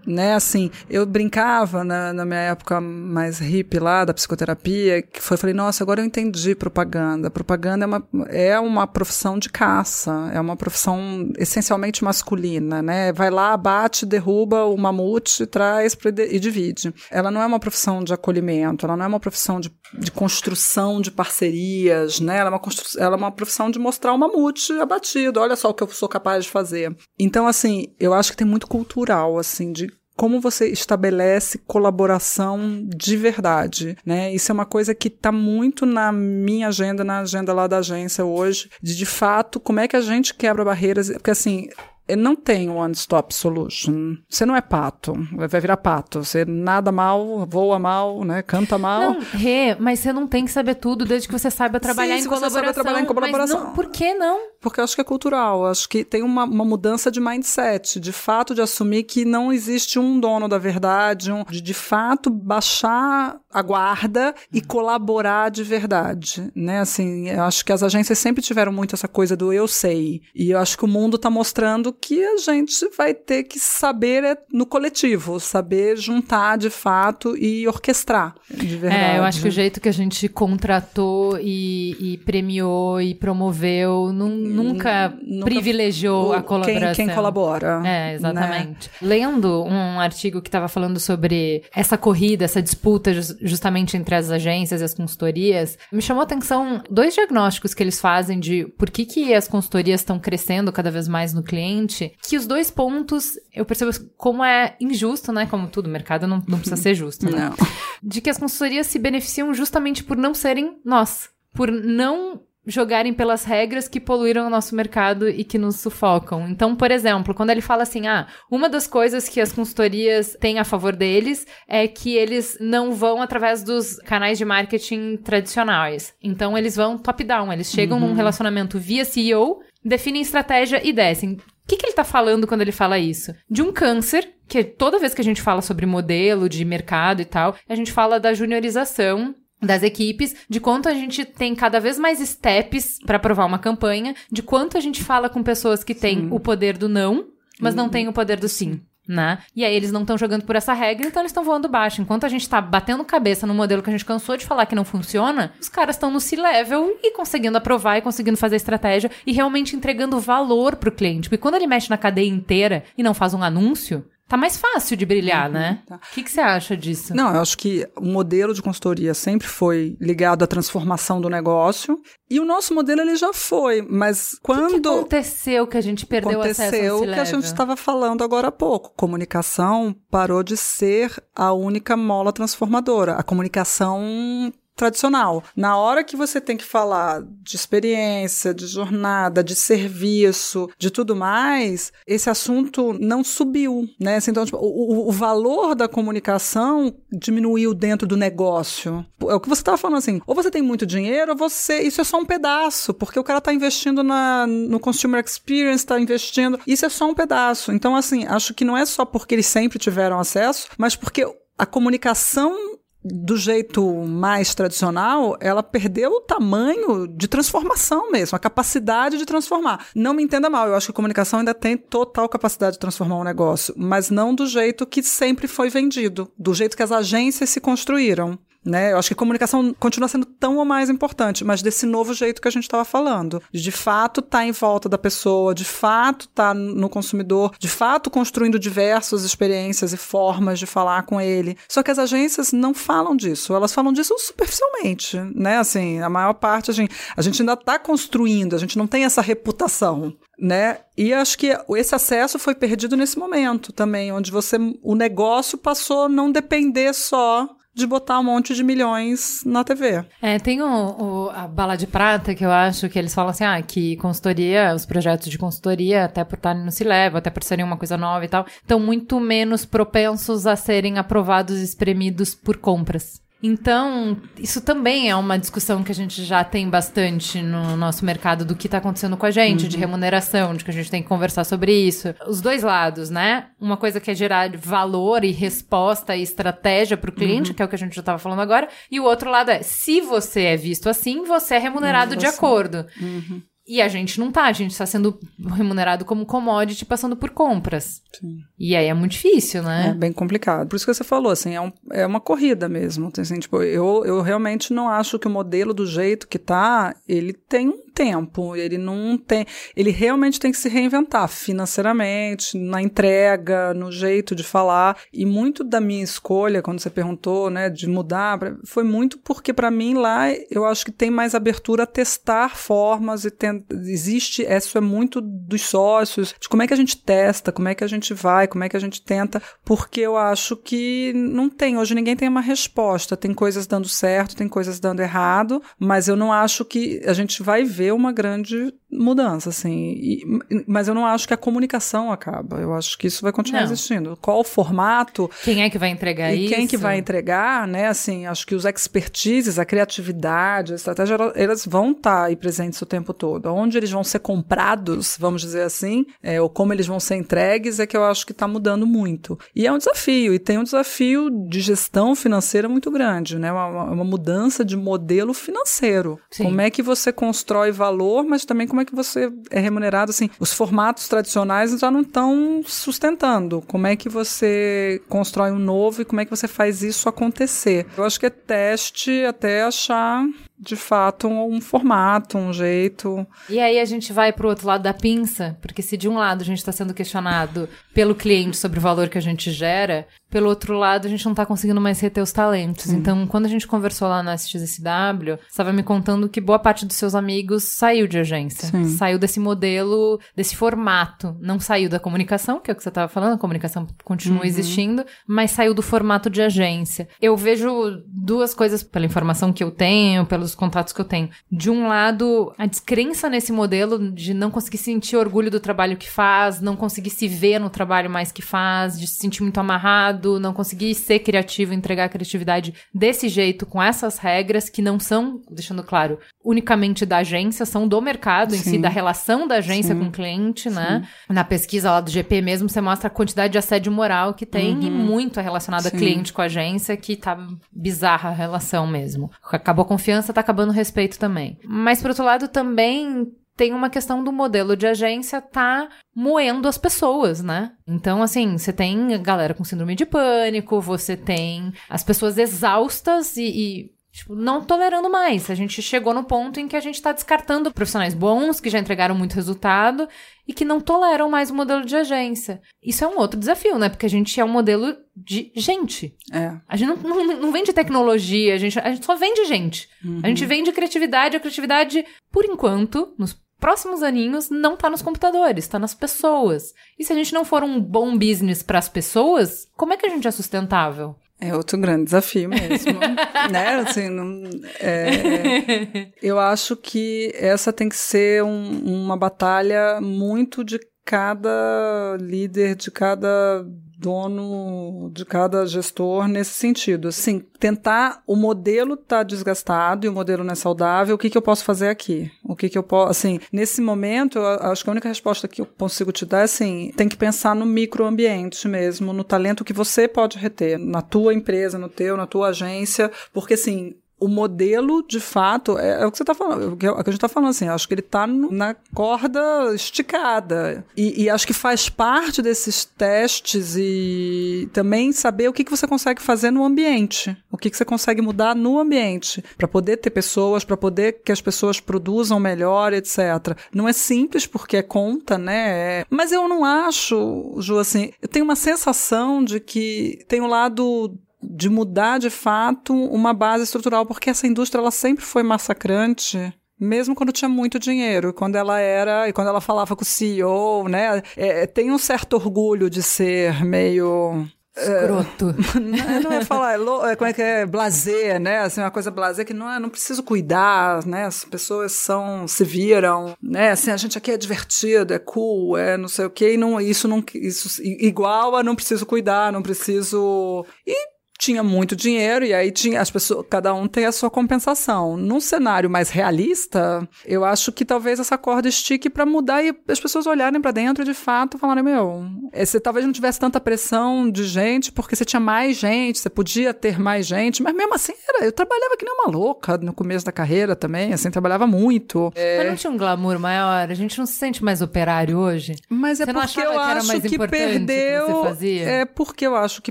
[0.06, 0.34] né?
[0.34, 5.54] Assim, eu brincava na, na, minha época mais hippie lá da psicoterapia, que foi, falei,
[5.54, 7.30] nossa, agora eu entendi propaganda.
[7.30, 13.12] Propaganda é uma, é uma profissão de caça, é uma profissão essencialmente masculina, né?
[13.12, 15.96] Vai lá, bate, derruba o mamute, traz
[16.30, 16.94] e divide.
[17.10, 21.00] Ela não é uma profissão de acolhimento, ela não é uma profissão de, de construção
[21.00, 22.38] de parcerias, né?
[22.38, 22.60] Ela é, uma
[22.98, 26.08] ela é uma profissão de mostrar o mamute abatido, olha só o que eu sou
[26.08, 26.94] capaz de fazer.
[27.18, 33.16] Então, assim, eu acho que tem muito cultural, assim, de como você estabelece colaboração de
[33.16, 34.32] verdade, né?
[34.32, 38.24] Isso é uma coisa que está muito na minha agenda, na agenda lá da agência
[38.24, 41.68] hoje, de de fato como é que a gente quebra barreiras, porque assim
[42.16, 44.16] não tem one stop solution.
[44.28, 46.22] Você não é pato, vai virar pato.
[46.22, 48.42] Você nada mal, voa mal, né?
[48.42, 49.14] Canta mal.
[49.14, 52.24] Não, Rê, mas você não tem que saber tudo desde que você saiba trabalhar Sim,
[52.24, 52.64] em colaboração.
[52.64, 53.64] Você trabalhar em colaboração.
[53.64, 54.38] Não, por que não?
[54.60, 55.66] Porque eu acho que é cultural.
[55.66, 59.98] Acho que tem uma, uma mudança de mindset, de fato de assumir que não existe
[59.98, 66.50] um dono da verdade, um, de de fato baixar a guarda e colaborar de verdade,
[66.54, 66.80] né?
[66.80, 70.22] Assim, eu acho que as agências sempre tiveram muito essa coisa do eu sei.
[70.34, 74.24] E eu acho que o mundo está mostrando que a gente vai ter que saber
[74.24, 79.14] é, no coletivo, saber juntar de fato e orquestrar de verdade.
[79.14, 84.12] É, eu acho que o jeito que a gente contratou e, e premiou e promoveu
[84.12, 86.94] nunca, nunca, privilegiou a colaboração.
[86.94, 87.82] Quem, quem colabora.
[87.84, 88.90] É, exatamente.
[89.00, 89.08] Né?
[89.08, 94.80] Lendo um artigo que estava falando sobre essa corrida, essa disputa justamente entre as agências
[94.80, 99.04] e as consultorias, me chamou a atenção dois diagnósticos que eles fazem de por que,
[99.04, 103.64] que as consultorias estão crescendo cada vez mais no cliente que os dois pontos, eu
[103.64, 105.46] percebo como é injusto, né?
[105.46, 107.50] Como tudo, o mercado não, não precisa ser justo, né?
[107.50, 107.66] Não.
[108.02, 111.30] De que as consultorias se beneficiam justamente por não serem nós.
[111.52, 116.48] Por não jogarem pelas regras que poluíram o nosso mercado e que nos sufocam.
[116.48, 120.58] Então, por exemplo, quando ele fala assim, ah, uma das coisas que as consultorias têm
[120.58, 126.14] a favor deles é que eles não vão através dos canais de marketing tradicionais.
[126.22, 128.08] Então, eles vão top-down, eles chegam uhum.
[128.08, 131.38] num relacionamento via CEO, definem estratégia e descem.
[131.64, 133.34] O que, que ele está falando quando ele fala isso?
[133.48, 137.24] De um câncer, que toda vez que a gente fala sobre modelo de mercado e
[137.24, 141.98] tal, a gente fala da juniorização das equipes, de quanto a gente tem cada vez
[141.98, 146.28] mais steps para aprovar uma campanha, de quanto a gente fala com pessoas que têm
[146.30, 147.84] o poder do não, mas uhum.
[147.84, 149.38] não têm o poder do sim né?
[149.54, 152.00] E aí eles não estão jogando por essa regra, então eles estão voando baixo.
[152.00, 154.74] Enquanto a gente tá batendo cabeça no modelo que a gente cansou de falar que
[154.74, 159.32] não funciona, os caras estão no C-level e conseguindo aprovar e conseguindo fazer estratégia e
[159.32, 161.28] realmente entregando valor pro cliente.
[161.28, 164.96] Porque quando ele mexe na cadeia inteira e não faz um anúncio, Tá mais fácil
[164.96, 165.82] de brilhar, uhum, né?
[165.84, 166.00] O tá.
[166.12, 167.14] que, que você acha disso?
[167.14, 172.00] Não, eu acho que o modelo de consultoria sempre foi ligado à transformação do negócio.
[172.30, 174.76] E o nosso modelo ele já foi, mas quando.
[174.76, 178.24] O que, aconteceu que a gente perdeu aconteceu acesso Aconteceu que a gente estava falando
[178.24, 178.94] agora há pouco.
[178.96, 183.12] Comunicação parou de ser a única mola transformadora.
[183.12, 185.42] A comunicação tradicional.
[185.56, 191.14] Na hora que você tem que falar de experiência, de jornada, de serviço, de tudo
[191.14, 194.16] mais, esse assunto não subiu, né?
[194.16, 199.04] Assim, então, tipo, o, o, valor da comunicação diminuiu dentro do negócio.
[199.22, 202.00] É o que você estava falando assim, ou você tem muito dinheiro, ou você, isso
[202.00, 206.58] é só um pedaço, porque o cara está investindo na, no consumer experience, está investindo,
[206.66, 207.72] isso é só um pedaço.
[207.72, 211.24] Então, assim, acho que não é só porque eles sempre tiveram acesso, mas porque
[211.56, 212.56] a comunicação
[213.04, 219.86] do jeito mais tradicional, ela perdeu o tamanho de transformação mesmo, a capacidade de transformar.
[219.94, 223.16] Não me entenda mal, eu acho que a comunicação ainda tem total capacidade de transformar
[223.16, 227.50] um negócio, mas não do jeito que sempre foi vendido, do jeito que as agências
[227.50, 228.38] se construíram.
[228.64, 228.92] Né?
[228.92, 232.48] Eu acho que comunicação continua sendo tão ou mais importante, mas desse novo jeito que
[232.48, 233.42] a gente estava falando.
[233.52, 238.58] De fato tá em volta da pessoa, de fato tá no consumidor, de fato construindo
[238.58, 241.56] diversas experiências e formas de falar com ele.
[241.68, 245.58] Só que as agências não falam disso, elas falam disso superficialmente, né?
[245.58, 249.04] Assim, a maior parte a gente, a gente ainda está construindo, a gente não tem
[249.04, 250.78] essa reputação né?
[250.96, 256.04] E acho que esse acesso foi perdido nesse momento também, onde você o negócio passou
[256.04, 260.04] a não depender só de botar um monte de milhões na TV.
[260.22, 263.44] É, tem o, o, a bala de prata que eu acho que eles falam assim,
[263.44, 267.42] ah, que consultoria, os projetos de consultoria, até por estarem no se leva, até por
[267.42, 272.34] serem uma coisa nova e tal, estão muito menos propensos a serem aprovados e espremidos
[272.34, 273.23] por compras.
[273.46, 278.42] Então, isso também é uma discussão que a gente já tem bastante no nosso mercado
[278.42, 279.68] do que está acontecendo com a gente, uhum.
[279.68, 282.14] de remuneração, de que a gente tem que conversar sobre isso.
[282.26, 283.48] Os dois lados, né?
[283.60, 287.54] Uma coisa que é gerar valor e resposta e estratégia para o cliente, uhum.
[287.54, 289.60] que é o que a gente já estava falando agora, e o outro lado é,
[289.60, 292.86] se você é visto assim, você é remunerado de acordo.
[292.98, 293.42] Uhum.
[293.66, 298.02] E a gente não tá, a gente tá sendo remunerado como commodity passando por compras.
[298.12, 298.40] Sim.
[298.58, 299.88] E aí é muito difícil, né?
[299.88, 300.68] É bem complicado.
[300.68, 303.10] Por isso que você falou, assim, é, um, é uma corrida mesmo.
[303.16, 307.32] Assim, tipo, eu, eu realmente não acho que o modelo do jeito que tá, ele
[307.32, 308.56] tem um tempo.
[308.56, 309.46] Ele não tem.
[309.76, 314.96] Ele realmente tem que se reinventar financeiramente, na entrega, no jeito de falar.
[315.12, 319.70] E muito da minha escolha, quando você perguntou, né, de mudar, foi muito porque, para
[319.70, 324.42] mim, lá eu acho que tem mais abertura a testar formas e tem, existe.
[324.42, 327.84] Isso é muito dos sócios, de como é que a gente testa, como é que
[327.84, 331.78] a gente vai, como é que a gente tenta, porque eu acho que não tem.
[331.78, 333.16] Hoje ninguém tem uma resposta.
[333.16, 337.42] Tem coisas dando certo, tem coisas dando errado, mas eu não acho que a gente
[337.42, 339.92] vai ver uma grande mudança, assim.
[339.96, 340.22] E,
[340.66, 342.60] mas eu não acho que a comunicação acaba.
[342.60, 343.66] Eu acho que isso vai continuar não.
[343.66, 344.18] existindo.
[344.20, 345.30] Qual o formato?
[345.42, 346.54] Quem é que vai entregar e isso?
[346.54, 347.88] Quem que vai entregar, né?
[347.88, 352.80] Assim, acho que os expertises, a criatividade, a estratégia, elas vão estar tá aí presentes
[352.80, 353.52] o tempo todo.
[353.52, 357.80] Onde eles vão ser comprados, vamos dizer assim, é, ou como eles vão ser entregues,
[357.80, 359.38] é que eu acho que está mudando muito.
[359.54, 363.50] E é um desafio, e tem um desafio de gestão financeira muito grande, né?
[363.50, 366.20] Uma, uma mudança de modelo financeiro.
[366.30, 366.44] Sim.
[366.44, 370.30] Como é que você constrói valor, mas também como é que você é remunerado, assim,
[370.40, 373.62] os formatos tradicionais já não estão sustentando.
[373.66, 377.86] Como é que você constrói um novo e como é que você faz isso acontecer?
[377.96, 380.24] Eu acho que é teste até achar
[380.64, 383.26] de fato um, formato, um jeito.
[383.48, 386.16] E aí a gente vai para o outro lado da pinça, porque se de um
[386.16, 390.06] lado a gente está sendo questionado pelo cliente sobre o valor que a gente gera,
[390.30, 392.86] pelo outro lado a gente não está conseguindo mais reter os talentos.
[392.86, 392.96] Hum.
[392.96, 396.96] Então, quando a gente conversou lá na SXSW, estava me contando que boa parte dos
[396.96, 398.88] seus amigos saiu de agência, Sim.
[398.88, 403.06] saiu desse modelo, desse formato, não saiu da comunicação, que é o que você estava
[403.06, 404.44] falando, a comunicação continua uhum.
[404.44, 407.08] existindo, mas saiu do formato de agência.
[407.20, 411.30] Eu vejo duas coisas pela informação que eu tenho, pelos contatos que eu tenho.
[411.50, 416.08] De um lado, a descrença nesse modelo de não conseguir sentir orgulho do trabalho que
[416.08, 420.38] faz, não conseguir se ver no trabalho mais que faz, de se sentir muito amarrado,
[420.38, 425.40] não conseguir ser criativo, entregar a criatividade desse jeito, com essas regras que não são,
[425.50, 428.56] deixando claro, unicamente da agência, são do mercado Sim.
[428.56, 430.00] em si, da relação da agência Sim.
[430.00, 431.02] com o cliente, né?
[431.26, 431.32] Sim.
[431.34, 434.74] Na pesquisa lá do GP mesmo, você mostra a quantidade de assédio moral que tem
[434.74, 434.82] uhum.
[434.82, 437.36] e muito relacionada cliente com a agência, que tá
[437.72, 439.30] bizarra a relação mesmo.
[439.50, 441.58] Acabou a confiança, tá acabando o respeito também.
[441.64, 446.76] Mas, por outro lado, também tem uma questão do modelo de agência tá moendo as
[446.76, 447.72] pessoas, né?
[447.86, 453.44] Então, assim, você tem galera com síndrome de pânico, você tem as pessoas exaustas e,
[453.44, 455.50] e tipo, não tolerando mais.
[455.50, 458.78] A gente chegou no ponto em que a gente tá descartando profissionais bons, que já
[458.78, 460.08] entregaram muito resultado
[460.46, 462.62] e que não toleram mais o modelo de agência.
[462.80, 463.88] Isso é um outro desafio, né?
[463.88, 466.14] Porque a gente é um modelo de gente.
[466.32, 466.52] É.
[466.68, 469.88] A gente não, não, não vende tecnologia, a gente, a gente só vende gente.
[470.04, 470.20] Uhum.
[470.22, 475.66] A gente vende criatividade, a criatividade, por enquanto, nos próximos aninhos, não tá nos computadores,
[475.66, 476.72] tá nas pessoas.
[476.96, 480.06] E se a gente não for um bom business para as pessoas, como é que
[480.06, 481.16] a gente é sustentável?
[481.40, 482.98] É outro grande desafio mesmo,
[483.50, 483.76] né?
[483.76, 484.48] Assim, não,
[484.80, 492.76] é, eu acho que essa tem que ser um, uma batalha muito de cada líder,
[492.76, 493.66] de cada
[494.04, 497.08] dono de cada gestor nesse sentido.
[497.08, 501.38] Assim, tentar o modelo tá desgastado e o modelo não é saudável, o que, que
[501.38, 502.30] eu posso fazer aqui?
[502.44, 505.62] O que, que eu posso, assim, nesse momento, eu acho que a única resposta que
[505.62, 509.72] eu consigo te dar é assim, tem que pensar no microambiente mesmo, no talento que
[509.72, 515.04] você pode reter, na tua empresa, no teu, na tua agência, porque assim, o modelo,
[515.06, 517.14] de fato, é, é o que você está falando, que, é o que a gente
[517.14, 520.84] está falando, assim, acho que ele está na corda esticada.
[520.96, 525.86] E, e, acho que faz parte desses testes e também saber o que, que você
[525.86, 530.10] consegue fazer no ambiente, o que, que você consegue mudar no ambiente, para poder ter
[530.10, 533.56] pessoas, para poder que as pessoas produzam melhor, etc.
[533.72, 536.00] Não é simples porque é conta, né?
[536.00, 540.46] É, mas eu não acho, Ju, assim, eu tenho uma sensação de que tem um
[540.46, 541.18] lado
[541.50, 546.52] de mudar de fato uma base estrutural, porque essa indústria ela sempre foi massacrante.
[546.78, 550.88] Mesmo quando tinha muito dinheiro, quando ela era, e quando ela falava com o CEO,
[550.88, 551.22] né?
[551.36, 554.46] É, tem um certo orgulho de ser meio
[554.76, 555.54] Escroto.
[556.04, 558.60] É, não é falar, é, é, como é que é, blazer, né?
[558.60, 561.26] Assim, uma coisa blazer que não é, não preciso cuidar, né?
[561.26, 563.70] As pessoas são, se viram, né?
[563.70, 566.80] Assim, a gente aqui é divertido, é cool, é não sei o quê, e não,
[566.80, 570.66] isso não, isso igual a não preciso cuidar, não preciso...
[570.86, 575.16] E tinha muito dinheiro e aí tinha as pessoas, cada um tem a sua compensação.
[575.16, 580.00] Num cenário mais realista, eu acho que talvez essa corda estique para mudar e as
[580.00, 582.24] pessoas olharem para dentro e de fato falarem, meu,
[582.54, 586.72] você talvez não tivesse tanta pressão de gente porque você tinha mais gente, você podia
[586.72, 590.24] ter mais gente, mas mesmo assim era, eu trabalhava que nem uma louca no começo
[590.24, 592.32] da carreira também, assim, trabalhava muito.
[592.34, 592.58] É...
[592.58, 595.74] Mas não tinha um glamour maior, a gente não se sente mais operário hoje?
[595.88, 599.90] Mas é você porque eu acho que perdeu, que é porque eu acho que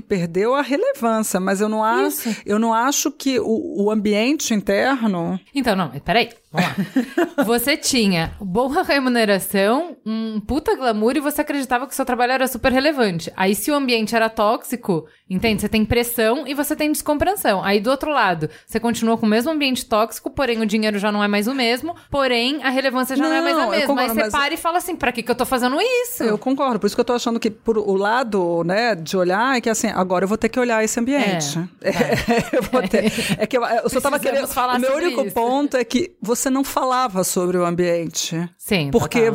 [0.00, 5.38] perdeu a relevância mas eu não acho, eu não acho que o, o ambiente interno.
[5.54, 6.30] Então, não, peraí.
[7.44, 12.46] Você tinha boa remuneração, um puta glamour e você acreditava que o seu trabalho era
[12.46, 13.32] super relevante.
[13.36, 15.60] Aí, se o ambiente era tóxico, entende?
[15.60, 17.62] Você tem pressão e você tem descompreensão.
[17.62, 21.10] Aí, do outro lado, você continua com o mesmo ambiente tóxico, porém o dinheiro já
[21.10, 23.86] não é mais o mesmo, porém a relevância já não, não é mais a mesma.
[23.86, 26.22] Concordo, Aí você para e fala assim: pra que, que eu tô fazendo isso?
[26.22, 26.78] Eu concordo.
[26.78, 29.68] Por isso que eu tô achando que por o lado, né, de olhar é que
[29.68, 31.58] assim, agora eu vou ter que olhar esse ambiente.
[31.82, 31.94] É, é.
[32.56, 34.44] eu vou ter, é que eu, eu só tava querendo.
[34.44, 35.34] Falar o meu único isso.
[35.34, 38.48] ponto é que você você não falava sobre o ambiente.
[38.58, 38.90] Sim.
[38.90, 39.32] Porque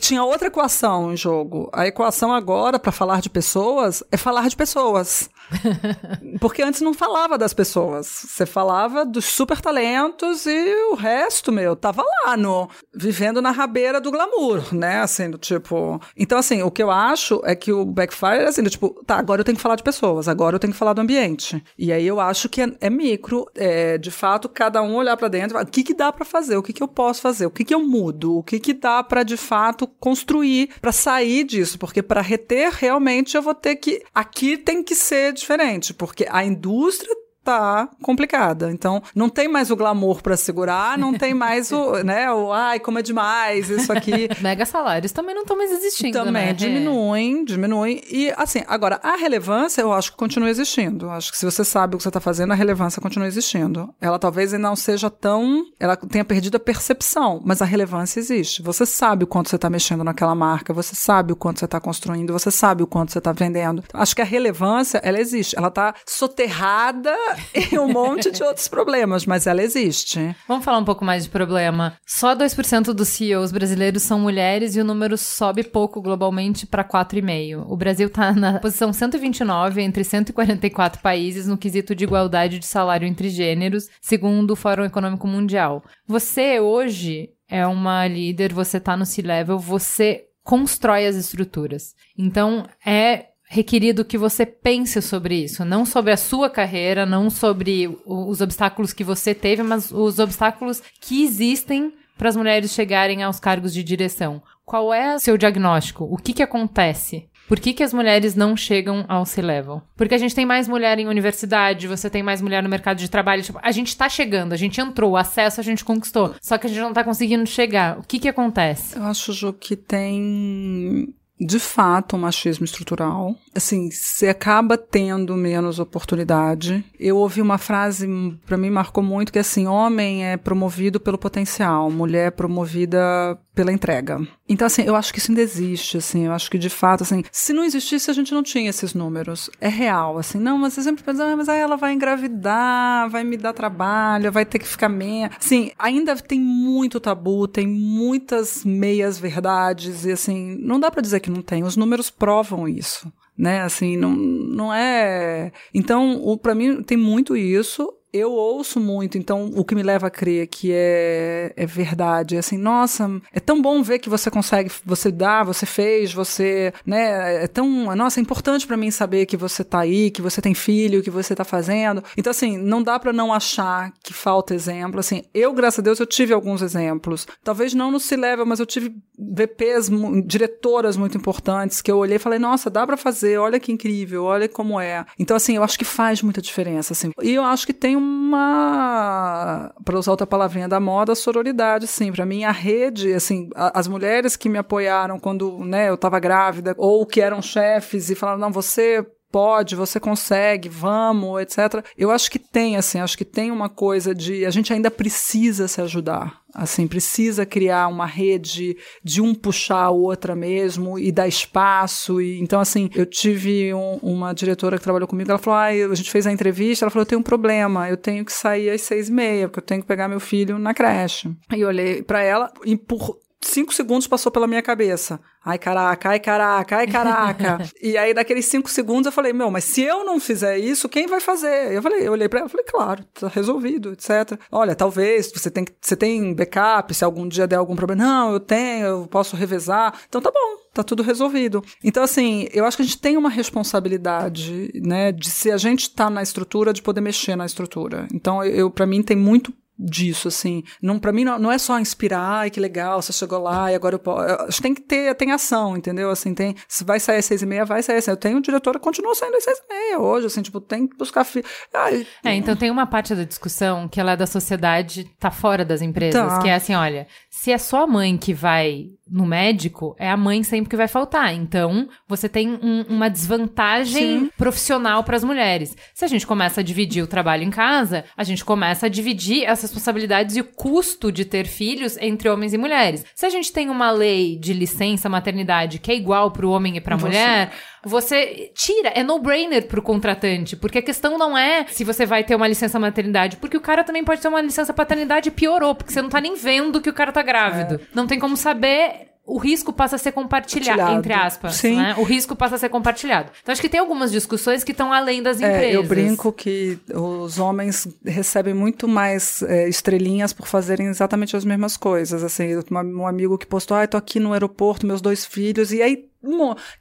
[0.00, 1.68] tinha outra equação em jogo.
[1.72, 5.28] A equação agora, para falar de pessoas, é falar de pessoas.
[6.40, 8.06] Porque antes não falava das pessoas.
[8.06, 14.00] Você falava dos super talentos e o resto, meu, tava lá no vivendo na rabeira
[14.00, 15.00] do glamour, né?
[15.00, 16.00] Assim, do tipo.
[16.16, 19.40] Então, assim, o que eu acho é que o backfire assim, do tipo, tá, agora
[19.40, 21.62] eu tenho que falar de pessoas, agora eu tenho que falar do ambiente.
[21.78, 25.28] E aí eu acho que é, é micro, é de fato, cada um olhar para
[25.28, 27.64] dentro, o que que dá para fazer, o que que eu posso fazer, o que
[27.64, 32.02] que eu mudo, o que que dá para de fato construir para sair disso, porque
[32.02, 37.14] para reter realmente eu vou ter que aqui tem que ser diferente, porque a indústria
[37.44, 38.72] tá complicada.
[38.72, 42.80] Então, não tem mais o glamour para segurar, não tem mais o, né, o ai,
[42.80, 44.28] como é demais isso aqui.
[44.40, 46.52] Mega salários também não estão mais existindo, Também né?
[46.52, 48.02] diminuem, diminuem.
[48.10, 51.10] E, assim, agora, a relevância eu acho que continua existindo.
[51.10, 53.94] Acho que se você sabe o que você está fazendo, a relevância continua existindo.
[54.00, 55.64] Ela talvez não seja tão...
[55.78, 58.62] Ela tenha perdido a percepção, mas a relevância existe.
[58.62, 61.80] Você sabe o quanto você está mexendo naquela marca, você sabe o quanto você está
[61.80, 63.84] construindo, você sabe o quanto você está vendendo.
[63.92, 65.56] Acho que a relevância, ela existe.
[65.56, 67.14] Ela está soterrada
[67.54, 70.34] e um monte de outros problemas, mas ela existe.
[70.46, 71.96] Vamos falar um pouco mais de problema.
[72.06, 77.64] Só 2% dos CEOs brasileiros são mulheres e o número sobe pouco globalmente para 4,5%.
[77.68, 83.06] O Brasil está na posição 129 entre 144 países no quesito de igualdade de salário
[83.06, 85.82] entre gêneros, segundo o Fórum Econômico Mundial.
[86.06, 91.94] Você hoje é uma líder, você está no C-level, você constrói as estruturas.
[92.16, 97.88] Então, é requerido que você pense sobre isso, não sobre a sua carreira, não sobre
[98.04, 103.38] os obstáculos que você teve, mas os obstáculos que existem para as mulheres chegarem aos
[103.38, 104.42] cargos de direção.
[104.64, 106.04] Qual é o seu diagnóstico?
[106.04, 107.28] O que, que acontece?
[107.46, 109.82] Por que, que as mulheres não chegam ao C-level?
[109.96, 113.08] Porque a gente tem mais mulher em universidade, você tem mais mulher no mercado de
[113.08, 113.42] trabalho.
[113.42, 116.34] Tipo, a gente tá chegando, a gente entrou, o acesso a gente conquistou.
[116.40, 117.98] Só que a gente não tá conseguindo chegar.
[117.98, 118.96] O que que acontece?
[118.96, 123.36] Eu acho, Ju, que tem de fato um machismo estrutural.
[123.54, 126.84] Assim, você acaba tendo menos oportunidade.
[126.98, 128.08] Eu ouvi uma frase,
[128.46, 133.38] para mim marcou muito, que é assim, homem é promovido pelo potencial, mulher é promovida
[133.54, 134.20] pela entrega.
[134.48, 137.22] Então, assim, eu acho que isso ainda existe, assim, eu acho que de fato, assim,
[137.30, 139.48] se não existisse, a gente não tinha esses números.
[139.60, 143.22] É real, assim, não, mas você sempre pensa, ah, mas aí ela vai engravidar, vai
[143.22, 145.30] me dar trabalho, vai ter que ficar meia.
[145.38, 151.20] Assim, ainda tem muito tabu, tem muitas meias verdades, e assim, não dá para dizer
[151.20, 153.62] que não tem, os números provam isso né?
[153.62, 155.52] Assim, não, não é.
[155.72, 157.92] Então, para mim, tem muito isso.
[158.14, 162.38] Eu ouço muito, então o que me leva a crer que é, é verdade, é
[162.38, 167.42] assim, nossa, é tão bom ver que você consegue, você dá, você fez, você, né,
[167.42, 167.66] é tão,
[167.96, 171.10] nossa, é importante para mim saber que você tá aí, que você tem filho, que
[171.10, 172.04] você tá fazendo.
[172.16, 175.98] Então, assim, não dá para não achar que falta exemplo, assim, eu, graças a Deus,
[175.98, 179.90] eu tive alguns exemplos, talvez não no se leva, mas eu tive VPs,
[180.24, 184.22] diretoras muito importantes, que eu olhei e falei, nossa, dá para fazer, olha que incrível,
[184.22, 185.04] olha como é.
[185.18, 187.10] Então, assim, eu acho que faz muita diferença, assim.
[187.20, 192.12] E eu acho que tem uma, para usar outra palavrinha da moda, sororidade, sim.
[192.12, 196.18] Para mim, a rede, assim, a, as mulheres que me apoiaram quando, né, eu estava
[196.18, 201.84] grávida, ou que eram chefes e falaram, não, você pode, você consegue, vamos, etc.
[201.98, 205.66] Eu acho que tem, assim, acho que tem uma coisa de a gente ainda precisa
[205.66, 206.40] se ajudar.
[206.54, 212.20] Assim, precisa criar uma rede de um puxar a outra mesmo e dar espaço.
[212.20, 215.94] E, então, assim, eu tive um, uma diretora que trabalhou comigo, ela falou: ah, a
[215.96, 218.82] gente fez a entrevista, ela falou: eu tenho um problema, eu tenho que sair às
[218.82, 221.28] seis e meia, porque eu tenho que pegar meu filho na creche.
[221.52, 223.18] E eu olhei para ela e por
[223.48, 225.20] cinco segundos passou pela minha cabeça.
[225.44, 227.58] Ai, caraca, ai, caraca, ai, caraca.
[227.82, 231.06] e aí, daqueles cinco segundos, eu falei, meu, mas se eu não fizer isso, quem
[231.06, 231.72] vai fazer?
[231.72, 234.38] Eu falei, eu olhei pra ela, falei, claro, tá resolvido, etc.
[234.50, 238.02] Olha, talvez, você tem, você tem backup, se algum dia der algum problema.
[238.02, 239.94] Não, eu tenho, eu posso revezar.
[240.08, 241.62] Então tá bom, tá tudo resolvido.
[241.82, 245.90] Então, assim, eu acho que a gente tem uma responsabilidade, né, de se a gente
[245.90, 248.08] tá na estrutura, de poder mexer na estrutura.
[248.12, 250.62] Então, eu, para mim, tem muito disso, assim.
[250.80, 253.74] Não, para mim não, não, é só inspirar, ai que legal, você chegou lá e
[253.74, 254.22] agora eu posso.
[254.44, 256.10] Acho que tem que ter, tem ação, entendeu?
[256.10, 256.54] Assim, tem.
[256.68, 259.14] Se vai sair às seis e meia, vai sair às Eu tenho diretora que continua
[259.14, 261.24] saindo às seis e meia hoje, assim, tipo, tem que buscar.
[261.24, 261.44] Fi...
[261.72, 265.64] Ai, é, então tem uma parte da discussão que ela é da sociedade, tá fora
[265.64, 266.38] das empresas, tá.
[266.40, 270.16] que é assim, olha, se é só a mãe que vai no médico, é a
[270.16, 271.34] mãe sempre que vai faltar.
[271.34, 274.30] Então, você tem um, uma desvantagem Sim.
[274.36, 275.76] profissional para as mulheres.
[275.92, 279.46] Se a gente começa a dividir o trabalho em casa, a gente começa a dividir
[279.46, 283.04] as responsabilidades e o custo de ter filhos entre homens e mulheres.
[283.14, 286.76] Se a gente tem uma lei de licença maternidade que é igual para o homem
[286.76, 287.52] e para a mulher,
[287.88, 292.34] você tira, é no-brainer pro contratante, porque a questão não é se você vai ter
[292.34, 295.92] uma licença maternidade, porque o cara também pode ter uma licença paternidade e piorou, porque
[295.92, 297.76] você não tá nem vendo que o cara tá grávido.
[297.76, 297.80] É.
[297.94, 301.54] Não tem como saber o risco passa a ser compartilhado, entre aspas.
[301.54, 301.76] Sim.
[301.76, 301.94] Né?
[301.96, 303.30] O risco passa a ser compartilhado.
[303.42, 305.62] Então, acho que tem algumas discussões que estão além das empresas.
[305.62, 311.44] É, eu brinco que os homens recebem muito mais é, estrelinhas por fazerem exatamente as
[311.44, 312.22] mesmas coisas.
[312.22, 316.04] Assim, um amigo que postou, ah, tô aqui no aeroporto, meus dois filhos, e aí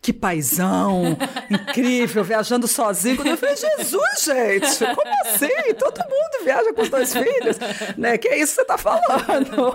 [0.01, 1.17] que paizão,
[1.49, 3.15] incrível, viajando sozinho.
[3.15, 5.73] Quando eu falei, Jesus, gente, como assim?
[5.77, 7.57] Todo mundo viaja com os dois filhos,
[7.97, 8.17] né?
[8.17, 9.73] Que é isso que você tá falando.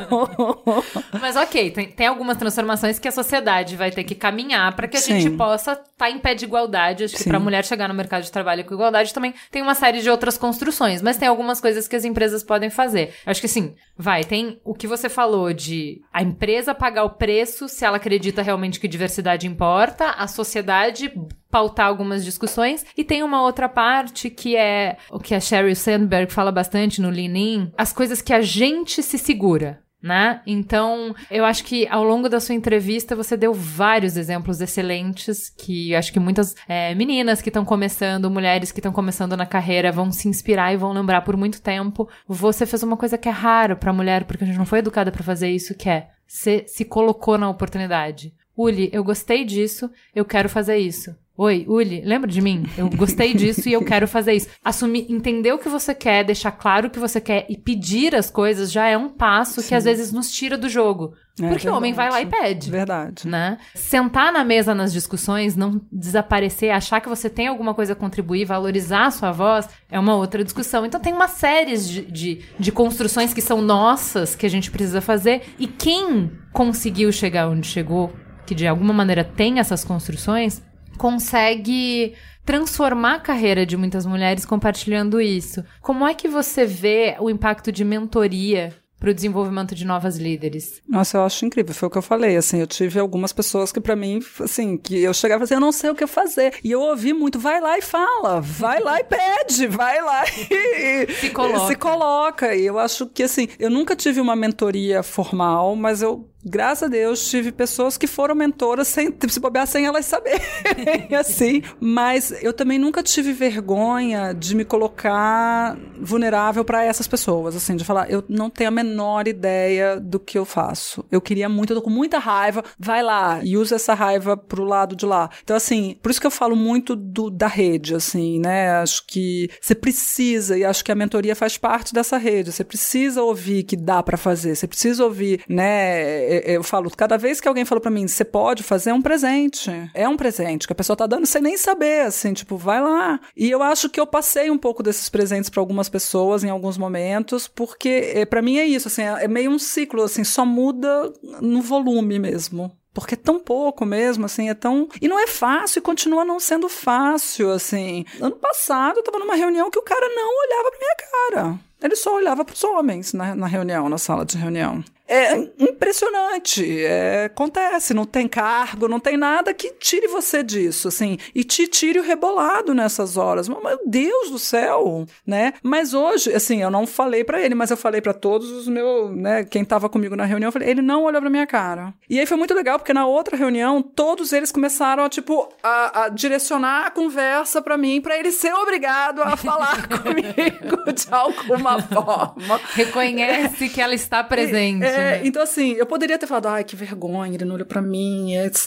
[1.21, 4.97] Mas ok, tem, tem algumas transformações que a sociedade vai ter que caminhar para que
[4.97, 5.21] a Sim.
[5.21, 7.05] gente possa estar tá em pé de igualdade.
[7.05, 9.75] Acho que para a mulher chegar no mercado de trabalho com igualdade também tem uma
[9.75, 13.15] série de outras construções, mas tem algumas coisas que as empresas podem fazer.
[13.27, 17.69] Acho que sim, vai, tem o que você falou de a empresa pagar o preço
[17.69, 21.13] se ela acredita realmente que diversidade importa, a sociedade
[21.51, 22.85] pautar algumas discussões.
[22.97, 27.11] E tem uma outra parte que é o que a Sheryl Sandberg fala bastante no
[27.11, 30.41] Lean as coisas que a gente se segura né?
[30.47, 35.95] Então, eu acho que ao longo da sua entrevista você deu vários exemplos excelentes que
[35.95, 40.13] acho que muitas é, meninas que estão começando, mulheres que estão começando na carreira vão
[40.13, 42.09] se inspirar e vão lembrar por muito tempo.
[42.29, 45.11] Você fez uma coisa que é raro para mulher, porque a gente não foi educada
[45.11, 48.35] para fazer isso, que é você se colocou na oportunidade.
[48.59, 51.15] Uli, eu gostei disso, eu quero fazer isso.
[51.37, 52.67] Oi, Uli, lembra de mim?
[52.77, 54.49] Eu gostei disso e eu quero fazer isso.
[54.65, 58.29] Assumir, entender o que você quer, deixar claro o que você quer e pedir as
[58.29, 59.69] coisas já é um passo Sim.
[59.69, 61.15] que às vezes nos tira do jogo.
[61.15, 61.69] É, Porque verdade.
[61.69, 62.69] o homem vai lá e pede.
[62.69, 63.29] Verdade.
[63.29, 63.59] Né?
[63.73, 68.45] Sentar na mesa nas discussões, não desaparecer, achar que você tem alguma coisa a contribuir,
[68.45, 70.85] valorizar a sua voz, é uma outra discussão.
[70.85, 75.01] Então tem uma série de, de, de construções que são nossas, que a gente precisa
[75.01, 75.43] fazer.
[75.57, 78.13] E quem conseguiu chegar onde chegou,
[78.49, 80.63] que de alguma maneira tem essas construções,
[80.97, 82.15] consegue
[82.47, 85.63] transformar a carreira de muitas mulheres compartilhando isso.
[85.83, 90.83] Como é que você vê o impacto de mentoria para o desenvolvimento de novas líderes?
[90.89, 93.81] Nossa, eu acho incrível, foi o que eu falei, assim, eu tive algumas pessoas que
[93.81, 96.81] para mim, assim, que eu chegava assim, eu não sei o que fazer, e eu
[96.81, 101.67] ouvi muito, vai lá e fala, vai lá e pede, vai lá e se coloca.
[101.67, 106.29] se coloca, e eu acho que, assim, eu nunca tive uma mentoria formal, mas eu
[106.45, 110.41] graças a Deus, tive pessoas que foram mentoras sem se bobear sem elas saberem,
[111.19, 111.63] assim.
[111.81, 117.85] Mas eu também nunca tive vergonha de me colocar vulnerável para essas pessoas, assim, de
[117.85, 121.05] falar, eu não tenho a menor ideia do que eu faço.
[121.11, 124.65] Eu queria muito, eu tô com muita raiva, vai lá e usa essa raiva pro
[124.65, 125.31] lado de lá.
[125.43, 128.71] Então, assim, por isso que eu falo muito do, da rede, assim, né?
[128.73, 132.53] Acho que você precisa, e acho que a mentoria faz parte dessa rede.
[132.53, 136.28] Você precisa ouvir que dá para fazer, você precisa ouvir, né?
[136.29, 139.71] Eu falo, cada vez que alguém fala para mim, você pode fazer é um presente.
[139.95, 143.21] É um presente que a pessoa tá dando sem nem saber, assim, tipo, vai lá.
[143.37, 146.79] E eu acho que eu passei um pouco desses presentes para algumas pessoas em alguns
[146.79, 151.13] momentos, porque é, para mim é isso, assim, é meio um ciclo, assim, só muda
[151.41, 154.89] no volume mesmo porque é tão pouco mesmo, assim, é tão.
[155.01, 158.05] E não é fácil e continua não sendo fácil, assim.
[158.21, 161.61] Ano passado eu tava numa reunião que o cara não olhava pra minha cara.
[161.81, 166.85] Ele só olhava para os homens na, na reunião, na sala de reunião é impressionante.
[166.85, 171.67] É, acontece, não tem cargo, não tem nada que tire você disso, assim, e te
[171.67, 173.49] tire o rebolado nessas horas.
[173.49, 175.55] Meu Deus do céu, né?
[175.63, 179.17] Mas hoje, assim, eu não falei para ele, mas eu falei para todos os meus,
[179.17, 181.95] né, quem tava comigo na reunião, eu falei, ele não olhou pra minha cara.
[182.09, 186.05] E aí foi muito legal, porque na outra reunião, todos eles começaram a, tipo, a,
[186.05, 191.81] a direcionar a conversa para mim, para ele ser obrigado a falar comigo de alguma
[191.81, 192.61] forma.
[192.75, 194.85] Reconhece que ela está presente.
[194.85, 197.81] É, é, então, assim, eu poderia ter falado, ai, que vergonha, ele não olhou pra
[197.81, 198.67] mim, etc.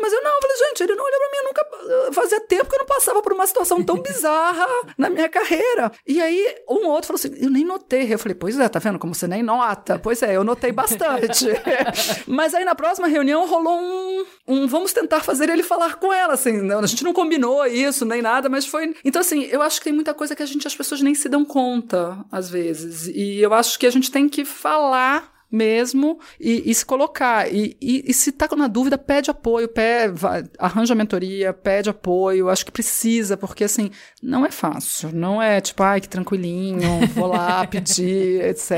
[0.00, 1.64] Mas eu não, eu falei, gente, ele não olhou pra mim, eu nunca.
[2.12, 5.92] Fazia tempo que eu não passava por uma situação tão bizarra na minha carreira.
[6.06, 8.12] E aí, um outro falou assim, eu nem notei.
[8.12, 9.98] Eu falei, pois é, tá vendo como você nem nota?
[9.98, 11.46] Pois é, eu notei bastante.
[12.26, 14.66] Mas aí, na próxima reunião, rolou um, um.
[14.66, 16.60] Vamos tentar fazer ele falar com ela, assim.
[16.62, 18.94] Não, a gente não combinou isso, nem nada, mas foi.
[19.04, 21.28] Então, assim, eu acho que tem muita coisa que a gente, as pessoas nem se
[21.28, 23.06] dão conta, às vezes.
[23.08, 27.52] E eu acho que a gente tem que falar mesmo e, e se colocar.
[27.52, 30.14] E, e, e, se tá na dúvida, pede apoio, pede,
[30.58, 32.48] arranja mentoria, pede apoio.
[32.48, 33.90] Acho que precisa, porque assim,
[34.22, 35.10] não é fácil.
[35.12, 38.70] Não é tipo, ai, que tranquilinho, vou lá pedir, etc.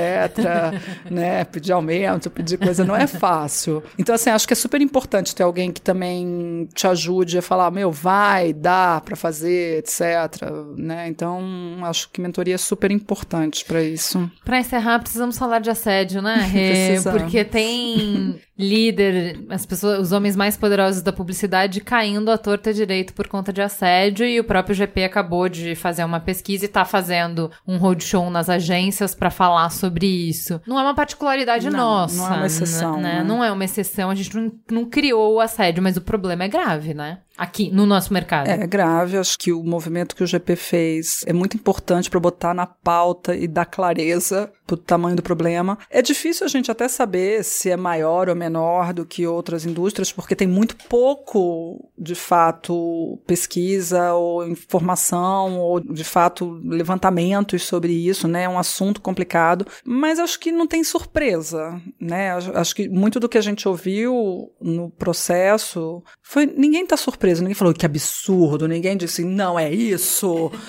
[1.10, 1.44] né?
[1.44, 2.84] Pedir aumento, pedir coisa.
[2.84, 3.82] Não é fácil.
[3.98, 7.70] Então, assim, acho que é super importante ter alguém que também te ajude a falar,
[7.70, 10.42] meu, vai, dá para fazer, etc.
[10.76, 11.08] Né?
[11.08, 11.40] Então,
[11.82, 14.30] acho que mentoria é super importante para isso.
[14.44, 16.50] Para encerrar, precisamos falar de assédio, né?
[16.66, 22.72] É, porque tem líder, as pessoas, os homens mais poderosos da publicidade caindo à torta
[22.72, 26.68] direito por conta de assédio e o próprio GP acabou de fazer uma pesquisa e
[26.68, 30.60] tá fazendo um roadshow nas agências para falar sobre isso.
[30.66, 33.16] Não é uma particularidade não, nossa, não é uma exceção, né?
[33.16, 33.24] né?
[33.24, 36.48] Não é uma exceção, a gente não, não criou o assédio, mas o problema é
[36.48, 37.18] grave, né?
[37.36, 38.48] Aqui, no nosso mercado.
[38.48, 42.54] É grave, acho que o movimento que o GP fez é muito importante para botar
[42.54, 45.76] na pauta e dar clareza pro tamanho do problema.
[45.90, 49.66] É difícil a gente até saber se é maior ou menor menor do que outras
[49.66, 57.92] indústrias, porque tem muito pouco, de fato, pesquisa ou informação ou, de fato, levantamentos sobre
[57.92, 58.44] isso, né?
[58.44, 62.32] É um assunto complicado, mas acho que não tem surpresa, né?
[62.54, 67.54] Acho que muito do que a gente ouviu no processo foi ninguém está surpreso, ninguém
[67.54, 70.50] falou que absurdo, ninguém disse não é isso.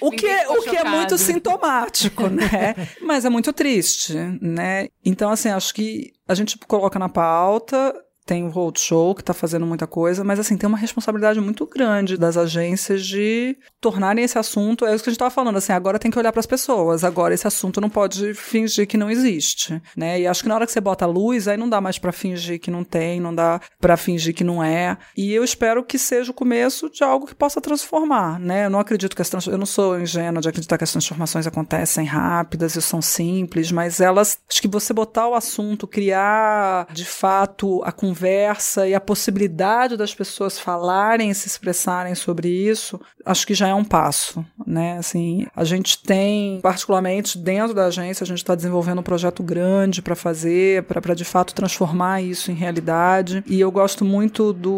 [0.00, 2.74] O que é, o que é muito sintomático, né?
[3.00, 4.88] Mas é muito triste, né?
[5.04, 7.94] Então assim, acho que a gente coloca na pauta
[8.26, 12.16] tem o Roadshow, que está fazendo muita coisa, mas assim, tem uma responsabilidade muito grande
[12.16, 15.96] das agências de tornarem esse assunto, é isso que a gente estava falando, assim, agora
[15.96, 19.80] tem que olhar para as pessoas, agora esse assunto não pode fingir que não existe,
[19.96, 20.20] né?
[20.20, 22.10] E acho que na hora que você bota a luz, aí não dá mais para
[22.10, 24.98] fingir que não tem, não dá para fingir que não é.
[25.16, 28.66] E eu espero que seja o começo de algo que possa transformar, né?
[28.66, 29.46] Eu não acredito que as trans...
[29.46, 34.00] eu não sou ingênua de acreditar que as transformações acontecem rápidas e são simples, mas
[34.00, 39.00] elas, acho que você botar o assunto, criar de fato a conversa conversa e a
[39.00, 44.44] possibilidade das pessoas falarem e se expressarem sobre isso, acho que já é um passo,
[44.66, 44.96] né?
[44.98, 50.00] Assim, a gente tem, particularmente dentro da agência, a gente está desenvolvendo um projeto grande
[50.00, 53.44] para fazer, para de fato transformar isso em realidade.
[53.46, 54.72] E eu gosto muito do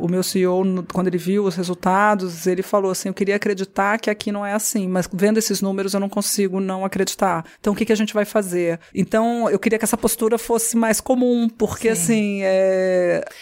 [0.00, 4.10] o meu CEO, quando ele viu os resultados, ele falou assim: eu queria acreditar que
[4.10, 7.44] aqui não é assim, mas vendo esses números eu não consigo não acreditar.
[7.58, 8.78] Então o que, que a gente vai fazer?
[8.94, 12.02] Então eu queria que essa postura fosse mais comum, porque Sim.
[12.02, 12.75] assim, é,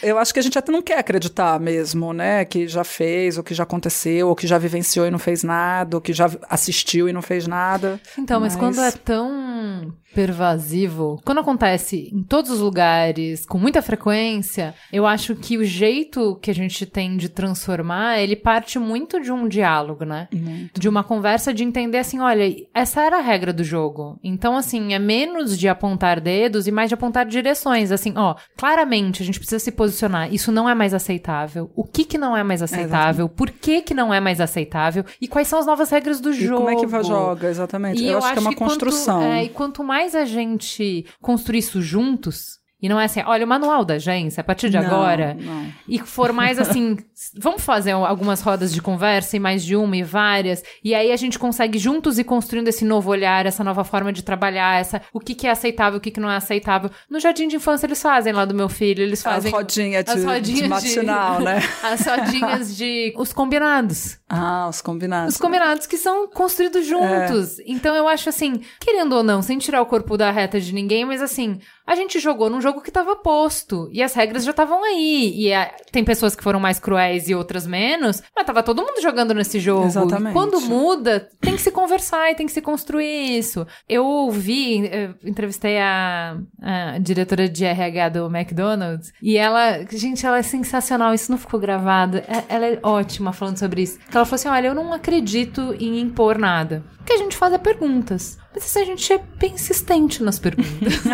[0.03, 2.45] eu acho que a gente até não quer acreditar mesmo, né?
[2.45, 5.43] Que já fez, ou que já aconteceu, ou que que já vivenciou e não fez
[5.43, 7.99] nada, ou que já assistiu e não fez nada.
[8.19, 13.83] Então, mas, mas quando é tão pervasivo, quando acontece em todos os lugares, com muita
[13.83, 19.21] frequência, eu acho que o jeito que a gente tem de transformar, ele parte muito
[19.21, 20.29] de um diálogo, né?
[20.33, 20.81] Muito.
[20.81, 24.19] De uma conversa de entender assim, olha, essa era a regra do jogo.
[24.23, 27.91] Então, assim, é menos de apontar dedos e mais de apontar direções.
[27.91, 30.33] Assim, ó, claramente a gente precisa se posicionar.
[30.33, 31.71] Isso não é mais aceitável.
[31.75, 33.27] O que que não é mais aceitável?
[33.27, 35.05] É, Por que que não é mais aceitável?
[35.21, 36.65] E quais são as novas regras do e jogo?
[36.65, 38.05] como é que vai joga, exatamente.
[38.05, 39.21] Eu, eu acho, que é uma construção.
[39.21, 43.47] Quanto, é, e quanto mais a gente construir isso juntos, e não é assim, olha,
[43.47, 45.35] o manual da agência, a partir de não, agora.
[45.41, 45.73] Não.
[45.89, 46.99] E for mais assim,
[47.39, 50.63] vamos fazer algumas rodas de conversa, e mais de uma e várias.
[50.83, 54.23] E aí a gente consegue juntos ir construindo esse novo olhar, essa nova forma de
[54.23, 56.91] trabalhar, essa o que, que é aceitável, o que, que não é aceitável.
[57.09, 59.49] No jardim de infância eles fazem lá do meu filho, eles fazem.
[59.55, 61.63] As rodinhas de, as rodinhas de matinal, de, né?
[61.83, 63.15] As rodinhas de.
[63.17, 64.19] Os combinados.
[64.37, 65.35] Ah, os combinados.
[65.35, 67.59] Os combinados que são construídos juntos.
[67.59, 67.65] É.
[67.67, 71.05] Então eu acho assim, querendo ou não, sem tirar o corpo da reta de ninguém,
[71.05, 74.83] mas assim, a gente jogou num jogo que estava posto e as regras já estavam
[74.83, 75.35] aí.
[75.37, 79.03] E a, tem pessoas que foram mais cruéis e outras menos, mas tava todo mundo
[79.03, 79.87] jogando nesse jogo.
[79.87, 80.31] Exatamente.
[80.31, 83.67] E quando muda, tem que se conversar e tem que se construir isso.
[83.87, 90.39] Eu ouvi, eu entrevistei a, a diretora de RH do McDonald's e ela, gente, ela
[90.39, 91.13] é sensacional.
[91.13, 92.17] Isso não ficou gravado.
[92.19, 93.99] É, ela é ótima falando sobre isso.
[94.13, 96.83] Ela falou assim: olha, eu não acredito em impor nada.
[97.01, 98.39] O que a gente faz é perguntas.
[98.53, 100.95] Mas a gente é bem insistente nas perguntas.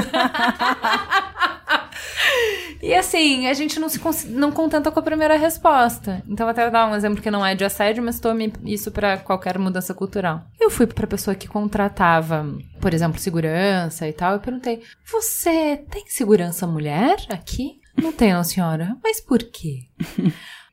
[2.82, 6.22] e assim, a gente não se não contenta com a primeira resposta.
[6.28, 9.18] Então, vou até dar um exemplo que não é de assédio, mas tome isso para
[9.18, 10.44] qualquer mudança cultural.
[10.60, 12.46] Eu fui pra pessoa que contratava,
[12.80, 17.80] por exemplo, segurança e tal, e perguntei: Você tem segurança mulher aqui?
[17.96, 18.96] Não tenho, senhora.
[19.02, 19.88] Mas por quê?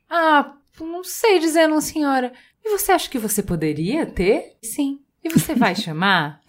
[0.09, 0.53] ah,
[0.85, 2.33] não sei dizer, não, senhora.
[2.63, 4.57] E você acha que você poderia ter?
[4.61, 4.99] Sim.
[5.23, 6.41] E você vai chamar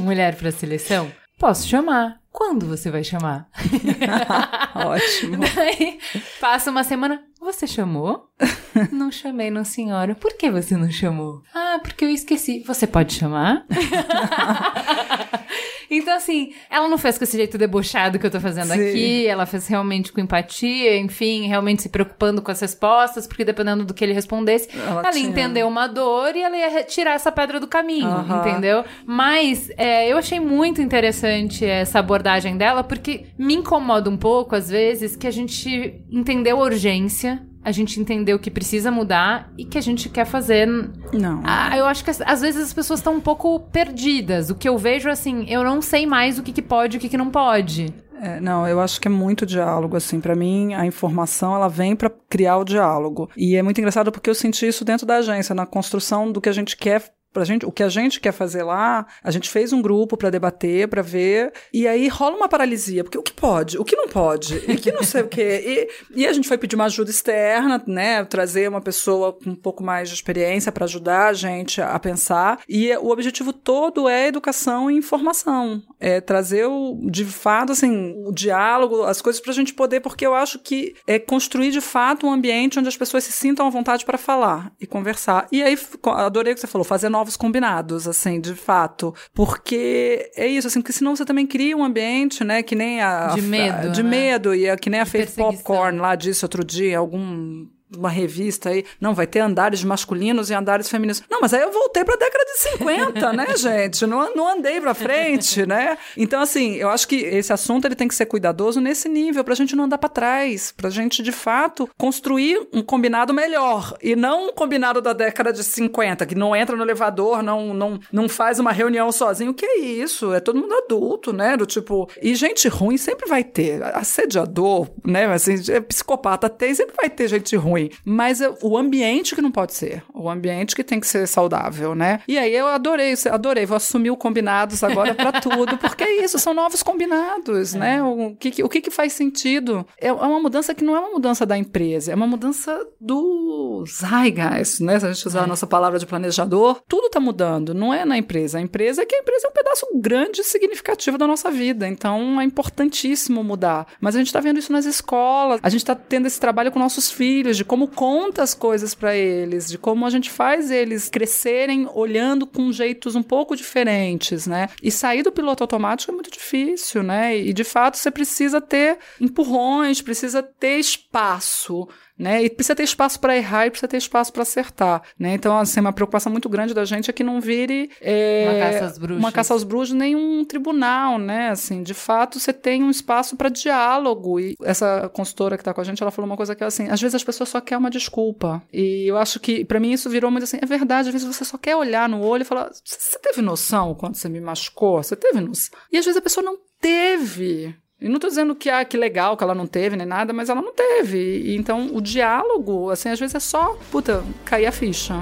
[0.00, 1.10] mulher para seleção?
[1.38, 2.20] Posso chamar.
[2.30, 3.48] Quando você vai chamar?
[4.74, 5.36] Ótimo.
[5.54, 6.00] Daí,
[6.40, 7.22] passa uma semana.
[7.44, 8.30] Você chamou?
[8.90, 10.14] não chamei, não, senhora.
[10.14, 11.42] Por que você não chamou?
[11.54, 12.64] Ah, porque eu esqueci.
[12.66, 13.66] Você pode chamar?
[15.90, 18.88] Então, assim, ela não fez com esse jeito debochado que eu tô fazendo Sim.
[18.88, 23.84] aqui, ela fez realmente com empatia, enfim, realmente se preocupando com as respostas, porque dependendo
[23.84, 27.30] do que ele respondesse, ela, ela ia entender uma dor e ela ia tirar essa
[27.30, 28.40] pedra do caminho, uhum.
[28.40, 28.84] entendeu?
[29.06, 34.68] Mas é, eu achei muito interessante essa abordagem dela, porque me incomoda um pouco, às
[34.68, 37.33] vezes, que a gente entendeu a urgência
[37.64, 40.66] a gente entendeu que precisa mudar e que a gente quer fazer.
[41.12, 41.40] Não.
[41.44, 44.50] Ah, eu acho que às vezes as pessoas estão um pouco perdidas.
[44.50, 47.00] O que eu vejo assim, eu não sei mais o que, que pode e o
[47.00, 47.92] que, que não pode.
[48.20, 50.20] É, não, eu acho que é muito diálogo, assim.
[50.20, 53.28] para mim, a informação, ela vem para criar o diálogo.
[53.36, 56.48] E é muito engraçado porque eu senti isso dentro da agência, na construção do que
[56.48, 59.72] a gente quer pra gente, o que a gente quer fazer lá, a gente fez
[59.72, 63.76] um grupo para debater, para ver, e aí rola uma paralisia, porque o que pode,
[63.76, 65.88] o que não pode, e que não sei o quê.
[66.14, 69.56] E, e a gente foi pedir uma ajuda externa, né, trazer uma pessoa com um
[69.56, 74.28] pouco mais de experiência para ajudar a gente a pensar, e o objetivo todo é
[74.28, 79.74] educação e informação, é trazer o, de fato, assim, o diálogo, as coisas pra gente
[79.74, 83.32] poder, porque eu acho que é construir de fato um ambiente onde as pessoas se
[83.32, 85.48] sintam à vontade para falar e conversar.
[85.50, 89.14] E aí, adorei o que você falou, fazer novas novos combinados, assim, de fato.
[89.32, 93.28] Porque é isso, assim, porque senão você também cria um ambiente, né, que nem a...
[93.28, 94.10] De medo, a, De né?
[94.10, 97.66] medo, e a, que nem a Faith Popcorn lá disse outro dia, algum
[97.96, 101.22] uma revista aí, não, vai ter andares masculinos e andares femininos.
[101.30, 104.06] Não, mas aí eu voltei para a década de 50, né, gente?
[104.06, 105.98] Não, não andei para frente, né?
[106.16, 109.52] Então, assim, eu acho que esse assunto ele tem que ser cuidadoso nesse nível, para
[109.52, 113.96] a gente não andar para trás, para a gente, de fato, construir um combinado melhor
[114.02, 118.00] e não um combinado da década de 50, que não entra no elevador, não, não,
[118.12, 119.50] não faz uma reunião sozinho.
[119.50, 120.32] O que é isso?
[120.32, 121.56] É todo mundo adulto, né?
[121.56, 123.82] Do tipo, e gente ruim sempre vai ter.
[123.82, 125.26] Assediador, né?
[125.26, 127.90] Assim, é psicopata tem, sempre vai ter gente ruim ruim.
[128.04, 130.02] Mas o ambiente que não pode ser.
[130.14, 132.20] O ambiente que tem que ser saudável, né?
[132.28, 133.66] E aí eu adorei, adorei.
[133.66, 137.78] Vou assumir o combinados agora para tudo, porque é isso, são novos combinados, é.
[137.78, 138.02] né?
[138.02, 139.86] O que, o que, que faz sentido?
[140.00, 143.84] É, é uma mudança que não é uma mudança da empresa, é uma mudança do
[143.86, 145.00] zeitgeist, né?
[145.00, 145.44] Se a gente usar é.
[145.44, 148.58] a nossa palavra de planejador, tudo está mudando, não é na empresa.
[148.58, 151.88] A empresa é que a empresa é um pedaço grande e significativo da nossa vida,
[151.88, 153.86] então é importantíssimo mudar.
[154.00, 156.78] Mas a gente está vendo isso nas escolas, a gente está tendo esse trabalho com
[156.78, 161.08] nossos filhos, de como conta as coisas para eles, de como a gente faz eles
[161.08, 164.68] crescerem olhando com jeitos um pouco diferentes, né?
[164.82, 167.36] E sair do piloto automático é muito difícil, né?
[167.36, 171.88] E de fato você precisa ter empurrões, precisa ter espaço
[172.18, 172.42] né?
[172.42, 175.34] E precisa ter espaço para errar e precisa ter espaço para acertar, né?
[175.34, 178.84] Então, assim, uma preocupação muito grande da gente é que não vire é, uma caça
[178.84, 181.50] às bruxas, uma caça aos bruxos nem um tribunal, né?
[181.50, 185.80] Assim, de fato, você tem um espaço para diálogo e essa consultora que está com
[185.80, 187.80] a gente, ela falou uma coisa que é assim, às vezes as pessoas só querem
[187.80, 191.12] uma desculpa e eu acho que para mim isso virou muito assim, é verdade, às
[191.12, 194.40] vezes você só quer olhar no olho e falar, você teve noção quando você me
[194.40, 195.02] machucou?
[195.02, 195.78] Você teve noção?
[195.92, 197.74] E às vezes a pessoa não teve.
[198.00, 200.48] E não tô dizendo que, ah, que legal que ela não teve nem nada, mas
[200.48, 201.18] ela não teve.
[201.18, 205.14] E, então, o diálogo, assim, às vezes é só, puta, cair a ficha.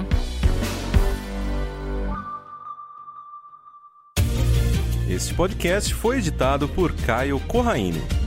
[5.08, 8.21] Este podcast foi editado por Caio Corraine.